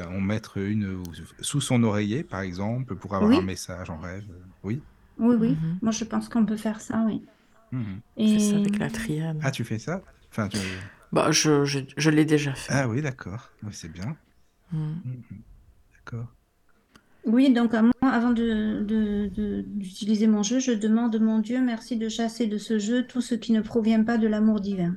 [0.02, 1.02] euh, en mettre une
[1.40, 3.38] sous son oreiller, par exemple, pour avoir Oui.
[3.38, 4.28] un message en rêve?
[4.64, 4.84] Oui.
[5.18, 5.80] Oui, oui, Mhm.
[5.82, 7.26] moi je pense qu'on peut faire ça, oui.
[7.72, 8.02] Mhm.
[8.26, 9.42] C'est ça Et avec la triade.
[9.42, 10.02] Ah, tu fais ça?
[10.32, 10.58] Enfin, tu-
[11.12, 12.74] Bah, je, je, je l'ai déjà fait.
[12.74, 13.50] Ah oui, d'accord.
[13.64, 14.16] Oui, c'est bien.
[14.72, 14.78] Mm.
[15.06, 15.24] Mhm.
[15.94, 16.28] D'accord.
[17.26, 21.62] oui, donc à moi, avant de, de- de- d'utiliser mon jeu, je demande, mon Dieu,
[21.62, 24.96] merci de chasser de ce jeu tout ce qui ne provient pas de l'amour divin.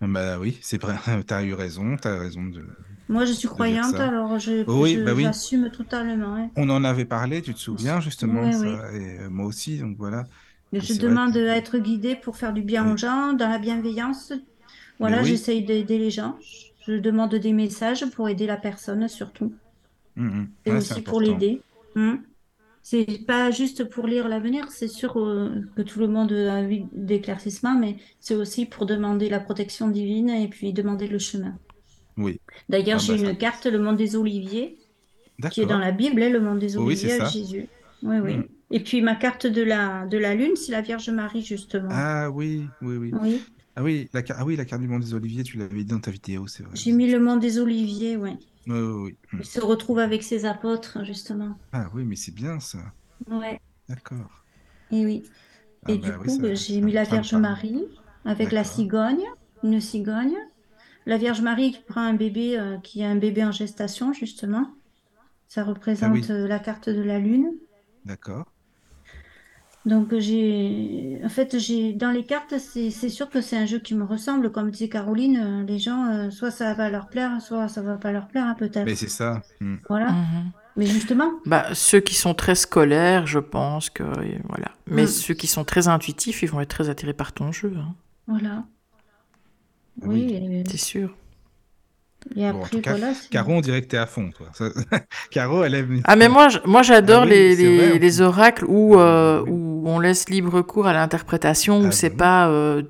[0.00, 0.96] Bah oui, c'est vrai.
[1.26, 1.96] T'as eu raison.
[1.96, 2.64] T'as raison de.
[3.08, 5.24] Moi, je suis croyante, alors je, Oui, je- bah oui.
[5.24, 6.36] j'assume totalement.
[6.36, 6.50] hein.
[6.56, 8.98] On en avait parlé, tu te souviens, justement, Oui, ça, oui.
[9.02, 10.24] et euh, moi aussi, donc voilà.
[10.72, 12.92] Je demande que- à être guidée pour faire du bien Oui.
[12.92, 14.32] aux gens, dans la bienveillance.
[14.98, 15.28] Voilà, oui.
[15.30, 16.38] j'essaye d'aider les gens.
[16.86, 19.52] Je demande des messages pour aider la personne surtout.
[20.16, 20.48] Mhm.
[20.66, 21.62] Et Ouais, aussi pour l'aider.
[21.94, 22.16] Hmm.
[22.82, 26.84] C'est pas juste pour lire l'avenir, c'est sûr euh, que tout le monde a envie
[26.92, 31.58] d'éclaircissement, mais c'est aussi pour demander la protection divine et puis demander le chemin.
[32.18, 34.78] Oui, D'ailleurs, Ah j'ai bah ça- une carte, le monde des Oliviers,
[35.50, 37.30] qui est dans la Bible, hein, le monde des Oui, Oliviers avec ça.
[37.32, 37.68] Jésus.
[38.02, 38.36] Oui, oui.
[38.70, 41.88] Et puis ma carte de la, de la Lune, c'est la Vierge Marie, justement.
[41.90, 43.12] Ah oui, oui, oui.
[43.20, 43.42] Oui.
[43.76, 46.00] Ah oui, la, ah oui, la carte du monde des Oliviers, tu l'avais dit dans
[46.00, 46.74] ta vidéo, c'est vrai.
[46.76, 48.38] J'ai mis le monde des Oliviers, oui.
[48.66, 49.38] Oui, oui, oui.
[49.40, 51.58] Il se retrouve avec ses apôtres, justement.
[51.72, 52.78] Ah oui, mais c'est bien ça.
[53.28, 53.58] Ouais,
[53.88, 54.44] D'accord.
[54.90, 55.22] et oui.
[55.84, 57.84] Ah et du bah coup, j'ai mis la Vierge Marie
[58.24, 59.24] avec la cigogne,
[59.62, 60.36] une cigogne.
[61.06, 64.74] La Vierge Marie qui prend un bébé, euh, qui a un bébé en gestation, justement.
[65.48, 67.52] Ça représente ah euh, la carte de la Lune.
[68.04, 68.53] D'accord.
[69.86, 73.94] Donc j'ai, en fait, j'ai dans les cartes, c'est sûr que c'est un jeu qui
[73.94, 74.50] me ressemble.
[74.50, 78.10] Comme disait Caroline, euh, les gens, soit ça va leur plaire, soit ça va pas
[78.10, 78.86] leur plaire, hein, peut-être.
[78.86, 79.42] Mais c'est ça.
[79.60, 79.76] Hmm.
[79.88, 80.10] Voilà.
[80.10, 80.52] Mhm.
[80.76, 81.30] Mais justement.
[81.44, 84.02] Bah, ceux qui sont très scolaires, je pense que
[84.48, 84.72] voilà.
[84.86, 85.08] Mais hmm.
[85.08, 87.72] ceux qui sont très intuitifs, ils vont être très attirés par ton jeu.
[87.76, 87.94] Hein.
[88.26, 88.64] Voilà.
[90.02, 91.14] Oui, c'est sûr.
[92.36, 94.48] Et après, voilà, Caro, on dirait que t'es à fond, toi.
[95.30, 96.00] Caro, elle aime.
[96.04, 100.28] Ah, mais moi, moi j'adore ah les, les, les, oracles où, euh, où on laisse
[100.28, 102.48] libre cours à l'interprétation, où ah c'est pas.
[102.48, 102.82] Euh,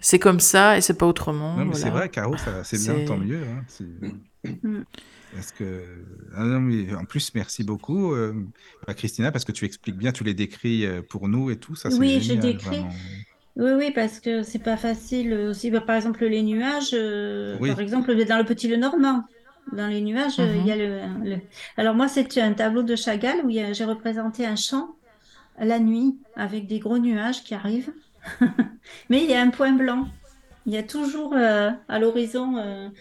[0.00, 1.56] c'est comme ça et c'est pas autrement.
[1.56, 3.42] Non, mais c'est vrai, Caro, c'est bien, tant mieux.
[3.42, 3.84] Hein,
[4.62, 4.82] mm.
[5.34, 5.82] parce que.
[6.36, 8.32] Ah non, mais en plus, merci beaucoup, euh,
[8.96, 11.74] Christina, parce que tu expliques bien, tu les décris pour nous et tout.
[11.74, 12.84] Ça, oui, je décris.
[13.56, 15.70] Oui, oui, parce que c'est pas facile aussi.
[15.70, 19.24] Bah, par exemple, les nuages, euh, par exemple, dans le Petit Le Normand,
[19.72, 21.24] dans les nuages, euh, il y a mhm.
[21.24, 21.36] le,
[21.78, 24.90] Alors moi, c'est un tableau de Chagall où j'ai représenté un champ
[25.58, 27.92] la nuit avec des gros nuages qui arrivent.
[29.08, 30.06] Mais il y a un point blanc.
[30.66, 32.92] Il y a toujours euh, à l'horizon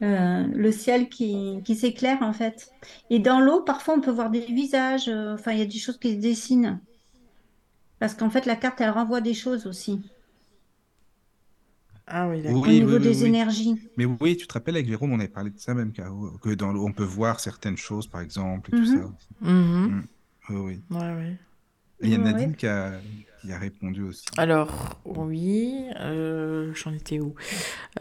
[0.00, 2.70] le ciel qui, qui s'éclaire en fait.
[3.10, 5.08] Et dans l'eau, parfois, on peut voir des visages.
[5.08, 6.80] Enfin, il y a des choses qui se dessinent.
[7.98, 10.02] Parce qu'en fait, la carte, elle renvoie des choses aussi.
[12.10, 12.62] Ah oui, d'accord.
[12.62, 13.76] Au niveau des énergies.
[13.96, 16.72] Mais oui, tu te rappelles avec Jérôme, on avait parlé de ça même, que dans
[16.72, 18.98] l'eau, on peut voir certaines choses, par exemple, et tout mhm.
[18.98, 19.10] ça.
[19.42, 19.86] Mhm.
[19.86, 20.02] Mm.
[20.50, 20.96] Oui, oui.
[20.96, 21.36] Ouais,
[22.00, 22.92] il y a Nadine qui, a,
[23.42, 24.24] qui, a, répondu aussi.
[24.36, 27.34] Alors, oui, euh, j'en étais où?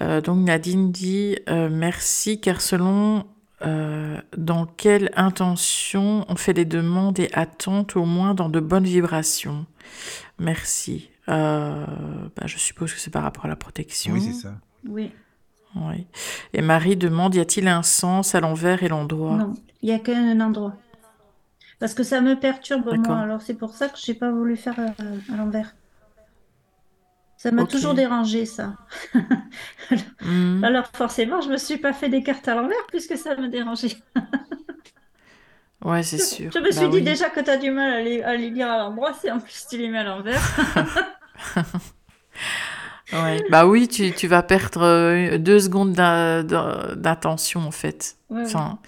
[0.02, 3.26] Euh, Donc, Nadine dit euh, merci, car selon
[4.38, 9.66] dans quelle intention on fait les demandes et attentes, au moins dans de bonnes vibrations.
[10.40, 11.10] Merci.
[11.30, 11.86] Euh,
[12.36, 14.14] bah, je suppose que c'est par rapport à la protection.
[14.14, 14.54] Oui, c'est ça.
[14.88, 15.12] Oui.
[15.76, 16.08] oui.
[16.54, 19.38] Et Marie demande, y a-t-il un sens à l'envers et l'endroit?
[19.38, 20.76] Non, il n'y a qu'un endroit.
[21.80, 24.58] Parce que ça me perturbe moi, alors c'est pour ça que je n'ai pas voulu
[24.58, 25.76] faire euh, à, l'envers.
[27.38, 28.76] Ça m'a toujours dérangé, ça.
[30.22, 30.62] Hmm.
[30.66, 33.48] alors, forcément, je ne me suis pas fait des cartes à l'envers puisque ça me
[33.48, 33.96] dérangeait.
[35.84, 36.52] Ouais, c'est sûr.
[36.52, 38.50] Je me suis bah dit déjà que tu as du mal à les, à les
[38.50, 40.42] lire à l'endroit, c'est en plus tu les mets à l'envers.
[43.14, 43.44] ouais.
[43.50, 48.18] Bah oui, tu, tu vas perdre euh, deux secondes d'attention en fait.
[48.32, 48.80] enfin,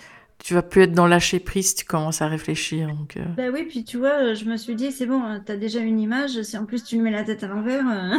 [0.44, 2.88] tu vas plus être dans lâcher prise, tu commences à réfléchir.
[2.88, 3.26] Donc, euh.
[3.36, 6.00] Bah oui, puis tu vois, je me suis dit, c'est bon, tu as déjà une
[6.00, 7.86] image, si en plus tu lui mets la tête à l'envers.
[7.88, 8.18] Euh.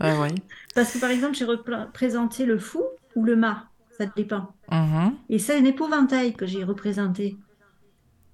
[0.00, 0.34] ouais, ouais.
[0.74, 2.82] Parce que par exemple, j'ai représenté le fou
[3.14, 3.64] ou le mât
[3.96, 4.52] ça dépend.
[4.70, 5.14] Mhm.
[5.28, 7.36] Et c'est un épouvantail que j'ai représenté.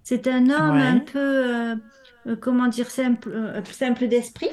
[0.03, 1.77] C'est un homme un peu, euh,
[2.27, 4.51] euh, comment dire, simple, euh, simple d'esprit,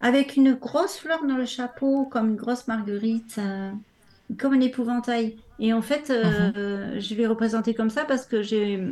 [0.00, 3.40] avec une grosse fleur dans le chapeau, comme une grosse marguerite,
[4.38, 5.36] comme un épouvantail.
[5.60, 7.00] Et en fait, mhm.
[7.00, 8.82] je l'ai représenté comme ça parce que j'ai,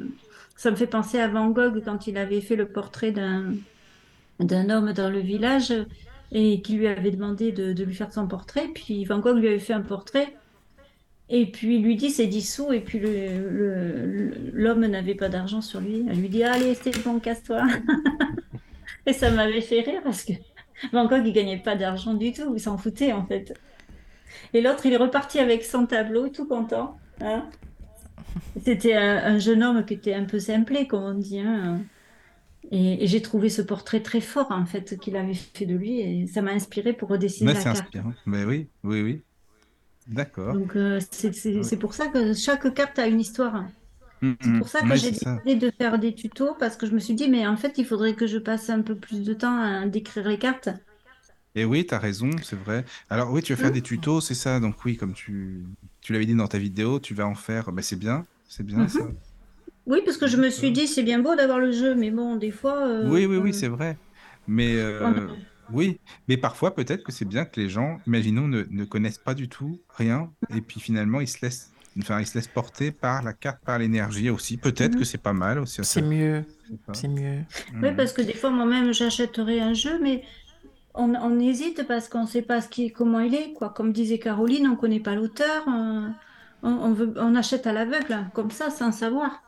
[0.57, 3.53] ça me fait penser à Van Gogh quand il avait fait le portrait d'un
[4.39, 5.73] d'un homme dans le village
[6.31, 8.69] et qui lui avait demandé de, de lui faire son portrait.
[8.75, 10.37] Puis Van Gogh lui avait fait un portrait
[11.29, 13.01] et puis il lui dit c'est 10 sous, et puis
[14.53, 16.05] l'homme n'avait pas d'argent sur lui.
[16.09, 17.67] Elle lui dit Allez, c'est bon, casse-toi.
[19.07, 20.33] et ça m'avait fait rire parce que
[20.93, 23.55] Bangkok, il gagnait pas d'argent du tout, il s'en foutait en fait.
[24.53, 26.97] Et l'autre, il est reparti avec son tableau, tout content.
[27.21, 27.45] Hein.
[28.63, 31.41] C'était un, jeune homme qui était un peu simplé, comme on dit.
[31.41, 31.81] Hein.
[32.71, 36.27] Et, j'ai trouvé ce portrait très fort, en fait, qu'il avait fait de lui, et
[36.27, 37.79] ça m'a inspiré pour redessiner la carte.
[37.79, 38.13] Inspirant.
[38.27, 39.23] Mais oui, oui, oui.
[40.07, 40.55] D'accord.
[40.55, 43.65] Donc euh, c'est pour ça que chaque carte a une histoire.
[44.23, 46.99] Mm, c'est pour ça que j'ai décidé de faire des tutos parce que je me
[46.99, 49.61] suis dit, mais en fait, il faudrait que je passe un peu plus de temps
[49.61, 50.71] à décrire les cartes.
[51.55, 52.85] Et oui, tu as raison, c'est vrai.
[53.09, 54.61] Alors oui, tu vas faire des tutos, c'est ça.
[54.61, 55.65] Donc oui, comme tu,
[56.01, 57.73] tu l'avais dit dans ta vidéo, tu vas en faire.
[57.73, 59.01] Ben, c'est bien, c'est bien ça.
[59.87, 62.37] Oui, parce que je me suis dit, c'est bien beau d'avoir le jeu, mais bon,
[62.37, 62.87] des fois.
[62.87, 63.97] Euh, oui, oui, oui, c'est vrai.
[64.49, 65.29] Mais euh,
[65.73, 65.99] oui,
[66.29, 69.49] mais parfois peut-être que c'est bien que les gens, imaginons, ne, ne, connaissent pas du
[69.49, 73.33] tout rien, et puis finalement ils se laissent, enfin ils se laissent porter par la
[73.33, 74.57] carte, par l'énergie aussi.
[74.57, 74.99] Peut-être mhm.
[75.01, 75.81] que c'est pas mal aussi.
[75.83, 76.45] C'est mieux,
[76.93, 77.41] c'est mieux.
[77.83, 80.23] Oui, parce que des fois moi-même j'achèterais un jeu, mais
[80.97, 83.71] on, on hésite parce qu'on ne sait pas ce qui, comment il est, quoi.
[83.71, 86.13] Comme disait Caroline, on ne connaît pas l'auteur, on,
[86.63, 89.43] on, veut, on achète à l'aveugle, comme ça, sans savoir.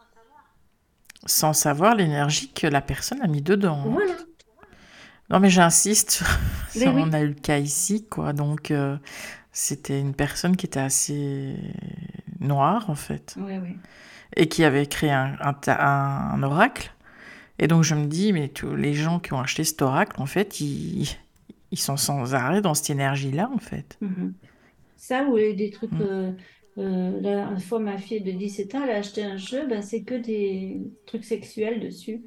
[1.26, 3.82] Sans savoir l'énergie que la personne a mis dedans.
[3.84, 3.90] Hein.
[3.90, 4.14] Voilà.
[5.30, 6.22] Non, mais j'insiste.
[6.86, 8.32] On a eu le cas ici, quoi.
[8.32, 8.96] Donc, euh,
[9.52, 11.56] c'était une personne qui était assez
[12.40, 13.36] noire, en fait.
[13.38, 13.76] Oui, oui.
[14.36, 16.92] Et qui avait créé un, un, oracle.
[17.58, 20.26] Et donc je me dis, mais tous les gens qui ont acheté cet oracle, en
[20.26, 21.08] fait, ils,
[21.72, 23.96] ils sont sans arrêt dans cette énergie-là, en fait.
[24.00, 24.34] Mhm.
[24.96, 25.92] Ça, ou des trucs.
[25.92, 26.02] Mm.
[26.02, 26.32] Euh,
[26.78, 30.02] euh, la fois, ma fille de 17 ans, elle a acheté un jeu, ben, c'est
[30.02, 32.22] que des trucs sexuels dessus.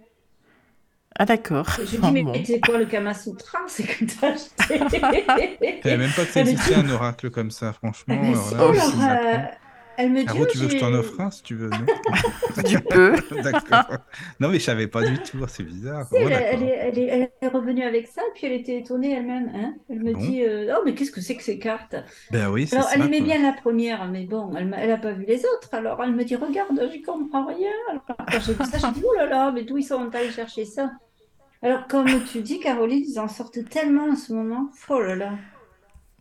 [1.20, 1.68] Ah d'accord.
[1.78, 4.80] Je lui dis, mais c'est quoi le Kama Sutra C'est que t'as acheté.
[4.80, 8.22] Je savais même pas que ça existait un oracle comme ça, franchement.
[8.53, 9.51] Alors là,
[9.98, 10.26] elle me dit.
[10.26, 11.86] Caro, tu veux que je t'en offre un si tu veux non
[12.66, 13.16] Tu peux.
[13.44, 13.98] d'accord.
[14.39, 16.08] Non, mais je savais pas du tout, c'est bizarre.
[16.08, 19.14] Si, elle, elle, est, elle, est, elle, est, revenue avec ça, puis elle était étonnée
[19.14, 19.52] elle-même.
[19.54, 21.96] Hein elle me dit euh, Oh, mais qu'est-ce que c'est que ces cartes?
[22.32, 25.39] Ben oui, Alors, elle aimait bien la première, mais bon, elle n'a pas vu les
[25.39, 25.70] autres.
[25.74, 27.72] Alors, elle me dit Regarde, j'y comprends rien.
[27.89, 30.32] Alors, quand j'ai vu ça, je dis Oh là là, mais d'où ils sont allés
[30.32, 30.92] chercher ça?
[31.64, 34.70] Alors, comme tu dis, Caroline, ils en sortent tellement en ce moment.
[34.89, 35.34] Oh là là.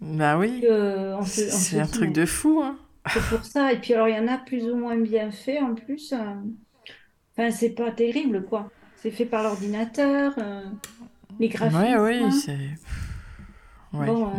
[0.01, 0.65] Bah oui.
[1.25, 2.77] C'est un truc de fou, hein.
[3.09, 3.73] C'est pour ça.
[3.73, 6.13] Et puis alors, il y en a plus ou moins bien fait en plus.
[6.13, 6.19] Euh.
[7.37, 8.71] Enfin, c'est pas terrible, quoi.
[8.97, 10.35] C'est fait par l'ordinateur.
[10.39, 10.65] Euh,
[11.39, 11.81] Les graphismes.
[11.81, 12.31] Oui, oui, hein.
[12.31, 12.59] c'est.
[13.95, 14.37] Euh.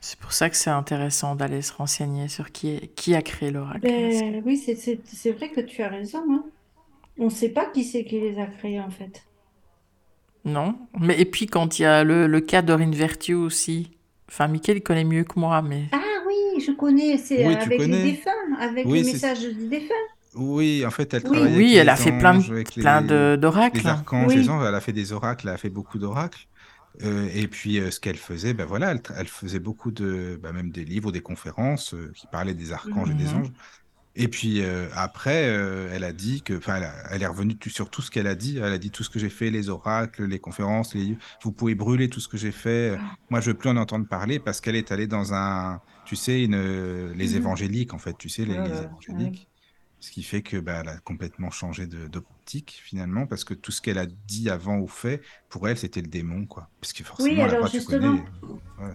[0.00, 3.82] C'est pour ça que c'est intéressant d'aller se renseigner sur qui, qui a créé l'oracle.
[3.82, 6.22] Ben, oui, c'est vrai que tu as raison.
[6.30, 6.44] Hein.
[7.18, 9.24] On ne sait pas qui c'est qui les a créés, en fait.
[10.44, 10.76] Non.
[10.98, 13.90] Mais, et puis, quand il y a le, le cas d'Orin Vertu aussi.
[14.28, 15.84] Enfin, Mickaël, il connaît mieux que moi, mais...
[15.92, 15.98] Ah
[16.60, 19.94] je connais, c'est avec les défunts, avec les messages des défunts.
[20.34, 21.38] Oui, en fait, elle oui.
[21.56, 23.80] Oui, elle a fait plein de, plein d'oracles.
[23.80, 26.46] Les archanges, les anges, elle a fait des oracles, elle a fait beaucoup d'oracles.
[27.02, 30.70] Euh, et puis, euh, ce qu'elle faisait, ben voilà, elle, faisait beaucoup de, ben même
[30.70, 33.40] des livres, des conférences euh, qui parlaient des archanges et des mhm.
[33.40, 33.52] anges.
[34.14, 36.80] Et puis euh, après, euh, elle a dit que, enfin,
[37.10, 38.58] elle, est revenue sur tout ce qu'elle a dit.
[38.58, 41.74] Elle a dit tout ce que j'ai fait, les oracles, les conférences, les Vous pouvez
[41.74, 42.98] brûler tout ce que j'ai fait.
[43.30, 45.80] Moi, je veux plus en entendre parler parce qu'elle est allée dans un,
[46.12, 49.48] tu sais, une, les mmh évangéliques en fait, tu sais, les, évangéliques.
[49.98, 53.80] Ce qui fait que, bah, elle a complètement changé d'optique finalement parce que tout ce
[53.80, 56.68] qu'elle a dit avant ou fait, pour elle, c'était le démon, quoi.
[56.82, 58.18] Parce que forcément, oui, alors justement,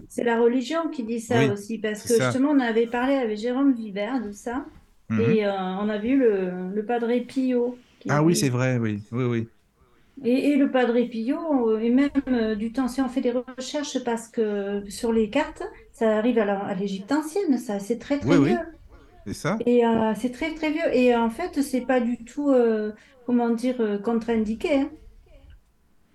[0.09, 3.73] c'est la religion qui dit ça aussi parce que justement, on avait parlé avec Jérôme
[3.73, 4.65] Vibert de ça.
[5.09, 5.21] Mhm.
[5.21, 7.79] Et euh, on a vu le, le Padre Pio.
[8.09, 9.01] Ah oui, c'est vrai, oui.
[9.11, 9.47] oui, oui.
[10.23, 14.03] Et, le Padre Pio, euh, et même euh, du temps, si on fait des recherches,
[14.03, 18.57] parce que sur les cartes, ça arrive à l'Égypte ancienne, ça, c'est très très vieux.
[19.25, 19.57] C'est ça.
[19.65, 19.83] Et
[20.15, 20.93] c'est très très vieux.
[20.93, 22.53] Et en fait, c'est pas du tout,
[23.25, 24.75] comment dire, contre-indiqué.
[24.75, 24.89] Hein.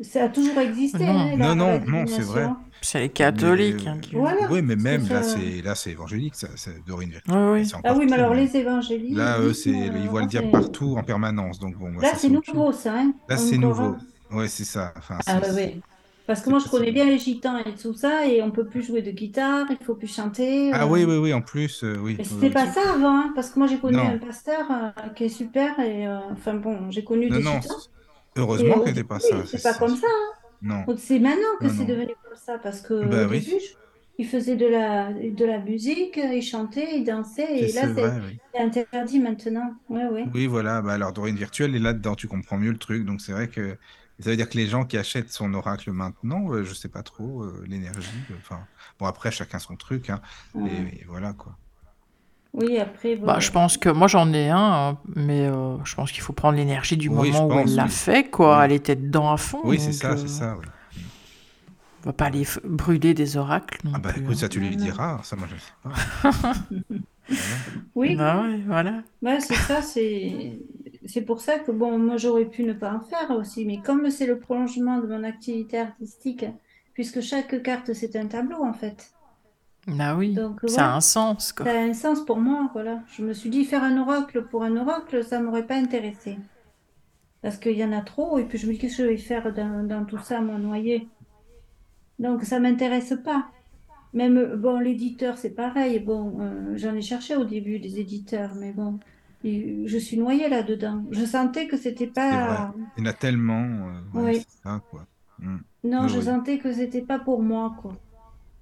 [0.03, 1.05] Ça a toujours existé.
[1.05, 2.49] Non, hein, non, non, non c'est vrai.
[2.81, 3.87] C'est les catholiques.
[3.87, 4.01] Hein,
[4.51, 7.13] oui, mais même là, c'est là, c'est évangélique, ça, c'est Dorine.
[7.29, 9.17] Oui, Ah oui, mais alors les évangéliques.
[9.17, 11.93] Là, eux, c'est ils voient le diable partout en permanence, donc bon.
[12.01, 12.95] Là, c'est nouveau, ça.
[12.99, 13.97] Hein là, c'est nouveau.
[14.33, 14.93] Ouais, c'est ça.
[14.97, 15.81] Enfin, ah oui.
[16.27, 18.83] Parce que moi, je connais bien les gitans et tout ça, et on peut plus
[18.83, 20.71] jouer de guitare, il faut plus chanter.
[20.73, 22.15] Ah oui, oui, oui, en plus, euh, oui.
[22.17, 25.25] Mais c'était pas ça avant, hein, parce que moi, j'ai connu un pasteur euh, qui
[25.25, 27.75] est super, et euh, enfin bon, j'ai connu des non, gitans.
[28.37, 29.45] Heureusement que c'était pas ça.
[29.47, 30.07] C'est pas comme ça.
[30.07, 30.39] Hein.
[30.63, 30.85] Non.
[30.97, 33.61] C'est maintenant que c'est devenu comme ça, parce que bah, oui.
[34.19, 37.83] il faisait de la, de la musique, il chantait, il dansait, et là,
[38.55, 39.75] c'est interdit maintenant.
[39.89, 40.25] Ouais, ouais.
[40.33, 40.81] Oui, voilà.
[40.81, 43.05] Bah, alors, Dorine Virtuelle est là-dedans, tu comprends mieux le truc.
[43.05, 43.77] Donc, c'est vrai que
[44.21, 47.03] ça veut dire que les gens qui achètent son oracle maintenant, euh, je sais pas
[47.03, 48.09] trop, euh, l'énergie.
[48.39, 48.61] Enfin,
[49.01, 50.11] bon, après, chacun son truc.
[50.11, 50.21] Hein,
[50.57, 51.57] et, voilà, quoi.
[52.55, 53.17] Oui, après.
[53.17, 56.35] Bah, je pense que moi j'en ai un, hein, mais euh, je pense qu'il faut
[56.35, 58.65] prendre l'énergie du moment où elle l'a fait, quoi.
[58.65, 59.61] Elle était dedans à fond.
[59.65, 60.59] Oui, c'est ça, c'est ça.
[62.05, 63.79] On va pas aller brûler des oracles.
[63.85, 66.53] Non ah bah écoute, ça tu lui diras, ça moi je sais pas.
[67.95, 68.17] Oui.
[68.17, 69.03] Bah voilà.
[69.23, 70.59] Bah, c'est ça, c'est
[71.07, 74.11] c'est pour ça que bon, moi j'aurais pu ne pas en faire aussi, mais comme
[74.11, 76.45] c'est le prolongement de mon activité artistique,
[76.95, 79.13] puisque chaque carte c'est un tableau en fait.
[79.89, 81.53] Ah oui, ça a un sens.
[81.53, 81.67] Quoi.
[81.67, 83.01] Ça a un sens pour moi, voilà.
[83.09, 86.39] Je me suis dit faire un oracle pour un oracle, ça m'aurait pas intéressé.
[87.43, 89.17] Parce qu'il y en a trop, et puis je me dis qu'est-ce que je vais
[89.17, 91.09] faire dans, tout ça, mon noyer?
[92.21, 93.49] Donc ça m'intéresse pas.
[94.15, 95.99] Même, bon, l'éditeur, c'est pareil.
[95.99, 99.01] Bon, euh, j'en ai cherché au début des éditeurs, mais bon,
[99.43, 101.03] je suis noyée là-dedans.
[101.11, 102.73] Je sentais que c'était pas.
[102.97, 103.65] Il y en a tellement.
[103.65, 104.47] Euh, oui.
[104.63, 105.07] Ça, quoi.
[105.39, 105.59] Mm.
[105.85, 107.95] Non, je sentais que c'était pas pour moi, quoi.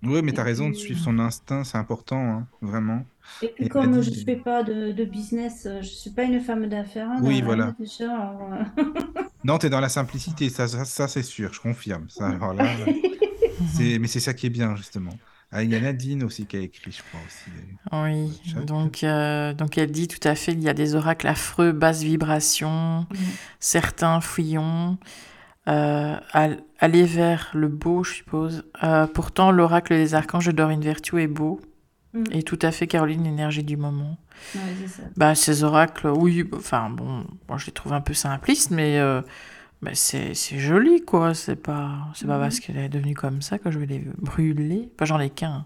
[0.02, 3.04] Oui, mais tu as raison de suivre son instinct, c'est important, hein, vraiment.
[3.42, 6.40] Et puis, comme je ne fais pas de, de, business, je ne suis pas une
[6.40, 7.10] femme d'affaires.
[7.10, 7.74] Hein, oui, voilà.
[7.78, 8.34] Déjà,
[8.78, 8.84] euh.
[9.44, 12.08] non, tu es dans la simplicité, ça, ça, c'est sûr, je confirme.
[12.08, 12.64] Ça, alors là,
[13.78, 15.12] mais c'est ça qui est bien, justement.
[15.52, 17.50] Ah, il y a Nadine aussi qui a écrit, je crois aussi.
[17.92, 21.72] Oui, donc, euh, donc elle dit tout à fait, il y a des oracles affreux,
[21.72, 23.06] basse vibration,
[23.58, 24.96] certains fouillons.
[25.68, 26.16] Euh,
[26.78, 28.64] aller vers le beau, je suppose.
[28.82, 31.60] Euh, pourtant, l'oracle des archanges de Dorine Vertu est beau.
[32.14, 32.24] Mm.
[32.32, 34.16] Et tout à fait, Caroline, l'énergie du moment.
[34.54, 35.02] Ouais, ça.
[35.16, 39.20] Bah, ces oracles, oui, enfin, bon, moi je les trouve un peu simplistes, mais euh,
[39.82, 41.32] Mais c'est joli, quoi.
[41.34, 42.40] C'est pas, c'est pas Mhm.
[42.42, 44.90] parce qu'elle est devenue comme ça que je vais les brûler.
[44.98, 45.64] Pas j'en ai qu'un.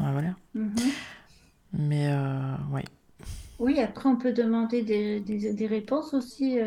[0.00, 0.34] Ouais, voilà.
[0.54, 0.74] Mhm.
[1.74, 2.84] Mais euh, ouais.
[3.58, 6.58] Oui, après, on peut demander des, des- des réponses aussi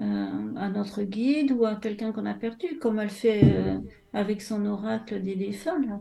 [0.00, 3.78] à notre guide ou à quelqu'un qu'on a perdu, comme elle fait euh,
[4.12, 5.98] avec son oracle des défunts, là.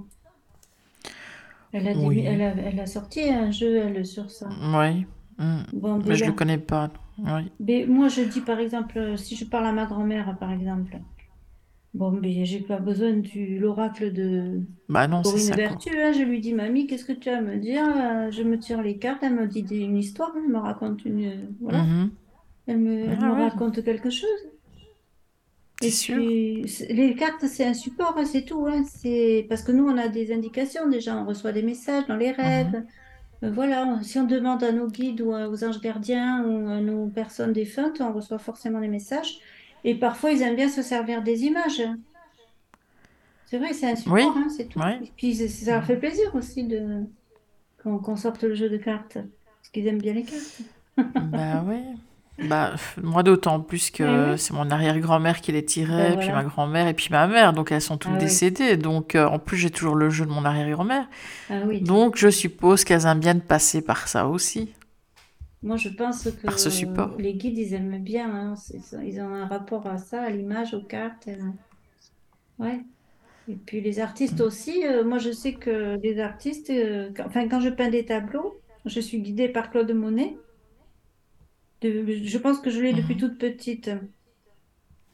[1.71, 4.49] Elle a, des- elle a, elle a sorti un jeu, elle, sur ça.
[4.49, 5.05] Oui.
[5.37, 5.59] Mm.
[5.73, 6.27] Bon, Mais je Bella.
[6.27, 6.89] le connais pas.
[7.19, 7.51] Oui.
[7.59, 10.97] Mais moi, je dis par exemple, euh, si je parle à ma grand-mère, par exemple,
[11.93, 15.55] bon, mais j'ai pas besoin du l'oracle de Bah non, ça, quoi.
[15.55, 15.89] Vertu.
[16.01, 16.11] hein.
[16.13, 17.83] Je lui dis, mamie, qu'est-ce que tu as à me dire?
[17.85, 21.53] Euh, Je me tire les cartes, elle me dit une histoire, elle me raconte une,
[21.61, 22.09] voilà, Mhm.
[22.69, 23.49] Elle me, elle Ah me ouais.
[23.49, 24.29] raconte quelque chose.
[25.81, 26.21] C'est Et sûr.
[26.21, 28.65] puis, les cartes, c'est un support, hein, c'est tout.
[28.67, 28.83] hein.
[28.85, 32.31] C'est parce que nous, on a des indications déjà, on reçoit des messages dans les
[32.31, 32.83] rêves.
[33.43, 37.09] Euh, Voilà, si on demande à nos guides ou aux anges gardiens ou à nos
[37.09, 39.39] personnes défuntes, on reçoit forcément des messages.
[39.85, 41.83] Et parfois, ils aiment bien se servir des images.
[43.45, 44.77] C'est vrai, c'est un support, Oui, hein, c'est tout.
[44.77, 44.93] oui.
[44.99, 47.03] Et puis, ça leur fait plaisir aussi de
[47.83, 50.61] qu'on qu'on sorte le jeu de cartes, parce qu'ils aiment bien les cartes.
[51.15, 51.95] Bah ouais.
[52.47, 56.43] Bah, moi d'autant plus que c'est mon arrière-grand-mère qui les tirait, Ben puis voilà.
[56.43, 58.23] ma grand-mère et puis ma mère, donc elles sont toutes Ah oui.
[58.25, 58.77] décédées.
[58.77, 61.07] Donc euh, en plus j'ai toujours le jeu de mon arrière-grand-mère.
[61.49, 64.73] Ah oui, Donc je suppose qu'elles aiment bien de passer par ça aussi.
[65.63, 67.15] moi je pense que Par ce support.
[67.19, 68.53] les guides, ils aiment bien, hein.
[69.03, 71.27] Ils ont un rapport à ça, à l'image, aux cartes.
[71.27, 71.35] euh,
[72.57, 72.79] Ouais.
[73.49, 77.47] Et puis les artistes aussi, euh, moi je sais que les artistes, euh, quand- enfin
[77.49, 80.37] quand je peins des tableaux, je suis guidée par Claude Monet.
[81.81, 83.19] De- je pense que je l'ai depuis Mhm.
[83.21, 83.89] toute petite.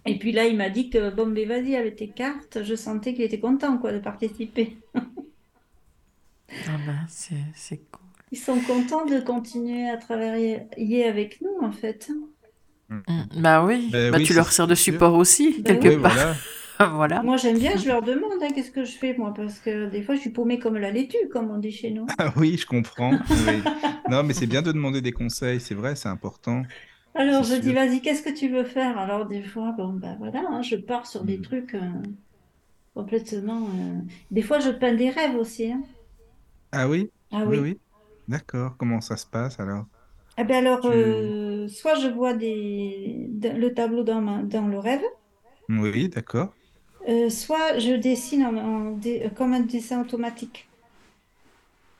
[0.06, 2.64] Et puis là, il m'a dit que bon, mais vas-y avec tes cartes.
[2.64, 4.78] Je sentais qu'il était content quoi de participer.
[6.68, 8.02] Ah bah, c'est c'est cool.
[8.32, 12.10] Ils sont contents de continuer à travailler avec nous en fait.
[12.90, 14.94] Mm, Bah oui, Ben bah oui, tu leur sers de sûr.
[14.94, 16.14] support aussi, Ben quelque Oui, part.
[16.14, 16.36] voilà.
[16.96, 17.24] Voilà.
[17.24, 20.02] Moi j'aime bien, je leur demande hein, qu'est-ce que je fais moi parce que des
[20.02, 22.16] fois je suis paumée comme la laitue comme on dit chez nous.
[22.20, 23.24] Ah oui, je comprends.
[23.34, 23.70] oui.
[24.08, 26.68] Non, mais c'est bien de demander des conseils, c'est vrai, c'est important.
[27.14, 28.98] Alors je dis, vas-y, qu'est-ce que tu veux faire?
[28.98, 31.42] Alors des fois, bon, ben voilà, hein, je pars sur des Mm.
[31.42, 31.82] trucs euh,
[32.96, 33.70] complètement...
[33.70, 34.02] euh,
[34.32, 35.72] Des fois, je peins des rêves aussi.
[35.72, 35.84] hein.
[36.72, 37.12] Ah oui?
[37.32, 37.60] Ah Oui, oui.
[37.60, 37.82] oui.
[38.28, 38.78] D'accord.
[38.78, 39.86] Comment ça se passe alors?
[40.38, 40.88] Ah ben alors, Tu...
[40.88, 43.28] euh, soit je vois des...
[43.32, 45.02] de- le tableau dans, ma- dans le rêve,
[45.70, 46.56] Oui, d'accord.
[47.08, 50.72] Euh, soit je dessine en, en dé- euh, comme un dessin automatique.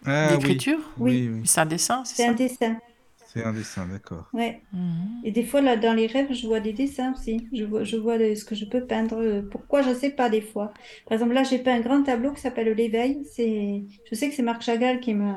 [0.06, 0.80] Ah oui, L'écriture?
[0.98, 1.46] oui, oui.
[1.48, 2.80] C'est un dessin, c'est C'est un dessin,
[3.26, 4.34] C'est un dessin, d'accord.
[4.34, 4.68] ouais.
[4.72, 5.22] Mhm.
[5.24, 7.50] Et des fois, là, dans les rêves, je vois des dessins aussi.
[7.54, 9.18] Je vois, je vois de- ce que je peux peindre.
[9.22, 10.74] euh, Pourquoi, je sais pas des fois.
[11.08, 13.26] Par exemple, là, j'ai peint un grand tableau qui s'appelle L'éveil.
[13.26, 15.34] C'est, je sais que c'est Marc Chagall qui me,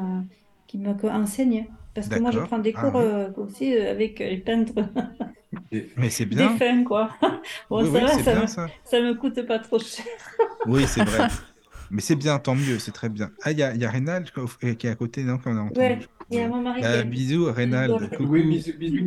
[0.67, 1.75] qui me enseigne.
[1.95, 3.07] Parce que moi, je prends des Ah cours oui.
[3.07, 4.73] euh, aussi euh, avec les peintres
[5.97, 6.53] Mais c'est bien.
[6.53, 7.11] défunts, quoi.
[7.71, 8.67] Bon, Oui, ça oui, va, c'est ça bien me, ça.
[8.85, 10.05] ça me coûte pas trop cher.
[10.67, 11.29] Oui, c'est vrai.
[11.91, 13.31] Mais c'est bien, tant mieux, c'est très bien.
[13.43, 15.57] Ah, il y a, il y a Rénal euh, qui est à côté, non, qu'on
[15.57, 15.81] a entendu.
[15.81, 15.99] Ouais,
[16.31, 17.47] il y a mon mari qui Euh, est- bisous.
[18.17, 18.25] Coucou.
[18.33, 19.07] Oui, bisous, bisous.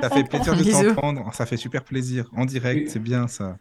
[0.00, 1.34] Ça fait plaisir de t'entendre.
[1.34, 2.30] Ça fait super plaisir.
[2.36, 2.90] En direct, Oui.
[2.90, 3.58] c'est bien ça.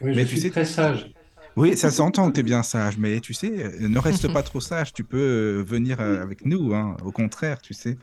[0.00, 1.12] Oui, Mais je tu suis sais- très sage.
[1.56, 4.42] Oui, ça s'entend que tu es bien sage, mais tu sais, euh, ne reste pas
[4.42, 4.92] trop sage.
[4.92, 6.96] Tu peux euh, venir euh, avec nous, hein.
[7.04, 7.98] Au contraire, tu sais.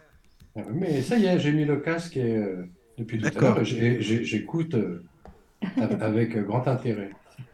[0.73, 2.65] Mais ça y est, j'ai mis le casque et, euh,
[2.97, 5.03] depuis tout à l'heure et j'écoute euh,
[5.99, 7.11] avec grand intérêt.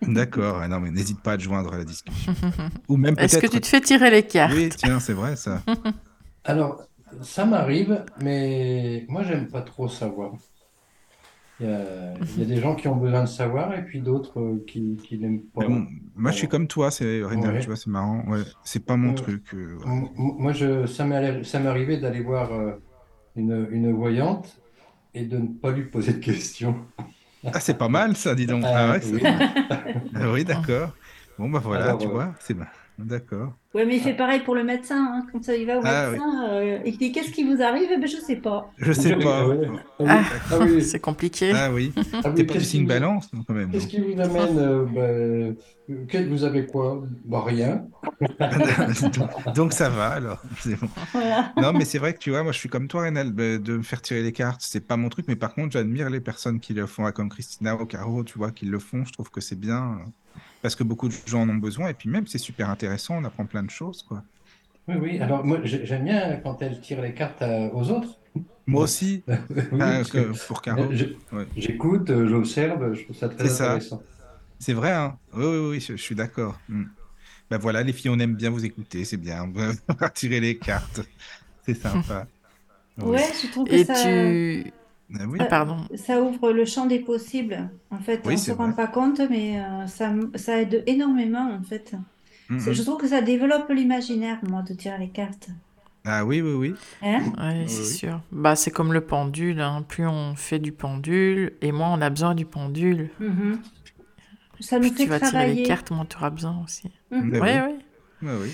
[0.07, 0.59] D'accord.
[0.61, 2.33] Ah Non, mais n'hésite pas à te joindre à la discussion.
[2.87, 4.53] Ou même Est-ce que tu te fais tirer les cartes?
[4.53, 5.61] Oui, tiens, c'est vrai ça.
[6.43, 6.83] Alors,
[7.21, 10.33] ça m'arrive, mais moi, j'aime pas trop savoir.
[11.59, 14.01] Il y a, il y a des gens qui ont besoin de savoir et puis
[14.01, 15.61] d'autres euh, qui, qui n'aiment pas.
[15.67, 15.85] Bon,
[16.15, 17.59] moi, je suis comme toi, c'est Ouais.
[17.59, 18.23] tu vois, c'est marrant.
[18.27, 19.53] Ouais, c'est pas mon truc.
[19.53, 20.09] euh, ouais.
[20.15, 22.71] Moi, je, ça m'est allé- ça m'est arrivé d'aller voir euh,
[23.35, 24.61] une, une voyante
[25.13, 26.87] et de ne pas lui poser de questions.
[27.51, 28.69] Ah, c'est pas mal ça, dis donc.
[28.73, 29.21] Ah, Ah ouais, c'est- oui.
[30.13, 30.97] Ah oui, d'accord.
[31.37, 32.67] Bon, bah voilà, Alors, tu euh, vois, c'est bien.
[33.05, 33.53] D'accord.
[33.73, 34.97] Ouais, mais il fait pareil pour le médecin.
[35.13, 35.25] Hein.
[35.31, 37.89] Quand il va au Ah, médecin, euh, il dit Qu'est-ce qui vous arrive?
[37.91, 38.69] Eh ben, je sais pas.
[38.77, 39.39] Je sais pas.
[39.43, 39.59] Ah ouais.
[39.69, 40.23] Ah oui, Ah.
[40.51, 41.51] ah oui, C'est compliqué.
[41.55, 41.93] Ah oui.
[41.95, 43.71] ah oui, T'es pas signe balance, quand même.
[43.71, 45.55] Qu'est-ce qui vous amène euh,
[45.87, 47.01] bah, que- Vous avez quoi?
[47.25, 47.85] Bah, rien.
[49.55, 50.41] donc, ça va alors.
[50.59, 50.87] C'est bon.
[51.13, 51.53] Voilà.
[51.57, 53.77] Non, mais c'est vrai que tu vois, moi je suis comme toi, Rénal, bah, de
[53.77, 56.59] me faire tirer les cartes, c'est pas mon truc, mais par contre, j'admire les personnes
[56.59, 59.05] qui le font, ah, comme Christina ou Caro, tu vois, qui le font.
[59.05, 60.09] Je trouve que c'est bien euh,
[60.61, 63.23] parce que beaucoup de gens en ont besoin et puis même c'est super intéressant, on
[63.23, 64.23] apprend plein de choses, quoi.
[64.87, 65.19] Oui, oui.
[65.19, 68.17] Alors, moi, j'ai- j'aime bien quand elle tire les cartes à- aux autres.
[68.67, 71.47] Moi aussi, Oui, ah, parce que- pour Caro, ouais.
[71.55, 73.63] j'écoute, euh, j'observe, je trouve ça très C'est ça.
[73.73, 74.01] intéressant.
[74.59, 75.17] c'est vrai, hein.
[75.33, 76.59] Oui, oui, oui, je, je suis d'accord.
[76.69, 76.85] Hmm.
[77.49, 79.43] Ben voilà, les filles, on aime bien vous écouter, c'est bien.
[79.43, 81.01] On va tirer les cartes,
[81.65, 82.25] c'est sympa.
[82.97, 83.11] Oui.
[83.11, 83.93] Ouais, je trouve que Et ça.
[83.93, 84.71] tu...
[85.19, 85.37] Ah oui.
[85.41, 85.77] Ah, pardon.
[85.95, 87.69] Ça ouvre le champ des possibles.
[87.89, 88.75] En fait, Oui, on ne se rend vrai.
[88.75, 91.93] pas compte, mais euh, ça, ça aide énormément, en fait.
[92.49, 92.73] Mhm.
[92.73, 95.49] Je trouve que ça développe l'imaginaire, moi, de tirer les cartes.
[96.03, 96.73] Ah oui, oui, oui.
[97.03, 97.21] Hein?
[97.37, 97.85] Ouais, c'est oui.
[97.93, 98.21] sûr.
[98.31, 99.61] Bah, c'est comme le pendule.
[99.61, 99.85] hein.
[99.87, 103.09] Plus on fait du pendule, et moins on a besoin du pendule.
[103.19, 103.59] Mhm.
[104.59, 106.89] Ça nous Plus fait tu vas tirer les cartes, moins tu auras besoin aussi.
[107.11, 107.19] Oui.
[108.21, 108.53] Ah oui.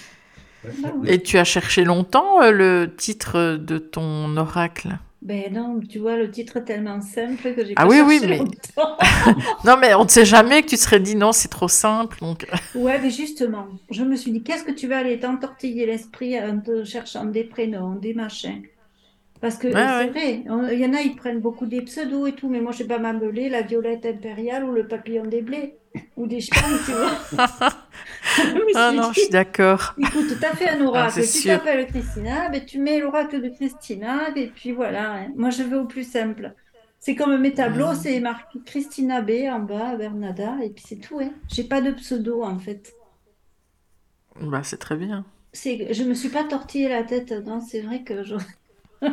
[0.82, 1.10] Bah oui.
[1.10, 4.97] Et tu as cherché longtemps euh, le titre de ton oracle?
[5.28, 8.19] Ben non, tu vois, le titre est tellement simple que j'ai Ah pas oui, oui,
[8.19, 8.43] mais-.
[9.63, 12.17] Non, mais on ne sait jamais que tu serais dit non, c'est trop simple.
[12.21, 16.39] Donc, Ouais, mais justement, je me suis dit, qu'est-ce que tu vas aller t'entortiller l'esprit
[16.39, 18.67] en te cherchant des prénoms, des machins?
[19.41, 20.11] Parce que Ouais, c'est ouais.
[20.11, 22.80] vrai, il y en a, ils prennent beaucoup des pseudos et tout, mais moi, je
[22.80, 25.80] sais pas m'appeler la violette impériale ou le papillon des blés,
[26.17, 27.30] ou des champs, tu vois.
[28.75, 29.93] Ah non, je suis d'accord.
[29.97, 33.49] Écoute, tu as fait un oracle, c'est tu t'appelles Christina, ben tu mets l'oracle de
[33.49, 35.13] Christina, et puis voilà.
[35.13, 35.28] hein.
[35.36, 36.53] Moi, je vais au plus simple.
[36.99, 37.95] C'est comme mes tableaux, Mhm.
[37.95, 41.19] c'est marqué Christina B en bas, Bernada, et puis c'est tout.
[41.19, 41.32] Hein.
[41.47, 42.93] J'ai pas de pseudo, en fait.
[44.41, 45.25] Bah, c'est très bien.
[45.53, 48.36] C'est, je me suis pas tortillé la tête, non, c'est vrai que je...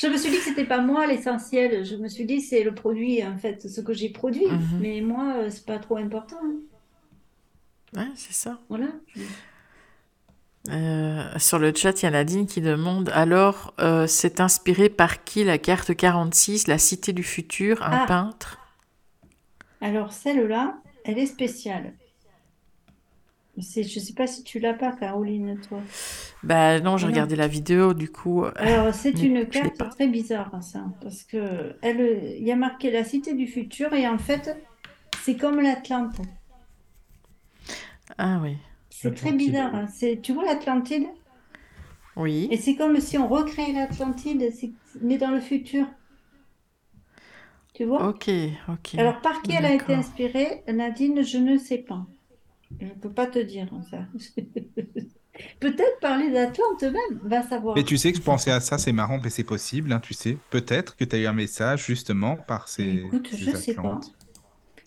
[0.00, 1.84] Je me suis dit que c'était pas moi l'essentiel.
[1.84, 4.46] Je me suis dit c'est le produit, en fait, ce que j'ai produit.
[4.46, 4.78] Mhm.
[4.80, 6.36] Mais moi, euh, c'est pas trop important.
[6.42, 6.54] hein.
[7.96, 8.58] Ouais, c'est ça.
[8.68, 8.88] Voilà.
[10.70, 15.24] Euh, sur le chat, il y a Nadine qui demande alors, euh, c'est inspiré par
[15.24, 18.06] qui la carte 46, la cité du futur, un Ah.
[18.06, 18.58] peintre?
[19.80, 21.94] Alors, celle-là, elle est spéciale.
[23.60, 25.80] C'est, je sais pas si tu l'as pas, Caroline, toi.
[26.44, 27.12] Bah non, j'ai Non.
[27.12, 28.44] regardé la vidéo, du coup.
[28.44, 32.56] euh, Alors, c'est une carte très bizarre, hein, ça, parce que elle, il y a
[32.56, 34.56] marqué la cité du futur et en fait,
[35.24, 36.16] c'est comme l'Atlante.
[38.18, 38.56] Ah oui.
[38.90, 39.74] C'est très bizarre.
[39.74, 39.86] hein.
[39.88, 41.06] C'est, tu vois l'Atlantide?
[42.16, 42.48] Oui.
[42.50, 44.52] Et c'est comme si on recréait l'Atlantide,
[45.00, 45.86] mais dans le futur.
[47.74, 48.08] Tu vois?
[48.08, 48.28] Ok,
[48.68, 48.94] ok.
[48.98, 52.06] Alors, par qui elle a été inspirée, Nadine, je ne sais pas.
[52.80, 53.98] Je ne peux pas te dire ça.
[55.60, 57.76] Peut-être parler d'Atlante même, va savoir.
[57.76, 60.12] Mais tu sais que je pensais à ça, c'est marrant, mais c'est possible, hein, tu
[60.12, 60.36] sais.
[60.50, 64.00] Peut-être que tu as eu un message justement par ces, Écoute, ces je sais pas.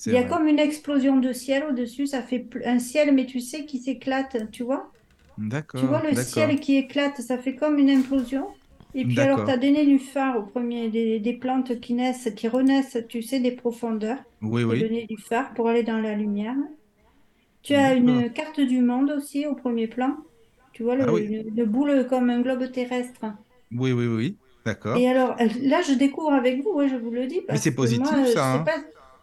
[0.04, 0.30] C'est Il y a vrai.
[0.30, 4.50] comme une explosion de ciel au-dessus, ça fait un ciel, mais tu sais, qui s'éclate,
[4.52, 4.92] tu vois?
[5.38, 5.80] D'accord.
[5.80, 8.48] Tu vois le ciel qui éclate, ça fait comme une implosion.
[8.96, 12.48] Et puis alors, tu as des nénuphars au premier, des, des plantes qui naissent, qui
[12.48, 14.18] renaissent, tu sais, des profondeurs.
[14.42, 14.80] Oui, oui.
[14.80, 16.56] le nénuphar pour aller dans la lumière.
[17.62, 20.18] Tu as une carte du monde aussi au premier plan.
[20.74, 21.22] Tu vois, le, Ah oui.
[21.22, 23.22] une, une boule comme un globe terrestre.
[23.72, 24.38] Oui, oui, oui.
[24.66, 24.98] D'accord.
[24.98, 27.42] Et alors, là, je découvre avec vous, ouais, je vous le dis.
[27.48, 28.64] parce c'est que positif, moi, ça, hein.
[28.64, 28.78] pas.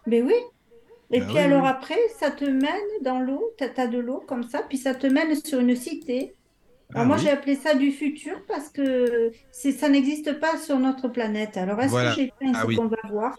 [0.07, 0.33] Mais oui.
[1.11, 1.67] Et Ah puis oui, alors oui.
[1.67, 5.07] après, ça te mène dans l'eau, tu as, de l'eau comme ça, puis ça te
[5.07, 6.37] mène sur une cité.
[6.93, 7.23] Alors Ah moi, oui.
[7.23, 11.57] j'ai appelé ça du futur parce que ça n'existe pas sur notre planète.
[11.57, 12.11] Alors, est-ce Voilà.
[12.11, 12.75] que j'ai peint Ah ce oui.
[12.75, 13.37] qu'on va voir?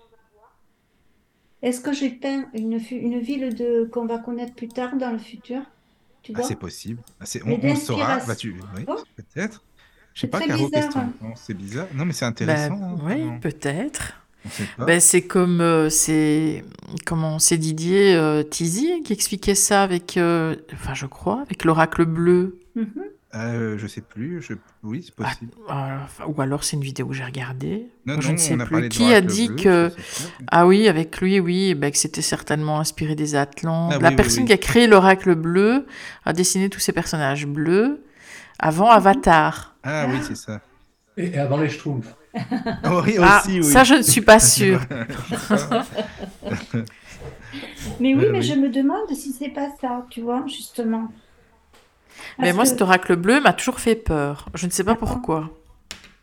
[1.62, 5.62] Est-ce que j'ai peint une, ville de, qu'on va connaître plus tard dans le futur?
[6.22, 6.42] Tu Ah, vois?
[6.42, 7.02] c'est possible.
[7.18, 8.20] Ah, c'est- on, on saura.
[8.20, 8.68] Bah, tu...
[8.74, 9.66] oui, peut-être.
[10.14, 10.94] Je C'est sais pas, Caro, qu'est-ce que bizarre.
[10.94, 11.42] t'en penses?
[11.46, 11.88] C'est bizarre.
[11.94, 12.74] Non, mais c'est Bah, intéressant.
[12.82, 14.19] hein, oui, peut-être.
[14.78, 14.84] Pas.
[14.86, 16.64] Ben, c'est comme euh, c'est
[17.06, 22.04] comment c'est Didier euh, Tizy qui expliquait ça avec euh, enfin je crois avec l'oracle
[22.04, 22.86] bleu Mhm.
[23.34, 24.42] Euh, je sais plus.
[24.42, 24.54] Je...
[24.82, 25.50] Oui, c'est Ah, possible.
[25.68, 28.60] ah, ou alors c'est une vidéo que j'ai regardée non, je non, ne sais on
[28.60, 31.74] a plus parlé de qui a dit bleu, que je ah oui avec lui oui
[31.74, 34.46] ben, que c'était certainement inspiré des Atlantes Ah la oui, personne oui.
[34.48, 35.86] qui a créé l'oracle bleu
[36.24, 38.02] a dessiné tous ces personnages bleus
[38.58, 40.60] avant Avatar Ah oui, c'est ça.
[41.16, 42.14] Et, et avant les Schtroumpfs.
[42.84, 43.62] Oh, oui, ah aussi, oui.
[43.64, 44.80] ça je ne suis pas sûre
[48.00, 48.42] Mais oui, Euh, mais oui.
[48.42, 51.08] je me demande si c'est pas ça, tu vois, justement.
[52.38, 55.08] mais moi que- cet oracle bleu m'a toujours fait peur je ne sais pas D'accord.
[55.08, 55.50] pourquoi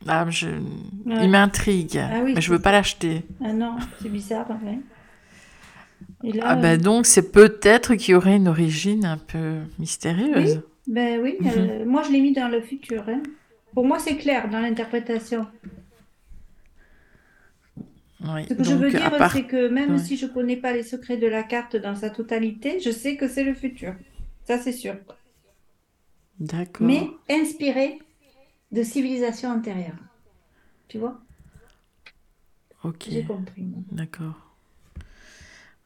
[0.07, 0.47] ah, je...
[0.47, 1.23] Ouais.
[1.23, 4.79] il m'intrigue Ah oui, mais je c'est veux pas l'acheter Ah non, c'est bizarre, ouais.
[6.23, 9.55] Et là, Ah euh, ben donc c'est peut-être qu'il y aurait une origine un peu
[9.79, 10.61] mystérieuse.
[10.87, 11.51] ben oui, Mhm.
[11.57, 13.03] euh, moi je l'ai mis dans le futur.
[13.09, 13.21] hein.
[13.73, 15.45] Pour moi, c'est clair dans l'interprétation.
[18.21, 18.45] Oui.
[18.49, 21.17] Ce que je veux dire, part- c'est que même si je connais pas les secrets
[21.17, 23.93] de la carte dans sa totalité, je sais que c'est le futur.
[24.45, 24.95] Ça, c'est sûr.
[26.39, 26.85] D'accord.
[26.87, 27.99] Mais inspiré
[28.71, 29.97] de civilisations antérieures.
[30.87, 31.19] Tu vois?
[32.83, 33.07] Ok.
[33.09, 33.65] J'ai compris.
[33.91, 34.33] D'accord.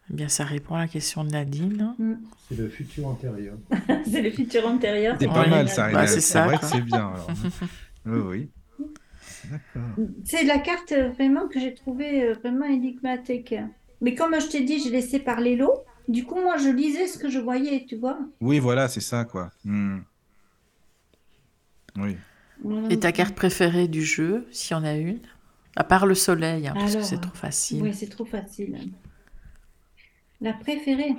[0.10, 1.96] Eh bien, ça répond à la question de Nadine.
[1.98, 2.14] Mm.
[2.50, 3.56] C'est le futur antérieur.
[4.06, 5.16] C'est le futur antérieur.
[5.20, 5.50] C'est pas Ouais.
[5.50, 5.90] mal, ça.
[5.90, 7.14] Bah, c'est vrai que c'est bien.
[7.14, 7.28] alors.
[8.06, 8.50] oui, oui.
[10.24, 13.56] C'est la carte euh, vraiment que j'ai trouvée euh, vraiment énigmatique.
[14.02, 15.74] Mais comme je t'ai dit, j'ai laissé parler l'eau.
[16.08, 18.20] Du coup, moi, je lisais ce que je voyais, tu vois.
[18.40, 19.52] Oui, voilà, c'est ça, quoi.
[19.64, 20.00] Hmm.
[21.98, 22.18] Oui.
[22.90, 25.20] Et ta carte préférée du jeu, s'il y en a une?
[25.76, 27.82] À part le soleil, hein, parce que c'est trop facile.
[27.82, 28.78] Oui, c'est trop facile.
[30.42, 31.16] La préférée?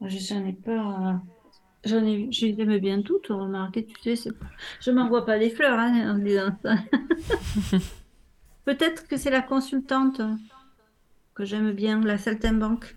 [0.00, 1.20] J'en ai pas.
[1.84, 4.30] J'en ai, j'aime bien toutes, remarquez, tu sais,
[4.80, 6.74] je m'envoie pas des fleurs hein, en disant ça.
[8.64, 10.20] Peut-être que c'est la consultante
[11.34, 12.96] que j'aime bien, la saltimbanque.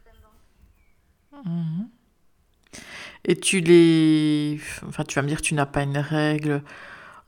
[1.45, 1.87] Mhm.
[3.25, 4.59] Et tu les.
[4.87, 6.63] Enfin, tu vas me dire, tu n'as pas une règle.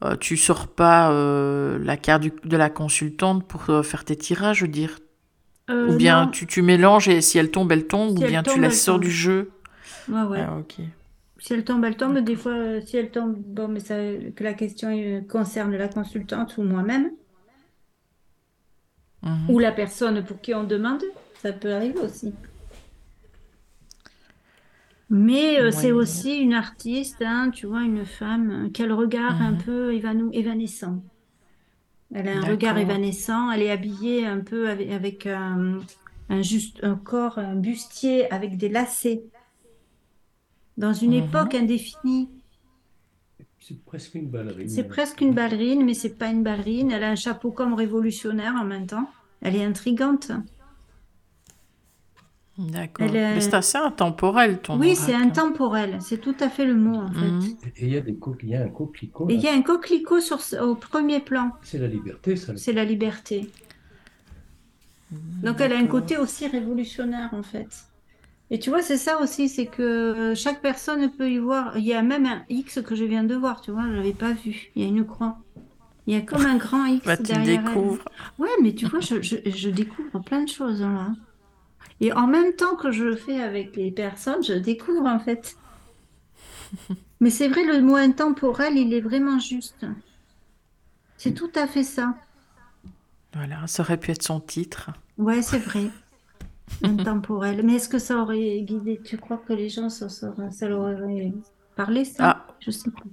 [0.04, 4.58] Euh, tu sors pas euh, la carte de la consultante pour euh, faire tes tirages,
[4.58, 5.00] je veux dire.
[5.70, 8.72] ou bien tu, tu, mélanges et si elle tombe, elle tombe, ou bien tu la
[8.72, 9.52] sors du jeu.
[10.10, 10.42] Ouais, ouais.
[10.42, 10.82] Ah, ok.
[11.44, 12.20] Si elle tombe, elle tombe.
[12.20, 16.64] Des fois, si elle tombe, bon, mais ça, que la question concerne la consultante ou
[16.64, 17.12] moi-même.
[19.24, 19.50] Mhm.
[19.50, 21.04] Ou la personne pour qui on demande.
[21.42, 22.34] Ça peut arriver aussi.
[25.10, 29.42] Mais euh, c'est aussi une artiste, hein, tu vois, une femme qui a le regard
[29.42, 29.64] un mhm.
[29.64, 29.94] peu
[30.32, 31.04] évanescent.
[32.16, 35.80] Elle a un regard évanescent, elle est habillée un peu avec, un,
[36.42, 39.24] juste, un corps, un bustier avec des lacets.
[40.78, 41.26] Dans une mhm.
[41.26, 42.30] époque indéfinie.
[43.60, 44.68] C'est presque une ballerine.
[44.68, 46.92] C'est presque une ballerine, mais c'est pas une ballerine.
[46.92, 49.10] Elle a un chapeau comme révolutionnaire en même temps.
[49.42, 50.32] Elle est intrigante.
[52.58, 53.08] D'accord.
[53.12, 55.98] Mais c'est assez intemporel, ton Oui, c'est intemporel.
[56.02, 57.20] C'est tout à fait le mot, en fait.
[57.20, 57.58] Mhm.
[57.78, 59.30] Et il y a, des il y a un coquelicot.
[59.30, 61.52] Et il y a un coquelicot sur, au premier plan.
[61.64, 62.56] C'est la liberté, ça.
[62.58, 63.50] C'est la liberté.
[65.44, 67.86] Donc elle a un côté aussi révolutionnaire, en fait.
[68.54, 71.76] Et tu vois, c'est ça aussi, c'est que chaque personne peut y voir.
[71.76, 74.14] Il y a même un X que je viens de voir, tu vois, je l'avais
[74.14, 74.70] pas vu.
[74.76, 75.40] Il y a une croix.
[76.06, 77.64] Il y a comme un grand X bah, derrière.
[77.64, 78.06] Tu découvres.
[78.38, 81.16] Ouais, mais tu vois, je, je, je découvre plein de choses hein, là.
[82.00, 85.58] Et en même temps que je le fais avec les personnes, je découvre en fait.
[87.22, 89.84] Mais c'est vrai, le mot intemporel, il est vraiment juste.
[91.18, 92.14] C'est tout à fait ça.
[93.34, 94.92] Voilà, ça aurait pu être son titre.
[95.18, 95.90] Ouais, c'est vrai.
[96.84, 97.62] Intemporel.
[97.64, 100.34] Mais est-ce que ça aurait guidé Tu crois que les gens, ça, ça,
[100.68, 101.34] leur aurait
[101.76, 102.16] parlé, ça?
[102.20, 102.48] Ah.
[102.60, 103.04] Je sais pas.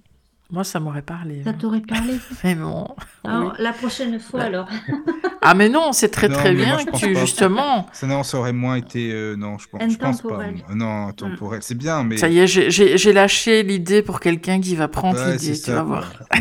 [0.53, 1.44] Moi, ça m'aurait parlé.
[1.44, 2.14] Ça t'aurait parlé?
[2.42, 2.96] Vraiment.
[3.22, 4.68] Alors, La prochaine fois, alors.
[5.42, 7.86] ah, mais non, c'est très très bien que tu, justement.
[7.92, 9.12] Ça, non, ça aurait moins été.
[9.12, 10.40] Euh, non, je pense, je pense pas.
[10.74, 12.16] Non, temporel, c'est bien, mais.
[12.16, 16.12] Ça y est, j'ai lâché l'idée pour quelqu'un qui va prendre l'idée, tu vas voir.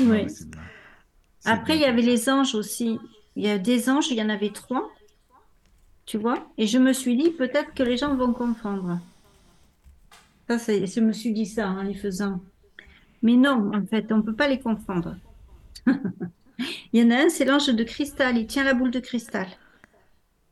[0.00, 0.26] oui.
[1.44, 2.98] Après, il y avait les anges aussi.
[3.36, 4.90] Il y a des anges, il y en avait trois.
[6.08, 8.98] Tu vois Et je me suis dit, peut-être que les gens vont confondre.
[10.48, 12.40] Ça, je me suis dit ça en les faisant.
[13.20, 15.16] Mais non, en fait, on ne peut pas les confondre.
[15.86, 15.94] il
[16.94, 18.38] y en a un, c'est l'ange de cristal.
[18.38, 19.48] Il tient la boule de cristal.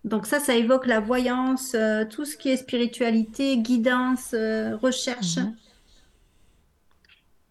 [0.05, 5.39] Donc ça, ça évoque la voyance, euh, tout ce qui est spiritualité, guidance, euh, recherche.
[5.39, 5.57] Mhm.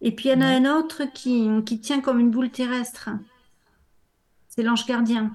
[0.02, 3.10] Et puis il y en a un autre qui, qui tient comme une boule terrestre.
[4.46, 5.34] C'est l'ange gardien.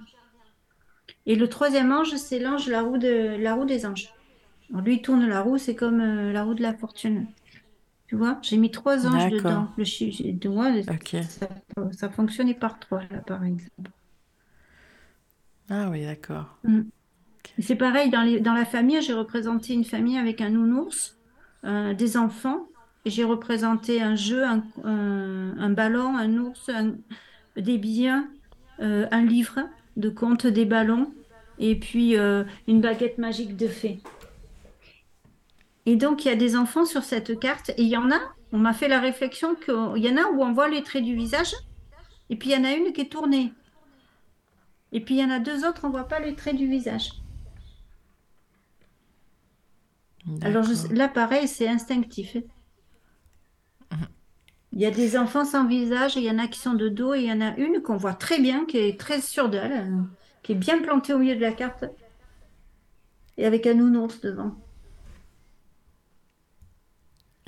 [1.26, 4.10] Et le troisième ange, c'est l'ange, la roue, de, la roue des anges.
[4.72, 7.28] Alors lui, il tourne la roue, c'est comme euh, la roue de la fortune.
[8.08, 9.70] Tu vois, j'ai mis trois anges dedans.
[9.78, 10.72] Le de moi,
[11.92, 13.92] ça, fonctionnait par trois, là, par exemple.
[15.70, 16.58] Ah oui, d'accord.
[16.64, 16.82] Mm.
[17.60, 21.18] C'est pareil, dans, les, dans la famille, j'ai représenté une famille avec un nounours,
[21.64, 22.68] euh, des enfants,
[23.06, 26.70] j'ai représenté un jeu, un, un, ballon, un ours,
[27.56, 28.30] des biens,
[28.80, 29.60] euh, un livre
[29.98, 31.14] de contes des ballons,
[31.60, 34.00] et puis une baguette magique de fées.
[35.86, 38.20] Et donc, il y a des enfants sur cette carte, et il y en a,
[38.52, 41.16] on m'a fait la réflexion qu'il y en a où on voit les traits du
[41.16, 41.54] visage,
[42.30, 43.52] et puis il y en a une qui est tournée.
[44.92, 46.68] Et puis il y en a deux autres, on ne voit pas les traits du
[46.68, 47.14] visage.
[50.42, 52.38] Alors là, pareil, c'est instinctif.
[54.74, 57.14] Il y a des enfants sans visage, il y en a qui sont de dos,
[57.14, 59.92] et il y en a une qu'on voit très bien, qui est très sûre d'elle,
[60.44, 61.86] qui est bien plantée au milieu de la carte,
[63.38, 64.56] et avec un nounours devant.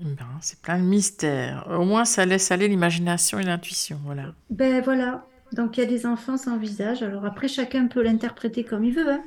[0.02, 1.66] Ben, c'est plein de mystères.
[1.70, 4.00] Au moins, ça laisse aller l'imagination et l'intuition.
[4.04, 4.34] Voilà.
[4.50, 5.26] Ben voilà.
[5.54, 7.04] Donc, il y a des enfants sans visage.
[7.04, 9.10] Alors, après, chacun peut l'interpréter comme il veut.
[9.10, 9.22] Hein.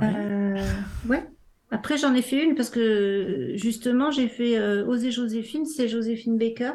[0.00, 0.14] Ouais.
[0.14, 1.26] Euh,
[1.70, 5.66] après, j'en ai fait une parce que justement, j'ai fait euh, Oser Joséphine.
[5.66, 6.72] C'est Joséphine Baker.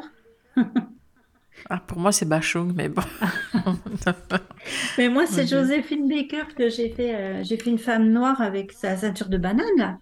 [1.70, 3.04] ah, pour moi, c'est Bachung, mais bon.
[4.98, 7.16] mais moi, c'est Joséphine Baker que j'ai fait.
[7.16, 9.98] Euh, j'ai fait une femme noire avec sa ceinture de banane, là.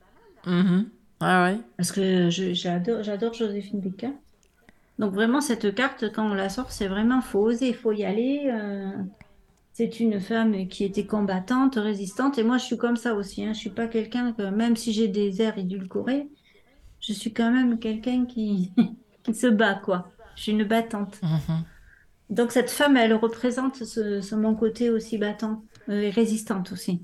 [0.45, 0.83] Mm
[1.21, 1.59] ah ouais.
[1.75, 4.13] Parce que j'adore, j'adore Joséphine Baker.
[4.99, 8.05] Donc vraiment, cette carte, quand on la sort, c'est vraiment, faut oser, il faut y
[8.05, 8.49] aller.
[8.51, 8.91] Euh,
[9.80, 12.38] c'est une femme qui était combattante, résistante.
[12.38, 13.45] Et moi, je suis comme ça aussi.
[13.45, 13.53] Hein.
[13.53, 16.27] Je suis pas quelqu'un que, même si j'ai des airs édulcorés,
[16.99, 18.73] je suis quand même quelqu'un qui,
[19.23, 20.11] qui se bat, quoi.
[20.35, 21.22] Je suis une battante.
[21.23, 21.64] Mhm.
[22.30, 27.01] Donc cette femme, elle représente ce, mon côté aussi battant et résistante aussi.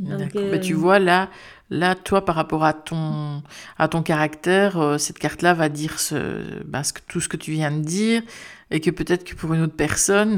[0.00, 1.30] Mais tu vois, là,
[1.70, 3.44] là, toi, par rapport à ton,
[3.78, 7.70] à ton caractère, cette carte-là va dire ce, bah, ce, tout ce que tu viens
[7.70, 8.22] de dire,
[8.70, 10.36] et que peut-être que pour une autre personne,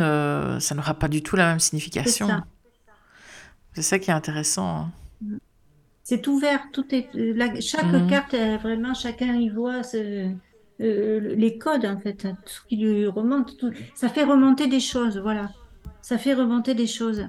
[0.60, 2.28] ça n'aura pas du tout la même signification.
[3.74, 4.90] C'est ça qui est intéressant.
[5.30, 5.38] Hein.
[6.02, 7.08] C'est ouvert, tout est,
[7.60, 8.08] chaque mhm.
[8.08, 10.30] carte, vraiment, chacun y voit ce,
[10.82, 13.54] euh, les codes, en fait, tout ce qui lui remonte.
[13.94, 15.50] Ça fait remonter des choses, voilà.
[16.00, 17.28] Ça fait remonter des choses.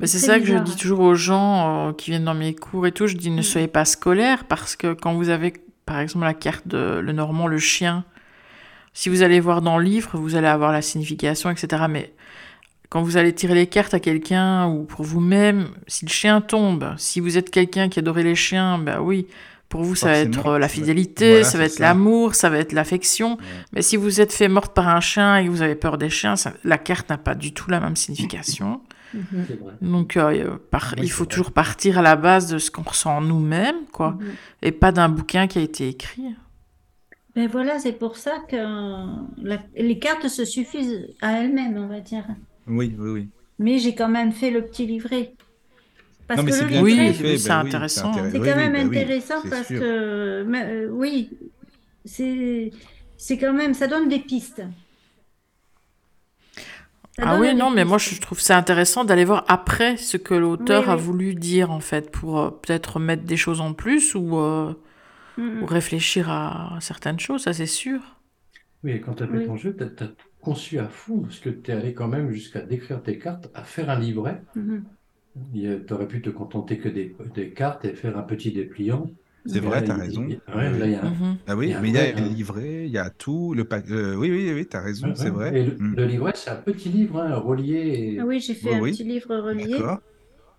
[0.00, 2.92] c'est ça que je dis toujours aux gens euh, qui viennent dans mes cours et
[2.92, 3.06] tout.
[3.06, 3.44] Je dis ne mm.
[3.44, 5.52] soyez pas scolaire parce que quand vous avez,
[5.84, 8.04] par exemple, la carte de le normand, le chien,
[8.92, 11.84] si vous allez voir dans le livre, vous allez avoir la signification, etc.
[11.88, 12.12] Mais
[12.88, 16.94] quand vous allez tirer les cartes à quelqu'un ou pour vous-même, si le chien tombe,
[16.98, 19.26] si vous êtes quelqu'un qui adorait les chiens, ben oui,
[19.72, 22.74] pour vous, ça va être euh, la fidélité, ça va être l'amour, ça va être
[22.74, 23.38] l'affection.
[23.72, 26.10] Mais si vous êtes fait morte par un chien et que vous avez peur des
[26.10, 28.82] chiens, la carte n'a pas du tout la même signification.
[29.80, 30.58] Donc, euh,
[30.98, 34.26] il faut toujours partir à la base de ce qu'on ressent nous-mêmes, quoi, mhm.
[34.60, 36.34] et pas d'un bouquin qui a été écrit.
[37.34, 38.56] Ben voilà, c'est pour ça que
[39.74, 42.24] les cartes se suffisent à elles-mêmes, on va dire.
[42.66, 43.28] Oui, oui, oui.
[43.58, 45.34] Mais j'ai quand même fait le petit livret.
[46.28, 48.12] Parce non, mais c'est bien oui, c'est ben intéressant.
[48.12, 51.30] c'est quand même ben intéressant parce que, euh, oui,
[52.04, 52.70] c'est
[53.38, 54.62] quand même, ça donne des pistes.
[57.18, 60.90] ah oui, non, mais moi je trouve ça intéressant d'aller voir après ce que l'auteur
[60.90, 64.74] a voulu dire en fait, pour euh, peut-être mettre des choses en plus ou, euh,
[65.38, 68.00] ou réfléchir à certaines choses, ça c'est sûr.
[68.84, 70.08] Oui, et quand tu as fait ton jeu, tu as,
[70.40, 73.62] conçu à fond, parce que tu es allé quand même jusqu'à décrire tes cartes, à
[73.62, 74.42] faire un livret.
[74.56, 75.84] Mm-hmm.
[75.86, 79.08] Tu aurais pu te contenter que des, des, cartes et faire un petit dépliant.
[79.46, 80.28] C'est vrai, tu as raison.
[81.46, 83.54] Ah oui, mais il y a le livret, il y a tout.
[83.54, 85.58] Le euh, oui, oui, oui, tu as raison, c'est vrai.
[85.58, 85.94] Et mm.
[85.96, 88.18] le, livret, c'est un petit livre hein, relié.
[88.20, 89.78] Ah oui, j'ai fait un petit livre relié.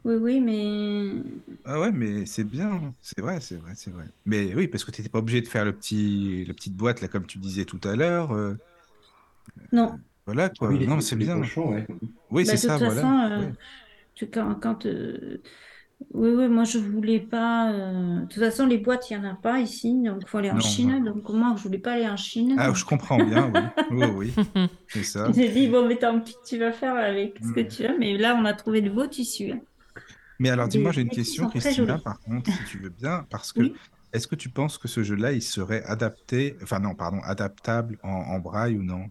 [0.05, 1.21] Oui, oui, mais.
[1.65, 4.05] Ah ouais, mais c'est bien, c'est vrai, c'est vrai, c'est vrai.
[4.25, 7.01] Mais oui, parce que tu n'étais pas obligé de faire le petit, la petite boîte,
[7.01, 8.33] là, comme tu disais tout à l'heure.
[8.33, 8.57] Euh.
[9.71, 9.99] Non.
[10.25, 10.69] Voilà, quoi.
[10.69, 11.41] Oui, non, c'est bien.
[11.57, 11.85] Oui,
[12.31, 13.39] bah, c'est ça, voilà.
[13.39, 13.49] Euh,
[14.15, 15.41] tu, quand, quand euh,
[16.13, 17.71] oui, oui, moi je voulais pas.
[17.71, 20.37] Euh, de toute façon, les boîtes, il n'y en a pas ici, donc il faut
[20.37, 21.03] aller en Chine.
[21.03, 22.55] Donc moi, je voulais pas aller en Chine.
[22.57, 23.61] Ah, je comprends bien, oui.
[23.91, 24.67] oui, oui.
[24.87, 25.31] C'est ça.
[25.33, 27.67] J'ai dit, bon, mais tant pis, tu vas faire avec ce que mm.
[27.67, 27.97] tu as.
[27.97, 29.51] Mais là, on a trouvé de beaux tissus.
[29.51, 29.59] Hein.
[30.39, 33.71] Mais alors, dis-moi, j'ai une question, Christina, par contre, si tu veux bien, parce que
[34.13, 38.39] est-ce que tu penses que ce jeu-là, il serait adapté, enfin non, pardon, adaptable en
[38.39, 39.09] braille ou non?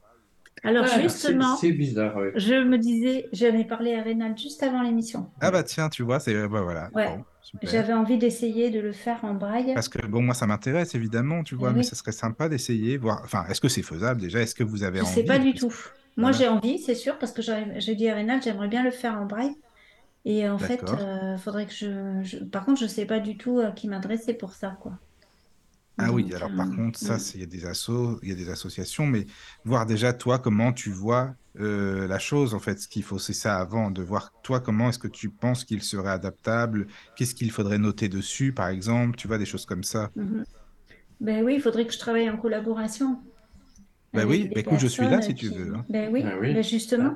[0.64, 2.16] Alors justement, c'est bizarre.
[2.36, 5.28] Je me disais, j'en ai parlé à Rénal juste avant l'émission.
[5.40, 6.90] Ah bah tiens, tu vois, c'est bah voilà.
[7.62, 9.74] J'avais envie d'essayer de le faire en braille.
[9.74, 12.96] Parce que bon, moi ça m'intéresse évidemment, tu vois, eh mais ça serait sympa d'essayer,
[12.96, 13.22] voir.
[13.24, 15.52] Enfin, est-ce que c'est faisable déjà Est-ce que vous avez envie Je sais pas du
[15.54, 15.74] tout.
[16.16, 19.20] Moi j'ai envie, c'est sûr, parce que j'ai dit à Rénal, j'aimerais bien le faire
[19.20, 19.56] en braille.
[20.24, 23.58] Et en fait, il euh, faudrait que je, Par contre, je sais pas du tout
[23.58, 24.98] à qui m'adresser pour ça, quoi.
[25.98, 28.34] Ah oui, alors par euh, contre, ça, il y a des assos, il y a
[28.34, 29.26] des associations, mais
[29.64, 33.34] voir déjà toi comment tu vois euh, la chose, en fait, ce qu'il faut, c'est
[33.34, 37.50] ça avant, de voir toi comment est-ce que tu penses qu'il serait adaptable, qu'est-ce qu'il
[37.50, 40.10] faudrait noter dessus, par exemple, tu vois, des choses comme ça.
[40.16, 40.44] Mhm.
[41.20, 43.20] Ben oui, il faudrait que je travaille en collaboration.
[44.14, 45.74] Ben oui, ben écoute, je suis là si tu veux.
[45.74, 45.84] Hein.
[45.88, 47.14] Ben oui, ah ben justement.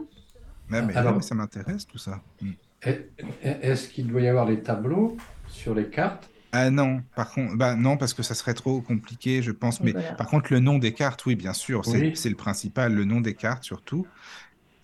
[0.70, 0.82] Ah.
[0.82, 2.20] mais, alors, ça m'intéresse tout ça.
[2.40, 2.52] Hmm.
[3.42, 5.16] Est-ce qu'il doit y avoir des tableaux
[5.48, 6.30] sur les cartes?
[6.52, 9.82] Ah non, par contre, bah non, parce que ça serait trop compliqué, je pense.
[9.82, 13.20] Mais par contre, le nom des cartes, oui, bien sûr, c'est le principal, le nom
[13.20, 14.06] des cartes surtout.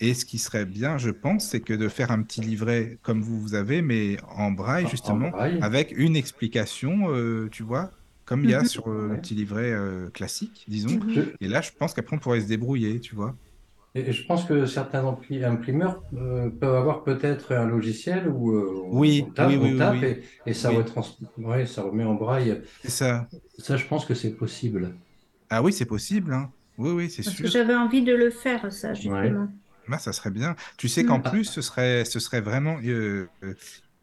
[0.00, 3.22] Et ce qui serait bien, je pense, c'est que de faire un petit livret comme
[3.22, 7.92] vous, vous avez, mais en braille, justement, avec une explication, euh, tu vois,
[8.24, 8.66] comme il y a mhm.
[8.66, 10.98] sur euh, le petit livret euh, classique, disons.
[11.40, 13.36] Et là, je pense qu'après, on pourrait se débrouiller, tu vois.
[13.94, 19.26] Et je pense que certains imprimeurs euh, peuvent avoir peut-être un logiciel où euh, oui,
[19.28, 19.78] on tape, oui,
[20.46, 20.70] et, ça,
[21.66, 22.62] ça remet en braille.
[22.82, 23.28] C'est ça.
[23.58, 24.94] Ça, je pense que c'est possible.
[25.50, 26.32] Ah oui, c'est possible.
[26.32, 26.50] Hein.
[26.78, 27.46] Oui, oui, c'est sûr.
[27.46, 29.48] j'avais envie de le faire, ça, justement.
[29.88, 30.56] Bah, ça serait bien.
[30.78, 31.24] Tu sais qu'en mm.
[31.24, 32.78] plus, ce serait, ce serait vraiment.
[32.84, 33.28] Euh,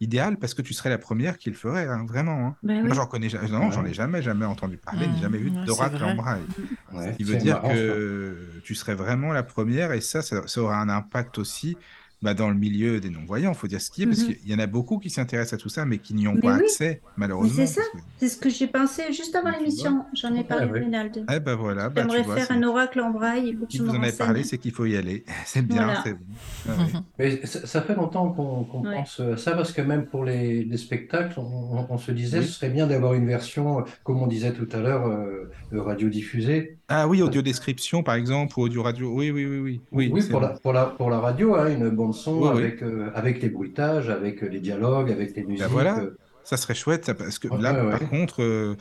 [0.01, 2.47] idéal parce que tu serais la première qui le ferait, hein, vraiment.
[2.47, 2.55] Hein.
[2.63, 6.03] Ben Moi, j'en connais, non, j'en ai jamais, jamais entendu parler, ni jamais vu d'oracle
[6.03, 6.45] en braille.
[6.93, 10.77] Ce qui veut dire que tu serais vraiment la première et ça, ça, ça aura
[10.79, 11.77] un impact aussi
[12.21, 14.35] bah, dans le milieu des non-voyants, il faut dire ce qui est, parce mhm.
[14.35, 16.55] qu'il y en a beaucoup qui s'intéressent à tout ça, mais qui n'y ont pas
[16.55, 17.55] accès, malheureusement.
[17.55, 17.81] C'est ça,
[18.19, 20.03] c'est ce que j'ai pensé juste avant l'émission.
[20.13, 21.21] J'en ai parlé Rinaldo.
[21.31, 23.57] Eh ben voilà, bah, J'aimerais faire un oracle en braille.
[23.69, 25.23] Si vous en avez parlé, c'est qu'il faut y aller.
[25.45, 26.19] C'est bien, c'est bon.
[26.67, 26.71] Ah
[27.19, 31.97] mais ça, fait longtemps qu'on pense à ça, parce que même pour les, spectacles, on,
[31.97, 35.51] se disait ce serait bien d'avoir une version, comme on disait tout à l'heure, euh,
[35.71, 39.13] radiodiffusée Ah oui, audio description par exemple, ou audio radio.
[39.13, 39.81] Oui, oui, oui, oui.
[39.91, 43.11] Oui, oui pour, la, pour, la, pour la radio, hein, une bande son avec, euh,
[43.13, 45.67] avec les bruitages, avec les dialogues, avec les ben musiques.
[45.67, 46.01] voilà,
[46.43, 48.75] ça serait chouette, parce que là, par contre,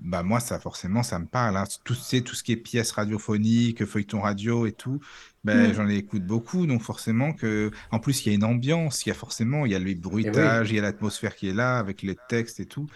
[0.00, 1.64] bah moi ça forcément ça me parle hein.
[1.82, 5.00] tout c'est tout ce qui est pièces radiophoniques feuilleton radio et tout
[5.42, 5.74] ben, mmh.
[5.74, 9.12] j'en écoute beaucoup donc forcément que en plus il y a une ambiance il y
[9.12, 12.02] a forcément il y a le bruitage il y a l'atmosphère qui est là avec
[12.02, 12.86] les textes et tout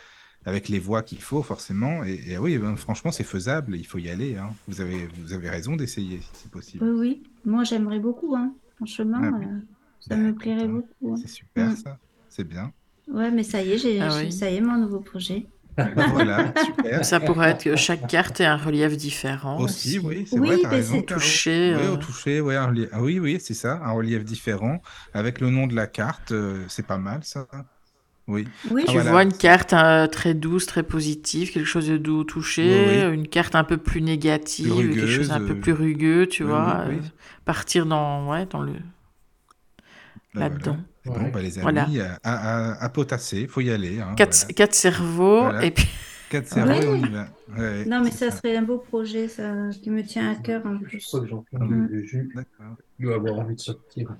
[0.45, 4.11] avec les voix qu'il faut forcément et, oui ben, franchement c'est faisable il faut y
[4.11, 4.51] aller hein.
[4.69, 8.53] vous avez vous avez raison d'essayer si c'est possible oui oui moi j'aimerais beaucoup hein.
[8.77, 9.59] franchement ah euh,
[10.01, 11.77] ça me plairait beaucoup c'est super mmh.
[11.77, 11.99] ça
[12.29, 12.73] c'est bien
[13.09, 15.47] ouais mais ça y est j'ai ah ça y est mon nouveau projet
[15.77, 17.05] voilà, super.
[17.05, 19.59] Ça pourrait être que chaque carte ait un relief différent.
[19.59, 21.75] Aussi, oui, c'est oui, vrai, Au toucher.
[21.79, 22.71] Oui, au toucher, ouais, ah
[23.01, 24.83] oui, oui, c'est ça, un relief différent.
[25.15, 27.47] Avec le nom de la carte, euh, c'est pas mal, ça.
[28.29, 28.47] Oui.
[28.71, 28.85] oui.
[28.87, 32.25] Ah, tu vois une carte euh, très douce, très positive, quelque chose de doux au
[32.25, 36.85] toucher, une carte un peu plus négative, quelque chose un peu plus rugueux, tu vois.
[36.87, 36.99] Euh,
[37.45, 38.75] partir dans, ouais, dans le.
[40.35, 40.79] Bah, là-dedans.
[41.05, 44.01] Bon, bah, les amis, à, à, potasser, il faut y aller.
[44.01, 45.89] Hein, quatre, cerveaux, et puis...
[46.31, 47.27] Quatre cerveaux, on y va.
[47.87, 51.11] non, mais ça, serait un beau projet, ça, qui me tient à cœur en plus.
[51.13, 52.05] Je crois que mm.
[52.05, 52.33] jus.
[53.01, 54.15] Il doit avoir envie de sortir.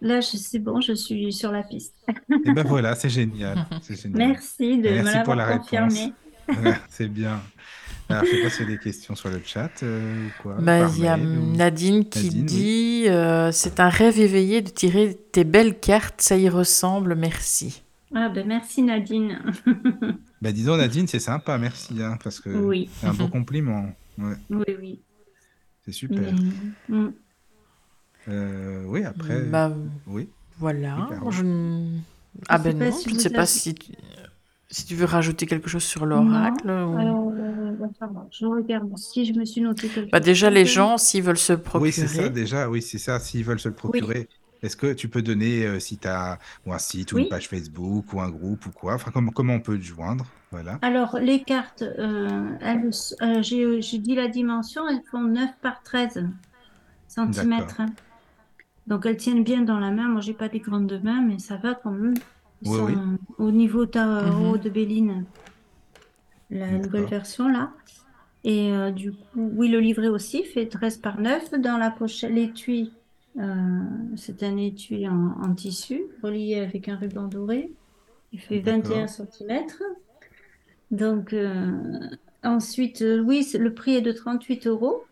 [0.00, 1.94] Là, c'est bon, je suis sur la piste.
[2.44, 3.66] et ben voilà, c'est génial.
[3.88, 4.28] génial.
[4.28, 6.12] Merci de me l'avoir confirmé.
[6.88, 7.40] c'est bien.
[8.08, 10.54] Alors, je sais pas s'il y a des questions sur le chat euh, ou quoi.
[10.60, 15.44] Bah, il y a Nadine qui dit euh, C'est un rêve éveillé de tirer tes
[15.44, 17.82] belles cartes, ça y ressemble, merci.
[18.14, 19.42] Ah, ben merci Nadine.
[20.40, 22.88] bah, disons, Nadine, c'est sympa, merci, hein, parce que oui.
[22.98, 23.92] c'est un beau compliment.
[24.16, 25.00] Oui, oui.
[25.84, 26.32] C'est super.
[26.88, 27.08] Mm.
[28.28, 29.42] Euh, oui, après.
[29.42, 29.72] Bah,
[30.06, 30.28] oui.
[30.58, 31.08] Voilà.
[31.30, 31.42] je...
[32.48, 33.74] Ah, ben non, je ne sais pas si.
[34.70, 37.32] Si tu veux rajouter quelque chose sur l'oracle ou...
[37.32, 37.58] Euh,
[38.30, 41.54] je regarde si je me suis noté quelque bah, Déjà, les gens, s'ils veulent se
[41.54, 41.88] procurer.
[41.88, 44.28] Oui, c'est ça, déjà, oui, c'est ça, s'ils veulent se le procurer.
[44.62, 47.48] Est-ce que tu peux donner, euh, si tu as ou un site ou une page
[47.48, 50.78] Facebook ou un groupe ou quoi enfin, comment, comment on peut te joindre voilà.
[50.82, 52.56] Alors, les cartes, euh,
[53.42, 56.26] j'ai dit la dimension, elles font 9 par 13
[57.06, 57.66] cm.
[58.88, 60.08] Donc, elles tiennent bien dans la main.
[60.08, 62.14] Moi, j'ai pas des grandes mains, mais ça va quand même
[63.38, 64.58] au niveau tarot mhm.
[64.58, 65.24] de Béline,
[66.50, 67.70] la nouvelle version là.
[68.44, 71.60] Et euh, du coup, oui, le livret aussi fait 13 par 9.
[71.60, 72.92] Dans la pochette, l'étui,
[73.38, 73.82] euh,
[74.16, 77.70] c'est un étui en, tissu relié avec un ruban doré.
[78.32, 79.66] Il fait 21 cm.
[80.90, 81.70] Donc, euh,
[82.42, 85.04] ensuite, oui, le prix est de 38 euros.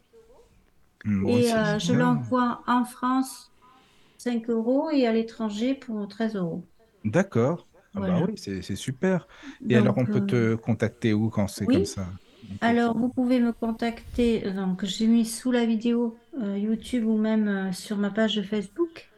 [1.05, 1.48] et
[1.78, 3.51] je l'envoie en France
[4.27, 6.65] 5 euros et à l'étranger pour 13 euros.
[7.05, 7.69] D'accord.
[7.94, 9.28] Ah bah oui, c'est super.
[9.70, 12.09] Et alors, on peut te euh, contacter où quand c'est comme ça?
[12.61, 17.48] Alors, vous pouvez me contacter, donc j'ai mis sous la vidéo euh, YouTube ou même
[17.48, 19.09] euh, sur ma page de Facebook,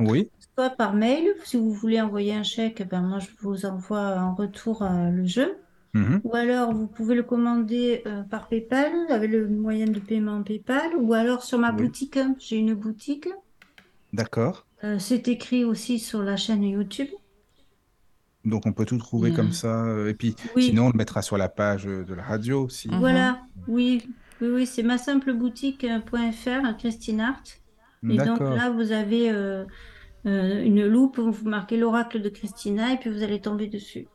[0.00, 0.28] Oui.
[0.54, 1.34] soit par mail.
[1.44, 5.56] Si vous voulez envoyer un chèque, ben moi je vous envoie en retour le jeu.
[5.94, 10.96] Mmh ou alors vous pouvez le commander par PayPal avec le moyen de paiement PayPal,
[10.98, 12.18] ou alors sur ma boutique.
[12.40, 13.28] J'ai une boutique.
[14.12, 14.66] D'accord.
[14.98, 17.08] c'est écrit aussi sur la chaîne YouTube.
[18.48, 19.84] Donc on peut tout trouver comme ça.
[19.84, 22.88] Euh, et puis sinon, on le mettra sur la page euh, de la radio aussi.
[22.92, 24.02] Voilà, oui,
[24.40, 27.42] oui, oui, c'est ma simple boutique.fr, Christine Art.
[28.08, 29.64] Et donc là, vous avez euh,
[30.24, 34.06] une loupe, vous marquez l'oracle de Christina et puis vous allez tomber dessus.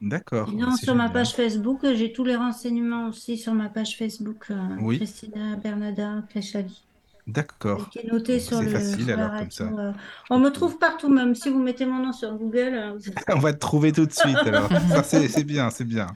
[0.00, 0.48] D'accord.
[0.48, 4.52] Sinon, sur ma page Facebook, j'ai tous les renseignements aussi sur ma page Facebook,
[4.96, 6.84] Christina Bernada Cléchavi.
[7.26, 7.88] D'accord.
[7.88, 8.68] Qui est noté sur le.
[8.68, 9.64] facile alors comme ça.
[9.64, 9.92] Euh.
[10.28, 12.74] On me trouve partout, même si vous mettez mon nom sur Google.
[12.74, 12.98] Euh,
[13.34, 14.68] On va te trouver tout de suite alors.
[14.88, 16.08] ça, c'est bien, c'est bien.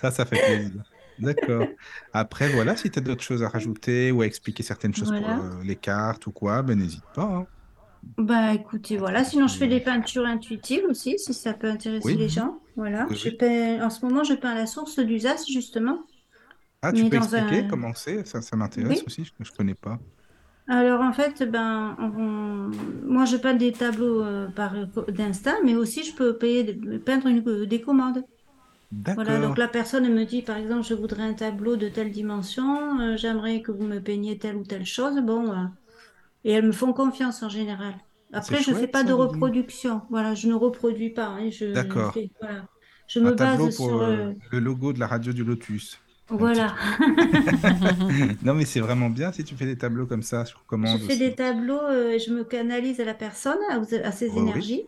[0.00, 0.82] Ça, ça fait plaisir.
[1.18, 1.66] D'accord.
[2.12, 5.28] Après, voilà, si tu as d'autres choses à rajouter ou à expliquer certaines choses pour
[5.28, 7.22] euh, les cartes ou quoi, ben n'hésite pas.
[7.22, 7.46] Hein.
[8.18, 9.24] Bah écoutez, voilà.
[9.24, 12.58] Sinon, je fais des peintures intuitives aussi, si ça peut intéresser les gens.
[12.76, 13.06] Voilà.
[13.10, 13.84] Je peins...
[13.84, 16.00] En ce moment, je peins la source du Zas, justement.
[16.82, 18.26] Ah, tu peux expliquer comment c'est?
[18.26, 19.98] Ça, ça m'intéresse aussi, je ne connais pas.
[20.68, 21.96] Alors en fait, ben,
[23.04, 24.74] moi je peins des tableaux euh, par
[25.08, 26.74] d'instinct, mais aussi je peux payer,
[27.04, 28.24] peindre une, des commandes.
[29.14, 33.00] Voilà, donc la personne me dit par exemple, je voudrais un tableau de telle dimension,
[33.00, 35.20] euh, j'aimerais que vous me peigniez telle ou telle chose.
[35.20, 35.66] Bon, euh,
[36.44, 37.94] et elles me font confiance en général.
[38.32, 40.02] Après, je ne fais pas de reproduction.
[40.10, 41.26] Voilà, je ne reproduis pas.
[41.26, 42.12] Hein, je, D'accord.
[42.40, 42.66] voilà.
[43.06, 46.00] Je me base sur le logo de la radio du Lotus.
[46.28, 46.74] Voilà.
[48.42, 50.44] non, mais c'est vraiment bien si tu fais des tableaux comme ça.
[50.44, 54.86] Je fais des tableaux euh, je me canalise à la personne, à, ses oh, énergies.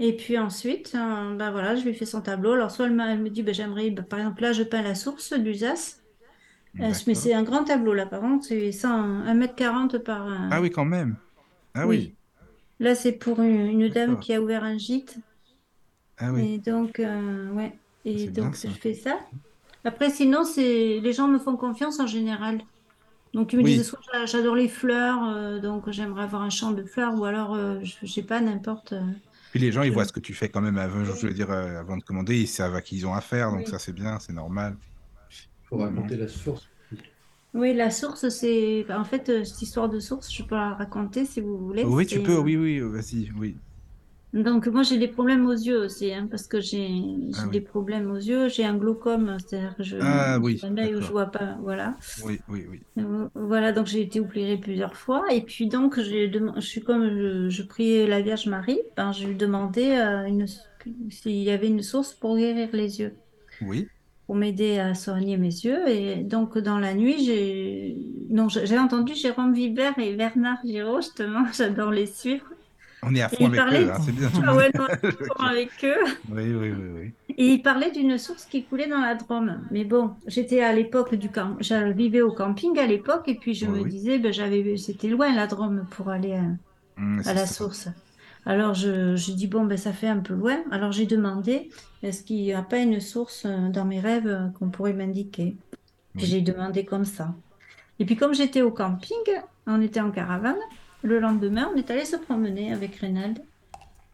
[0.00, 2.52] Et puis ensuite, euh, ben voilà, je lui fais son tableau.
[2.52, 5.32] Alors, soit elle, me dit, ben, j'aimerais, ben, par exemple, là, je peins la source
[5.32, 5.54] du
[6.76, 10.26] mais c'est un grand tableau là, par contre, c'est 1m40 par.
[10.50, 11.14] Ah oui, quand même.
[11.72, 12.14] Ah oui.
[12.80, 15.16] Là, c'est pour une, dame qui a ouvert un gîte.
[16.18, 16.54] Ah oui.
[16.54, 17.00] Et donc,
[17.52, 17.78] ouais.
[18.04, 19.20] Et donc, je fais ça.
[19.84, 22.60] Après, sinon, c'est les gens me font confiance en général.
[23.34, 26.84] Donc, ils me disent soit j'adore les fleurs, euh, donc j'aimerais avoir un champ de
[26.84, 28.92] fleurs, ou alors, euh, je sais pas, n'importe.
[28.92, 29.02] Euh,
[29.50, 31.50] Puis les gens, ils voient ce que tu fais quand même avant, je veux dire,
[31.50, 34.32] avant de commander, ils savent à qui ils ont affaire, donc ça, c'est bien, c'est
[34.32, 34.76] normal.
[35.30, 36.68] Il faut raconter la source.
[37.52, 38.86] Oui, la source, c'est.
[38.92, 41.84] En fait, cette histoire de source, je peux la raconter si vous voulez.
[41.84, 43.56] Oui, tu peux, oui, oui, vas-y, oui.
[44.34, 46.90] Donc moi j'ai des problèmes aux yeux aussi, hein, parce que j'ai
[47.38, 48.48] ah des problèmes aux yeux.
[48.48, 51.96] J'ai un glaucome, c'est-à-dire que je ah, oui, un œil où je vois pas, voilà.
[52.24, 52.80] Oui, oui, oui.
[52.98, 57.62] Euh, voilà, donc j'ai été opérée plusieurs fois, et puis donc je suis comme je,
[57.62, 60.46] priais la Vierge Marie, ben je lui demandais euh, une...
[61.10, 63.14] s'il y avait une source pour guérir les yeux.
[63.62, 63.86] Oui.
[64.26, 67.96] Pour m'aider à soigner mes yeux, et donc dans la nuit j'ai
[68.30, 72.46] non j'ai entendu Jérôme Vibert et Bernard Giraud justement, j'adore les suivre.
[73.06, 74.30] On est à fond avec eux, hein, c'est bien.
[74.44, 76.04] Ah ouais, non, on est à fond avec eux.
[76.30, 77.12] Oui, oui, oui, oui.
[77.36, 79.60] Et il parlait d'une source qui coulait dans la Drôme.
[79.70, 83.54] Mais bon, j'étais à l'époque du camp, je vivais au camping à l'époque, et puis
[83.54, 87.88] je me disais, ben, j'avais, c'était loin la Drôme pour aller à, mmh, la source.
[88.46, 90.58] Alors je, je dis bon ben ça fait un peu loin.
[90.70, 91.70] Alors j'ai demandé
[92.02, 95.56] est-ce qu'il n'y a pas une source euh, dans mes rêves euh, qu'on pourrait m'indiquer?
[96.16, 97.34] J'ai demandé comme ça.
[97.98, 99.16] Et puis comme j'étais au camping,
[99.66, 100.58] on était en caravane.
[101.04, 103.38] Le lendemain, on est allé se promener avec Reynald.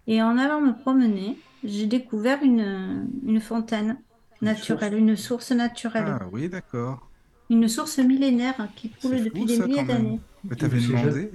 [0.08, 3.96] Et en allant me promener, j'ai découvert une, une fontaine
[4.42, 6.18] naturelle, une source naturelle.
[6.20, 7.08] Ah oui, d'accord.
[7.48, 10.20] Une source millénaire qui coule depuis des milliers d'années.
[10.58, 11.30] Tu avais demandé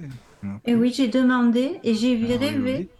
[0.66, 2.90] Et oui, j'ai demandé et j'ai ah rêvé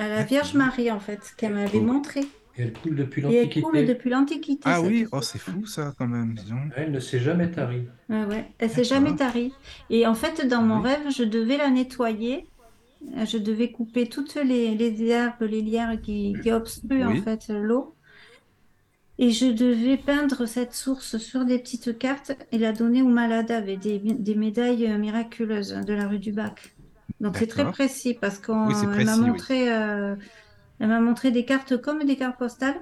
[0.00, 2.22] à la Vierge Marie, en fait, qu'elle m'avait montré.
[2.56, 3.58] Et elle coule depuis l'Antiquité.
[3.58, 4.62] elle coule depuis l'Antiquité.
[4.64, 6.56] Ah oui, oh, c'est fou ça quand même, disons.
[6.76, 7.86] Elle ne s'est jamais tarie.
[8.08, 8.44] Ouais, ouais.
[8.58, 9.52] Elle s'est jamais tarie.
[9.88, 12.46] Et en fait, dans mon rêve, je devais la nettoyer.
[13.24, 17.96] Je devais couper toutes les, les herbes, les lierres qui, qui obstruent en fait l'eau.
[19.18, 23.50] Et je devais peindre cette source sur des petites cartes et la donner aux malades
[23.50, 26.74] avec des, des médailles miraculeuses de la rue du Bac.
[27.20, 30.16] Donc c'est très précis parce qu'on m'a montré euh,
[30.82, 32.74] elle m'a montré des cartes comme des cartes postales.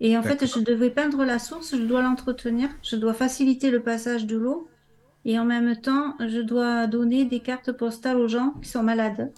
[0.00, 3.80] Et en fait, je devais peindre la source, je dois l'entretenir, je dois faciliter le
[3.80, 4.68] passage de l'eau.
[5.24, 9.32] Et en même temps, je dois donner des cartes postales aux gens qui sont malades.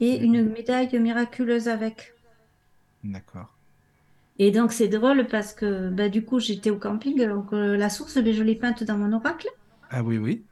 [0.00, 2.14] Et une médaille miraculeuse avec.
[3.04, 3.54] D'accord.
[4.38, 7.28] Et donc, c'est drôle parce que bah, du coup, j'étais au camping.
[7.28, 9.48] Donc, euh, la source, ben, je l'ai peinte dans mon oracle.
[9.90, 10.46] Ah oui, oui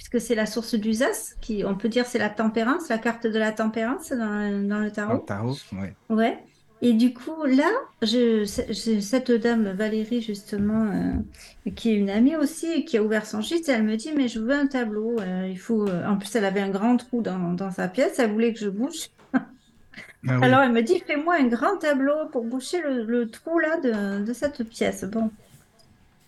[0.00, 3.38] puisque c'est la source d'Uzas, qui, on peut dire, c'est la tempérance, la carte de
[3.38, 5.12] la tempérance dans, dans le tarot.
[5.12, 5.94] Dans le tarot, ouais.
[6.08, 6.38] Ouais.
[6.80, 7.68] Et du coup, là,
[8.00, 13.26] je, cette dame, Valérie, justement, euh, qui est une amie aussi, et qui a ouvert
[13.26, 15.20] son gîte, elle me dit, mais je veux un tableau.
[15.20, 15.86] Euh, il faut...
[15.86, 18.60] Euh, en plus, elle avait un grand trou dans, dans sa pièce, elle voulait que
[18.60, 19.10] je bouche.
[19.34, 23.76] Ah Alors, elle me dit, fais-moi un grand tableau pour boucher le, le trou là
[23.80, 25.04] de, de, cette pièce.
[25.04, 25.30] Bon,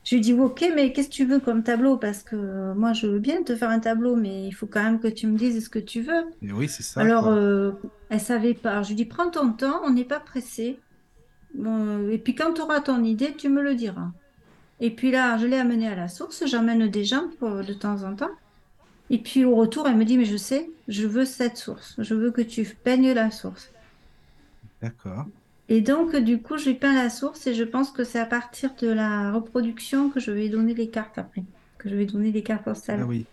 [0.04, 1.96] je lui dis, ok, mais qu'est-ce que tu veux comme tableau?
[1.96, 5.00] Parce que moi, je veux bien te faire un tableau, mais il faut quand même
[5.00, 6.24] que tu me dises ce que tu veux.
[6.42, 7.00] oui, c'est ça.
[7.00, 7.72] Alors, euh,
[8.08, 8.82] elle savait pas.
[8.82, 10.78] Je lui dis, prends ton temps, on n'est pas pressé.
[11.56, 14.10] et puis, quand tu auras ton idée, tu me le diras.
[14.80, 18.16] Et puis là, je l'ai amenée à la source, j'emmène des gens de temps en
[18.16, 18.32] temps.
[19.10, 21.94] Et puis au retour, elle me dit, mais je sais, je veux cette source.
[21.98, 23.70] Je veux que tu peignes la source.
[24.80, 25.26] D'accord.
[25.72, 28.74] Et donc, du coup, j'ai peint la source et je pense que c'est à partir
[28.82, 31.44] de la reproduction que je vais donner les cartes après,
[31.78, 33.00] que je vais donner les cartes postales.
[33.00, 33.24] Ah oui.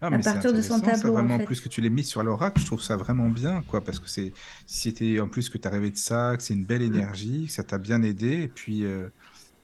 [0.00, 1.12] Ah, à partir de son tableau.
[1.12, 3.80] vraiment, en, plus que tu l'aies mis sur l'oracle, je trouve ça vraiment bien, quoi,
[3.80, 4.32] parce que c'est,
[4.66, 7.46] si c'était en plus que tu as rêvé de ça, que c'est une belle énergie,
[7.46, 8.84] que ça t'a bien aidé, et puis.
[8.84, 9.06] Euh,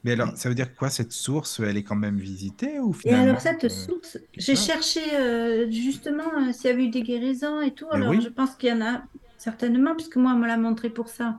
[0.05, 3.24] mais alors, ça veut dire quoi cette source Elle est quand même visitée ou finalement
[3.24, 7.61] Et alors cette euh, source, j'ai cherché euh, justement s'il y avait eu des guérisons
[7.61, 7.89] et tout.
[7.90, 9.03] alors je pense qu'il y en a
[9.39, 11.39] certainement, puisque moi, on me l'a montré pour ça.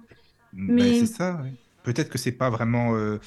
[0.53, 1.41] Ben, Mais c'est ça.
[1.84, 3.19] Peut-être que c'est pas vraiment, euh,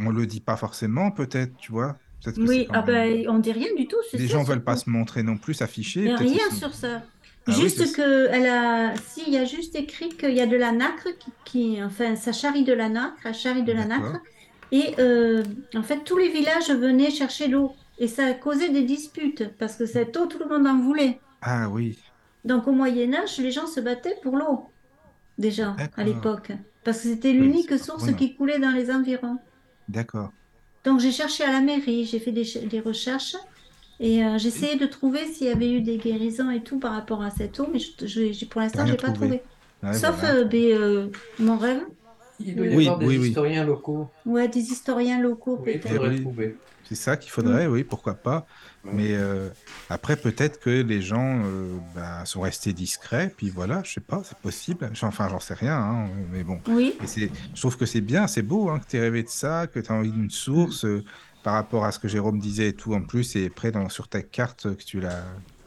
[0.00, 1.96] on le dit pas forcément, peut-être, tu vois.
[2.38, 3.96] oui, ah ben, on dit rien du tout.
[4.14, 6.14] Les gens veulent pas se montrer non plus, s'afficher.
[6.14, 7.02] Rien sur ça.
[7.46, 10.56] Ah juste que elle a, si il y a juste écrit qu'il y a de
[10.56, 11.08] la nacre
[11.44, 14.20] qui, enfin, ça charrie de la nacre, ça charrie de la nacre,
[14.70, 15.42] et euh,
[15.74, 19.74] en fait tous les villages venaient chercher l'eau et ça a causé des disputes parce
[19.74, 21.18] que cette eau tout le monde en voulait.
[21.40, 21.98] Ah oui.
[22.44, 24.66] Donc au Moyen Âge, les gens se battaient pour l'eau,
[25.38, 26.52] déjà, à l'époque.
[26.84, 29.38] Parce que c'était l'unique source qui coulait dans les environs.
[29.88, 30.32] D'accord.
[30.84, 33.36] Donc j'ai cherché à la mairie, j'ai fait des, recherches
[34.00, 37.22] et euh, j'essayais de trouver s'il y avait eu des guérisons et tout par rapport
[37.22, 39.42] à cette eau, mais je, pour l'instant, je n'ai pas trouvé.
[39.92, 41.08] Sauf euh, euh,
[41.38, 41.82] mon rêve.
[42.44, 44.08] Il doit y avoir des historiens locaux.
[44.26, 45.88] Ouais, des historiens locaux peut-être.
[46.88, 47.72] C'est ça qu'il faudrait, mm.
[47.72, 48.46] oui, pourquoi pas.
[48.84, 49.48] Mais euh,
[49.90, 54.22] après, peut-être que les gens euh, bah, sont restés discrets, puis voilà, je sais pas,
[54.24, 54.90] c'est possible.
[55.02, 56.60] Enfin, j'en sais rien, hein, mais bon.
[56.68, 56.94] Oui.
[57.00, 59.78] je trouve que c'est bien, c'est beau hein, que tu aies rêvé de ça, que
[59.78, 61.04] tu as envie d'une source euh,
[61.44, 62.94] par rapport à ce que Jérôme disait et tout.
[62.94, 65.24] En plus, et près dans, sur ta carte que tu l'as,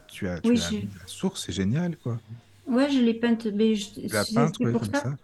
[0.08, 0.60] tu as, tu la
[1.06, 2.18] source, c'est génial, quoi.
[2.66, 5.16] Ouais, je l'ai peinte, mais je, peinte, pour ça.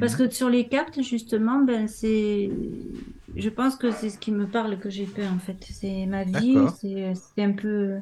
[0.00, 0.28] Parce mhm.
[0.28, 2.50] que sur les cartes, justement, ben, c'est,
[3.36, 5.56] je pense que c'est ce qui me parle que j'ai peint, en fait.
[5.60, 7.98] C'est ma vie, c'est un peu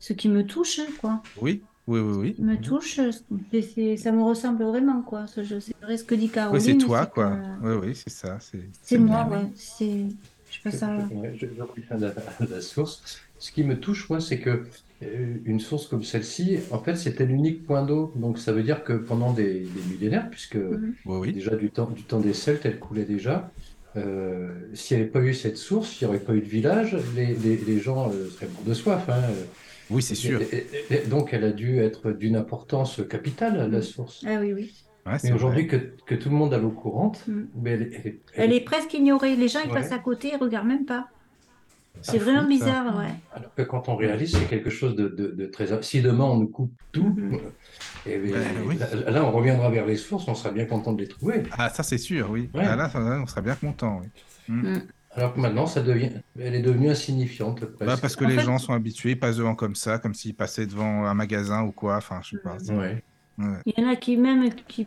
[0.00, 1.22] ce qui me touche, quoi.
[1.40, 2.36] Oui, oui, oui, oui.
[2.38, 3.00] me touche,
[3.52, 5.26] et ça me ressemble vraiment, quoi.
[5.26, 6.60] Ce jeu, c'est vrai ce que dit Caroline.
[6.60, 7.38] Oui, c'est toi, quoi.
[7.62, 8.38] Oui, oui, c'est ça.
[8.82, 9.46] C'est moi, ouais.
[9.54, 10.06] C'est,
[10.50, 10.98] je fais ça.
[11.36, 11.46] Je,
[11.96, 12.14] la,
[12.50, 13.20] la source.
[13.38, 14.64] Ce qui me touche, moi, c'est que euh,
[15.00, 18.12] une source comme celle-ci, en fait, c'était l'unique point d'eau.
[18.16, 21.32] Donc, ça veut dire que pendant des, millénaires, puisque mhm.
[21.32, 23.50] déjà du temps, du temps des Celtes, elle coulait déjà,
[23.96, 26.96] euh, s'il n'y avait pas eu cette source, il n'y aurait pas eu de village,
[27.14, 29.08] les, les, gens euh, seraient morts de soif.
[29.08, 29.22] Hein.
[29.90, 30.40] Oui, c'est sûr.
[31.08, 33.82] donc, elle a dû être d'une importance capitale, la mhm.
[33.82, 34.24] source.
[34.26, 34.74] Ah oui, oui.
[35.22, 35.76] mais aujourd'hui, que,
[36.06, 37.48] que, tout le monde a l'eau courante, mhm.
[38.34, 39.36] elle, est, presque ignorée.
[39.36, 41.08] Les gens, ils passent à côté, ils ne regardent même pas.
[42.00, 43.12] C'est vraiment bizarre, ouais.
[43.34, 45.82] Alors que quand on réalise, c'est quelque chose de, de, très.
[45.82, 47.40] Si demain on nous coupe tout, mm-hmm.
[48.06, 51.08] et eh ben, là, on reviendra vers les sources, on sera bien content de les
[51.08, 51.42] trouver.
[51.52, 52.50] Ah, ça c'est sûr, oui.
[52.54, 52.90] Ah, là,
[53.22, 54.00] on sera bien content.
[54.00, 54.08] Oui.
[54.48, 54.72] Mm.
[54.72, 54.82] Mm.
[55.12, 57.64] Alors que maintenant, ça devient, elle est devenue insignifiante.
[57.80, 60.66] Bah, parce que les gens sont habitués, ils passent devant comme ça, comme s'ils passaient
[60.66, 61.96] devant un magasin ou quoi.
[61.96, 62.56] Enfin, je sais pas.
[62.72, 63.02] Ouais.
[63.66, 64.86] Il y en a qui même qui,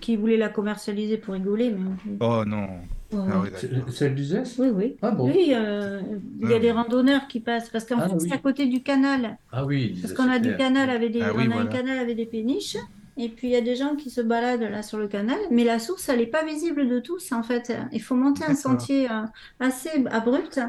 [0.00, 1.70] qui voulaient la commercialiser pour rigoler.
[1.70, 2.16] Mais...
[2.20, 2.68] Oh non.
[3.12, 3.42] Ah
[3.90, 4.96] Celle du ZES Oui, oui.
[5.02, 6.00] Ah bon Oui, euh,
[6.40, 8.66] il y a ah des randonneurs qui passent parce qu'en ah fait, c'est à côté
[8.66, 9.38] du canal.
[9.52, 9.98] Ah oui.
[10.00, 12.76] Parce qu'on a du canal avec des, on a un canal avec des péniches.
[13.18, 15.64] Et puis il y a des gens qui se baladent là sur le canal, mais
[15.64, 17.72] la source elle n'est pas visible de tous en fait.
[17.92, 19.22] Il faut monter un sentier euh,
[19.58, 20.60] assez abrupt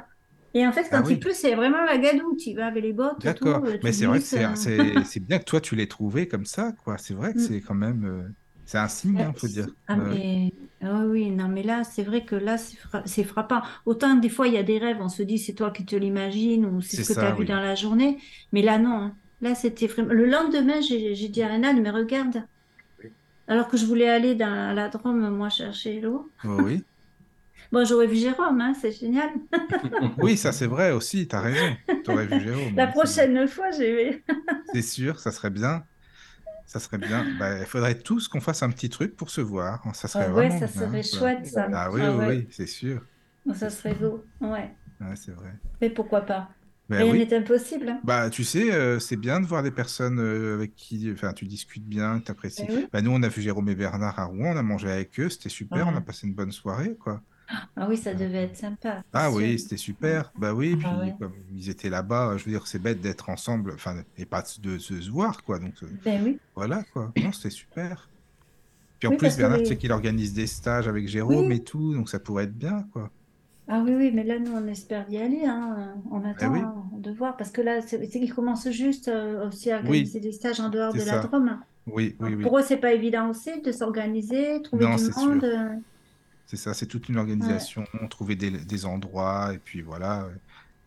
[0.54, 2.36] et en fait, quand ah il pleut, c'est vraiment la gadoue.
[2.36, 3.22] Tu vas avec les bottes.
[3.22, 3.64] D'accord.
[3.66, 6.72] Euh, mais c'est vrai que c'est bien que toi, tu l'aies trouvé comme ça.
[6.84, 6.98] quoi.
[6.98, 7.42] C'est vrai que mm.
[7.42, 8.34] c'est quand même.
[8.68, 9.68] C'est un signe, il hein, faut dire.
[9.88, 10.52] Ah, mais...
[10.84, 12.58] Ah oui, non, mais là, c'est vrai que là,
[13.06, 13.62] c'est frappant.
[13.86, 15.96] Autant, des fois, il y a des rêves, on se dit, c'est toi qui te
[15.96, 18.18] l'imagines ou c'est ce que tu as vu dans la journée.
[18.52, 18.90] Mais là, non.
[18.90, 19.16] Hein.
[19.42, 20.12] Là, c'était vraiment.
[20.12, 22.44] Le lendemain, j'ai dit à Renan, mais regarde.
[23.48, 26.30] Alors que je voulais aller dans la Drôme, moi, chercher l'eau.
[26.44, 26.84] oui.
[27.70, 29.30] Bon, j'aurais vu Jérôme, hein, c'est génial.
[30.20, 31.76] oui, ça c'est vrai aussi, tu as raison.
[32.06, 32.76] Tu aurais vu Jérôme.
[32.78, 34.24] La prochaine fois, j'ai vu.
[34.74, 35.84] c'est sûr, ça serait bien.
[36.68, 37.26] Ça serait bien.
[37.40, 39.82] Bah, il faudrait tous qu'on fasse un petit truc pour se voir.
[39.96, 41.68] Ça serait ouais, ça serait chouette, ça.
[41.74, 43.02] Ah oui, oui, oui c'est sûr.
[43.56, 44.76] Ça serait beau, ouais.
[45.00, 45.54] Ouais, c'est vrai.
[45.80, 46.50] Mais pourquoi pas?
[46.90, 47.90] Ben Rien n'est impossible.
[47.90, 48.00] Hein.
[48.04, 51.46] Bah, tu sais, euh, c'est bien de voir des personnes euh, avec qui enfin, tu
[51.46, 52.66] discutes bien, tu apprécies.
[52.68, 55.20] Ben bah, nous, on a vu Jérôme et Bernard à Rouen, on a mangé avec
[55.20, 57.22] eux, c'était super, on a passé une bonne soirée, quoi.
[57.76, 59.04] Ah oui, ça devait être sympa.
[59.14, 60.32] Ah oui, c'était super.
[60.38, 63.72] Bah oui, ah puis comme ils étaient là-bas, je veux dire, c'est bête d'être ensemble,
[63.74, 65.60] enfin, et pas de, se voir, quoi.
[65.60, 66.40] Donc, euh, ben oui.
[66.56, 67.12] Voilà, quoi.
[67.22, 68.10] Non, c'était super.
[69.00, 72.10] Puis en plus, Bernard, tu sais qu'il organise des stages avec Jérôme et tout, donc
[72.10, 73.12] ça pourrait être bien, quoi.
[73.70, 75.44] Ah oui, oui, mais là, nous, on espère y aller.
[75.46, 75.96] Hein.
[76.10, 79.72] On ben attend hein, de voir, parce que là, c'est qu'il commence juste euh, aussi
[79.72, 81.60] à organiser des stages en dehors de la Drôme.
[81.86, 82.44] Oui, oui, oui.
[82.44, 85.44] Pour eux, c'est pas évident aussi de s'organiser, trouver du monde.
[85.44, 85.70] Euh.
[86.48, 90.30] C'est ça, c'est toute une organisation, trouver des, endroits et puis voilà, euh,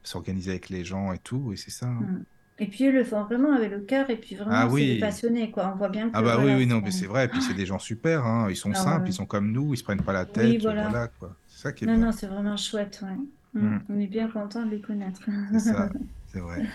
[0.02, 1.86] s'organiser avec les gens et tout, et c'est ça.
[1.86, 2.00] Hein.
[2.00, 2.24] Mm.
[2.60, 4.82] Et puis ils le font vraiment avec le cœur et puis vraiment ah, oui.
[4.82, 5.72] c'est des passionnés quoi.
[5.74, 7.54] On voit bien que Ah bah oui oui non mais c'est vrai et puis c'est
[7.54, 8.48] des gens super hein.
[8.50, 10.58] Ils sont ah simples, ils sont comme nous, ils se prennent pas la tête, oui,
[10.58, 11.08] voilà.
[11.18, 11.34] quoi.
[11.48, 13.60] C'est ça qui est Non non, c'est vraiment chouette, ouais.
[13.60, 13.66] Mm.
[13.66, 13.82] Mm.
[13.88, 15.22] On est bien content de les connaître.
[15.52, 15.88] C'est ça,
[16.32, 16.66] c'est vrai.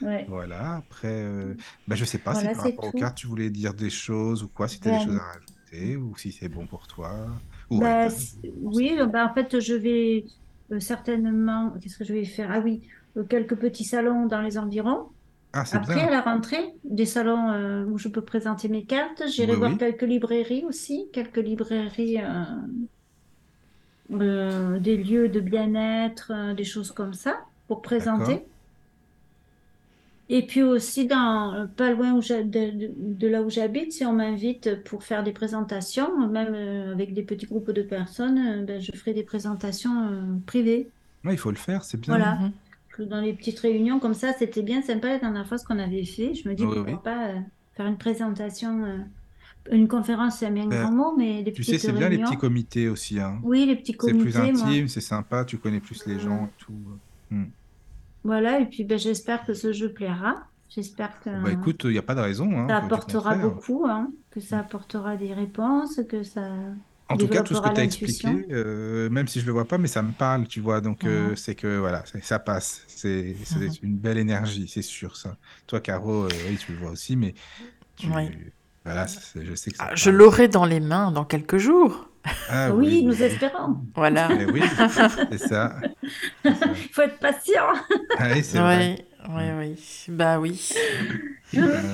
[0.00, 0.26] Ouais.
[0.28, 1.54] Voilà, après, euh...
[1.86, 4.48] bah, je sais pas si par rapport aux cartes tu voulais dire des choses ou
[4.48, 7.28] quoi, si tu as des ben choses à rajouter ou si c'est bon pour toi?
[7.78, 8.08] Bah,
[8.62, 10.24] oui, bah, en fait, je vais
[10.72, 11.72] euh, certainement.
[11.80, 12.50] Qu'est-ce que je vais faire?
[12.50, 12.82] Ah oui,
[13.16, 15.08] euh, quelques petits salons dans les environs.
[15.52, 19.22] Ah, Après, à la rentrée, des salons euh, où je peux présenter mes cartes.
[19.28, 22.18] J'irai voir quelques librairies aussi, quelques librairies,
[24.08, 28.46] des lieux de bien-être, des choses comme ça, pour présenter.
[30.34, 34.82] Et puis aussi, dans, euh, pas loin où de, là où j'habite, si on m'invite
[34.82, 38.92] pour faire des présentations, même euh, avec des petits groupes de personnes, euh, ben, je
[38.92, 40.88] ferai des présentations privées.
[41.26, 42.16] Oui, il faut le faire, c'est bien.
[42.16, 42.38] Voilà.
[42.98, 43.08] Mhm.
[43.08, 46.04] Dans les petites réunions comme ça, c'était bien sympa la dernière fois ce qu'on avait
[46.06, 46.32] fait.
[46.34, 47.28] Je me dis, pourquoi pas
[47.74, 49.04] faire une présentation
[49.70, 52.18] une conférence, c'est un bien ben, grand mot, mais des Tu sais, c'est bien les
[52.18, 53.20] petits comités aussi.
[53.20, 53.38] Hein.
[53.44, 54.32] Oui, les petits comités.
[54.32, 56.74] C'est plus intime, c'est sympa, tu connais plus les gens et tout.
[57.30, 57.44] Hmm.
[58.24, 60.34] Voilà, et puis ben, j'espère que ce jeu plaira.
[60.68, 62.50] J'espère que Bah écoute, il n'y a pas de raison.
[62.56, 66.48] Hein, ça apportera beaucoup, hein, que ça apportera des réponses, que ça.
[67.08, 69.66] En tout cas, tout ce que tu as expliqué, euh, même si je le vois
[69.66, 70.80] pas, mais ça me parle, tu vois.
[70.80, 72.84] Donc, euh, c'est que voilà, ça passe.
[72.86, 73.34] C'est
[73.82, 75.36] une belle énergie, c'est sûr, ça.
[75.66, 77.34] Toi, Caro, oui, tu le vois aussi, mais
[78.84, 82.08] voilà, je sais que ah, Je l'aurai dans les mains dans quelques jours.
[82.48, 83.76] Ah, oui, nous espérons.
[83.94, 84.28] Voilà.
[84.30, 84.62] Eh oui,
[85.30, 85.74] c'est ça.
[86.44, 86.54] Il
[86.92, 87.62] faut être patient.
[88.18, 89.04] Ah oui, c'est vrai.
[89.28, 90.06] Oui, oui.
[90.08, 90.72] Bah oui.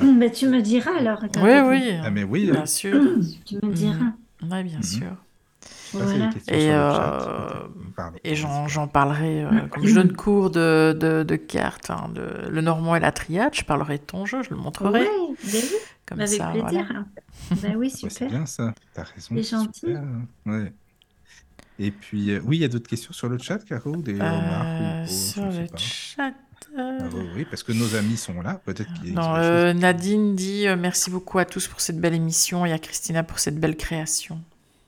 [0.02, 1.22] Mais tu me diras alors.
[1.42, 1.94] Oui, oui.
[2.02, 2.50] Ah, mais oui.
[2.50, 3.00] Bien sûr.
[3.44, 4.12] Tu me diras.
[4.42, 4.82] Oui, bien mhm.
[4.82, 5.10] sûr.
[6.48, 7.48] Et, euh,
[8.22, 12.60] et j'en parlerai, euh, comme je donne cours de, de, de cartes, hein, de, le
[12.60, 15.00] normand et la triade, je parlerai de ton jeu, je le montrerai.
[15.00, 15.64] Oui, oui.
[16.08, 16.86] Comme Avec ça, plaisir.
[16.86, 17.04] Voilà.
[17.62, 18.10] ben oui, super.
[18.10, 19.34] c'est bien ça, t'as raison.
[19.36, 19.94] C'est gentil.
[20.46, 20.72] Ouais.
[21.78, 25.08] Et puis, euh, oui, il y a d'autres questions sur le chat, Caro des remarques
[25.08, 26.32] Sur le chat
[26.76, 26.98] ah
[27.34, 31.66] oui, parce que nos amis sont là, peut-être euh, Nadine dit merci beaucoup à tous
[31.66, 34.40] pour cette belle émission et à Christina pour cette belle création.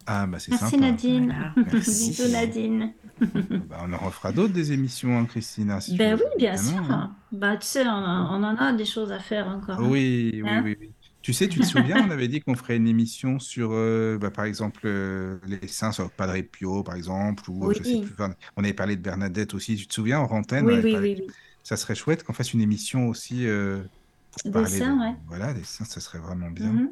[0.06, 1.34] Ah, bah c'est Merci Nadine.
[1.56, 2.10] Merci.
[2.10, 2.92] Bisous Nadine.
[3.20, 5.78] bah, on en refera d'autres des émissions, hein, Christina.
[5.96, 6.82] ben oui, bien sûr.
[6.90, 7.14] Hein.
[7.30, 9.78] Bah, tu sais, on, en a des choses à faire encore.
[9.78, 9.88] Hein.
[9.88, 10.90] Oui, oui, oui,
[11.22, 14.30] Tu sais, tu te souviens, on avait dit qu'on ferait une émission sur, euh, bah,
[14.30, 18.14] par exemple, euh, les saints sur Padre Pio, par exemple, ou je sais plus.
[18.56, 19.76] on avait parlé de Bernadette aussi.
[19.76, 21.26] Tu te souviens, en rantaine Oui, oui, oui,
[21.62, 23.46] Ça serait chouette qu'on fasse une émission aussi.
[23.46, 23.82] Euh,
[24.44, 25.14] des saints, ouais.
[25.26, 26.72] Voilà, des saints, ça serait vraiment bien.
[26.72, 26.88] Mm-hmm.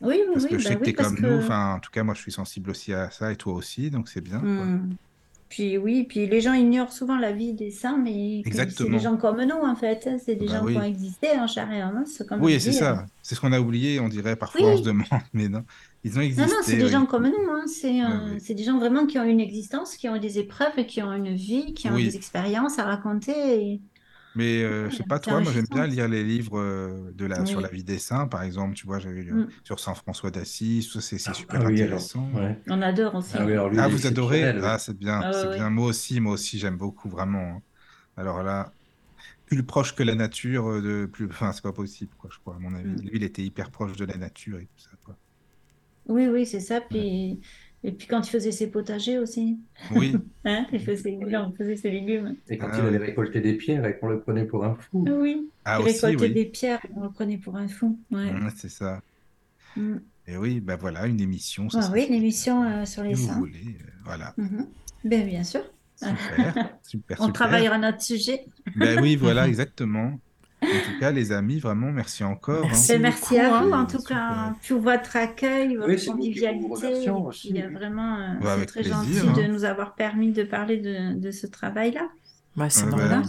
[0.00, 1.90] Oui, oui, Parce que je sais bah que tu es comme nous, enfin, en tout
[1.90, 4.38] cas, moi, je suis sensible aussi à ça, et toi aussi, donc c'est bien.
[4.38, 4.96] Mmh.
[5.50, 9.16] Puis oui, puis les gens ignorent souvent la vie des saints, mais c'est des gens
[9.16, 10.06] comme nous, en fait.
[10.06, 10.16] Hein.
[10.24, 12.70] C'est des bah gens qui ont existé en chair et en os, comme Oui, c'est
[12.70, 13.04] ça.
[13.20, 15.64] C'est ce qu'on a oublié, on dirait parfois, on se demande, mais non,
[16.04, 16.46] ils ont existé.
[16.46, 17.50] Non, non, c'est des gens comme nous.
[17.50, 17.64] Hein.
[18.38, 21.34] C'est des gens vraiment qui ont une existence, qui ont des épreuves, qui ont une
[21.34, 23.80] vie, qui ont des expériences à raconter.
[24.36, 27.44] Mais euh, je sais pas toi, moi j'aime bien lire les livres euh, de la,
[27.46, 28.74] sur la vie des saints, par exemple.
[28.74, 29.48] Tu vois, j'avais lu mm.
[29.64, 32.30] sur Saint François d'Assise, c'est ah, super ah intéressant.
[32.68, 33.34] On adore aussi.
[33.36, 33.46] Ah,
[33.78, 34.44] ah vous adorez?
[34.44, 35.70] Ah, c'est bien, ah, c'est bien.
[35.70, 37.56] Moi aussi, moi aussi, j'aime beaucoup, vraiment.
[37.56, 37.62] Hein.
[38.16, 38.72] Alors là,
[39.46, 42.54] plus proche que la nature, euh, de plus, enfin, c'est pas possible, quoi, je crois,
[42.54, 42.90] à mon avis.
[42.90, 43.00] Mm.
[43.00, 45.16] Lui, il était hyper proche de la nature et tout ça, quoi.
[46.06, 46.80] Oui, oui, c'est ça.
[46.80, 47.40] Puis.
[47.82, 49.58] Et puis quand il faisait ses potagers aussi.
[49.92, 50.14] Oui.
[50.44, 52.36] hein il, faisait, il faisait ses légumes.
[52.48, 55.04] Et quand il allait récolter des pierres et qu'on le prenait pour un fou.
[55.08, 55.48] Oui.
[55.64, 57.98] Ah, il récoltait des pierres et on le prenait pour un fou.
[58.10, 58.32] Ouais.
[58.32, 59.00] Mmh, c'est ça.
[59.76, 59.96] Mmh.
[60.26, 61.68] Et oui, ben voilà, une émission.
[61.74, 63.32] Ah, oui, une émission euh, sur les saints.
[63.32, 64.34] Vous voulez, euh, voilà.
[64.36, 64.64] Mmh.
[65.04, 65.62] Ben, bien sûr.
[65.96, 68.46] Super, super, On travaillera notre sujet.
[68.76, 70.18] Ben oui, voilà, exactement.
[70.62, 72.64] En tout cas, les amis, vraiment, merci encore.
[72.66, 72.98] Merci, hein.
[73.00, 77.04] merci à vous, en tout cas, pour votre accueil, votre convivialité.
[77.44, 79.48] Il y a vraiment, euh, bah, c'est très gentil de hein.
[79.48, 82.08] nous avoir permis de parler de, de ce travail-là.
[82.56, 83.24] Bah, c'est normal.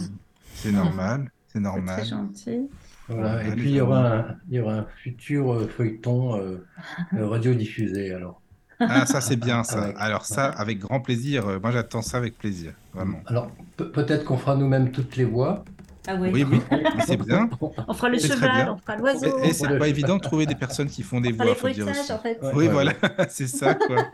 [0.54, 1.96] C'est normal, c'est normal.
[2.00, 2.68] Très gentil.
[3.08, 3.46] Voilà.
[3.46, 6.64] Et puis il y aura un, il y aura un futur euh, feuilleton euh,
[7.12, 8.40] radiodiffusé alors.
[8.78, 9.92] Ah, ça c'est bien ça.
[9.96, 11.60] Alors ça, avec grand plaisir.
[11.60, 13.20] Moi j'attends ça avec plaisir, vraiment.
[13.26, 15.64] Alors peut-être qu'on fera nous-mêmes toutes les voix.
[16.06, 16.60] Ah oui, oui,
[17.06, 17.48] c'est bien.
[17.60, 19.38] On fera le cheval, on fera l'oiseau.
[19.44, 21.54] Et, c'est pas évident de trouver des personnes qui font des voix.
[21.54, 22.12] faut dire aussi.
[22.12, 22.38] En fait.
[22.54, 22.92] Oui, voilà,
[23.28, 24.08] c'est ça, quoi.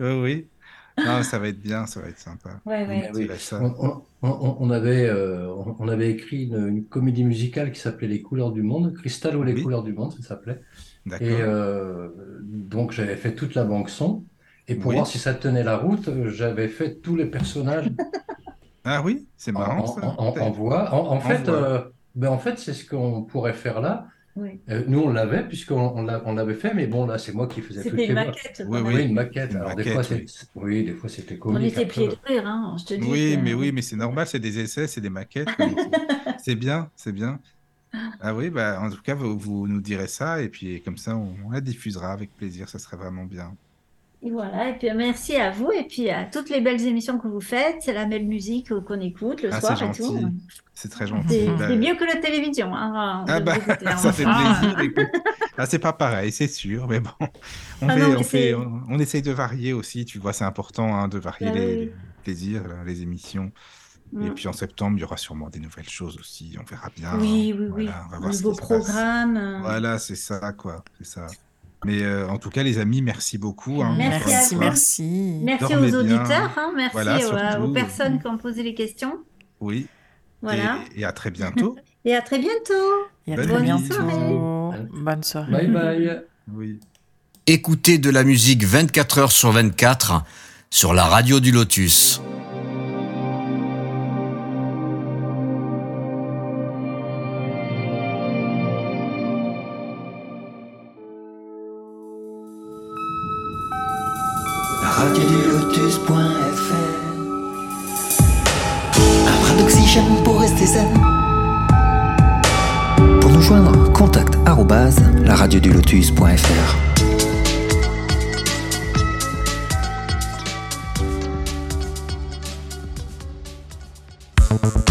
[0.00, 0.46] oui, oui.
[0.98, 2.60] Non, ça va être bien, ça va être sympa.
[2.66, 3.10] Ouais, ouais.
[3.14, 3.28] Oui.
[3.52, 8.20] On, on, on, avait, euh, on avait écrit une, une, comédie musicale qui s'appelait Les
[8.20, 10.60] couleurs du monde, Cristal ou les couleurs du monde, ça s'appelait.
[11.06, 12.10] Et euh,
[12.42, 14.24] donc j'avais fait toute la banque son.
[14.68, 17.90] Et pour voir si ça tenait la route, j'avais fait tous les personnages
[18.84, 19.84] Ah oui, c'est marrant.
[19.84, 20.92] En, ça, voix.
[20.92, 21.82] En, fait, euh,
[22.14, 24.08] ben en fait c'est ce qu'on pourrait faire là.
[24.38, 27.82] Euh, nous, on l'avait, puisqu'on on l'avait fait, mais bon, là, c'est moi qui faisais
[27.82, 28.32] toutes les voix.
[28.42, 29.54] C'était oui, oui, une maquette.
[29.54, 30.02] Alors, des fois,
[30.54, 31.58] oui, des fois, c'était comique.
[31.60, 33.06] On était pieds de rire, hein, je te dis.
[33.06, 35.48] Oui, mais oui, mais c'est normal, c'est des essais, c'est des maquettes.
[36.42, 37.40] c'est bien, c'est bien.
[38.22, 41.14] Ah oui, bah, en tout cas, vous, vous, nous direz ça, et puis comme ça,
[41.14, 43.54] on, on la diffusera avec plaisir, ça serait vraiment bien.
[44.24, 47.26] Et voilà, et puis merci à vous et puis à toutes les belles émissions que
[47.26, 47.78] vous faites.
[47.80, 50.16] C'est la belle musique qu'on écoute le ah, soir et tout.
[50.74, 51.26] C'est très gentil.
[51.28, 52.72] C'est bah, mieux que la télévision.
[52.72, 53.54] Hein, ah bah,
[53.96, 55.08] ça fait plaisir.
[55.58, 57.10] ah, c'est pas pareil, c'est sûr, mais bon,
[57.80, 60.04] on, ah on, fait, on, essaye de varier aussi.
[60.04, 61.92] Tu vois, c'est important hein, de varier bah les,
[62.22, 63.50] plaisirs, les émissions.
[64.14, 64.34] Et mm.
[64.34, 66.56] puis en septembre, il y aura sûrement des nouvelles choses aussi.
[66.60, 67.18] On verra bien.
[67.18, 67.88] Oui, oui, oui.
[68.06, 69.58] On va voir Nouveaux programmes.
[69.62, 70.84] Voilà, c'est ça, quoi.
[70.98, 71.26] C'est ça.
[71.84, 73.82] Mais euh, en tout cas, les amis, merci beaucoup.
[73.82, 75.40] Hein, merci, merci.
[75.42, 77.24] Merci aux auditeurs, hein, merci
[77.60, 79.18] aux, personnes qui ont posé les questions.
[79.60, 79.86] Oui.
[80.42, 80.78] Voilà.
[80.96, 81.76] Et, à très bientôt.
[82.04, 82.72] et à très bientôt.
[83.26, 83.94] Et à très Bonne bientôt.
[83.94, 84.78] Soirée.
[84.92, 85.52] Bonne soirée.
[85.52, 86.22] Bye bye.
[86.52, 86.80] Oui.
[87.46, 90.24] Écoutez de la musique 24 heures sur 24
[90.70, 92.20] sur la radio du Lotus.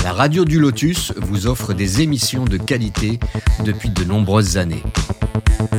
[0.03, 3.19] La radio du Lotus vous offre des émissions de qualité
[3.65, 4.83] depuis de nombreuses années.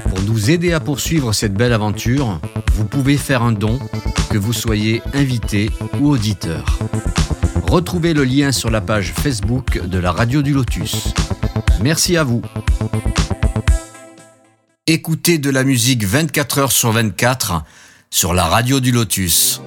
[0.08, 2.40] Pour nous aider à poursuivre cette belle aventure,
[2.74, 3.78] vous pouvez faire un don,
[4.30, 5.70] que vous soyez invité
[6.00, 6.80] ou auditeur.
[7.62, 11.14] Retrouvez le lien sur la page Facebook de la radio du Lotus.
[11.80, 12.42] Merci à vous.
[14.88, 17.62] Écoutez de la musique 24 heures sur 24
[18.10, 19.62] sur la radio du Lotus.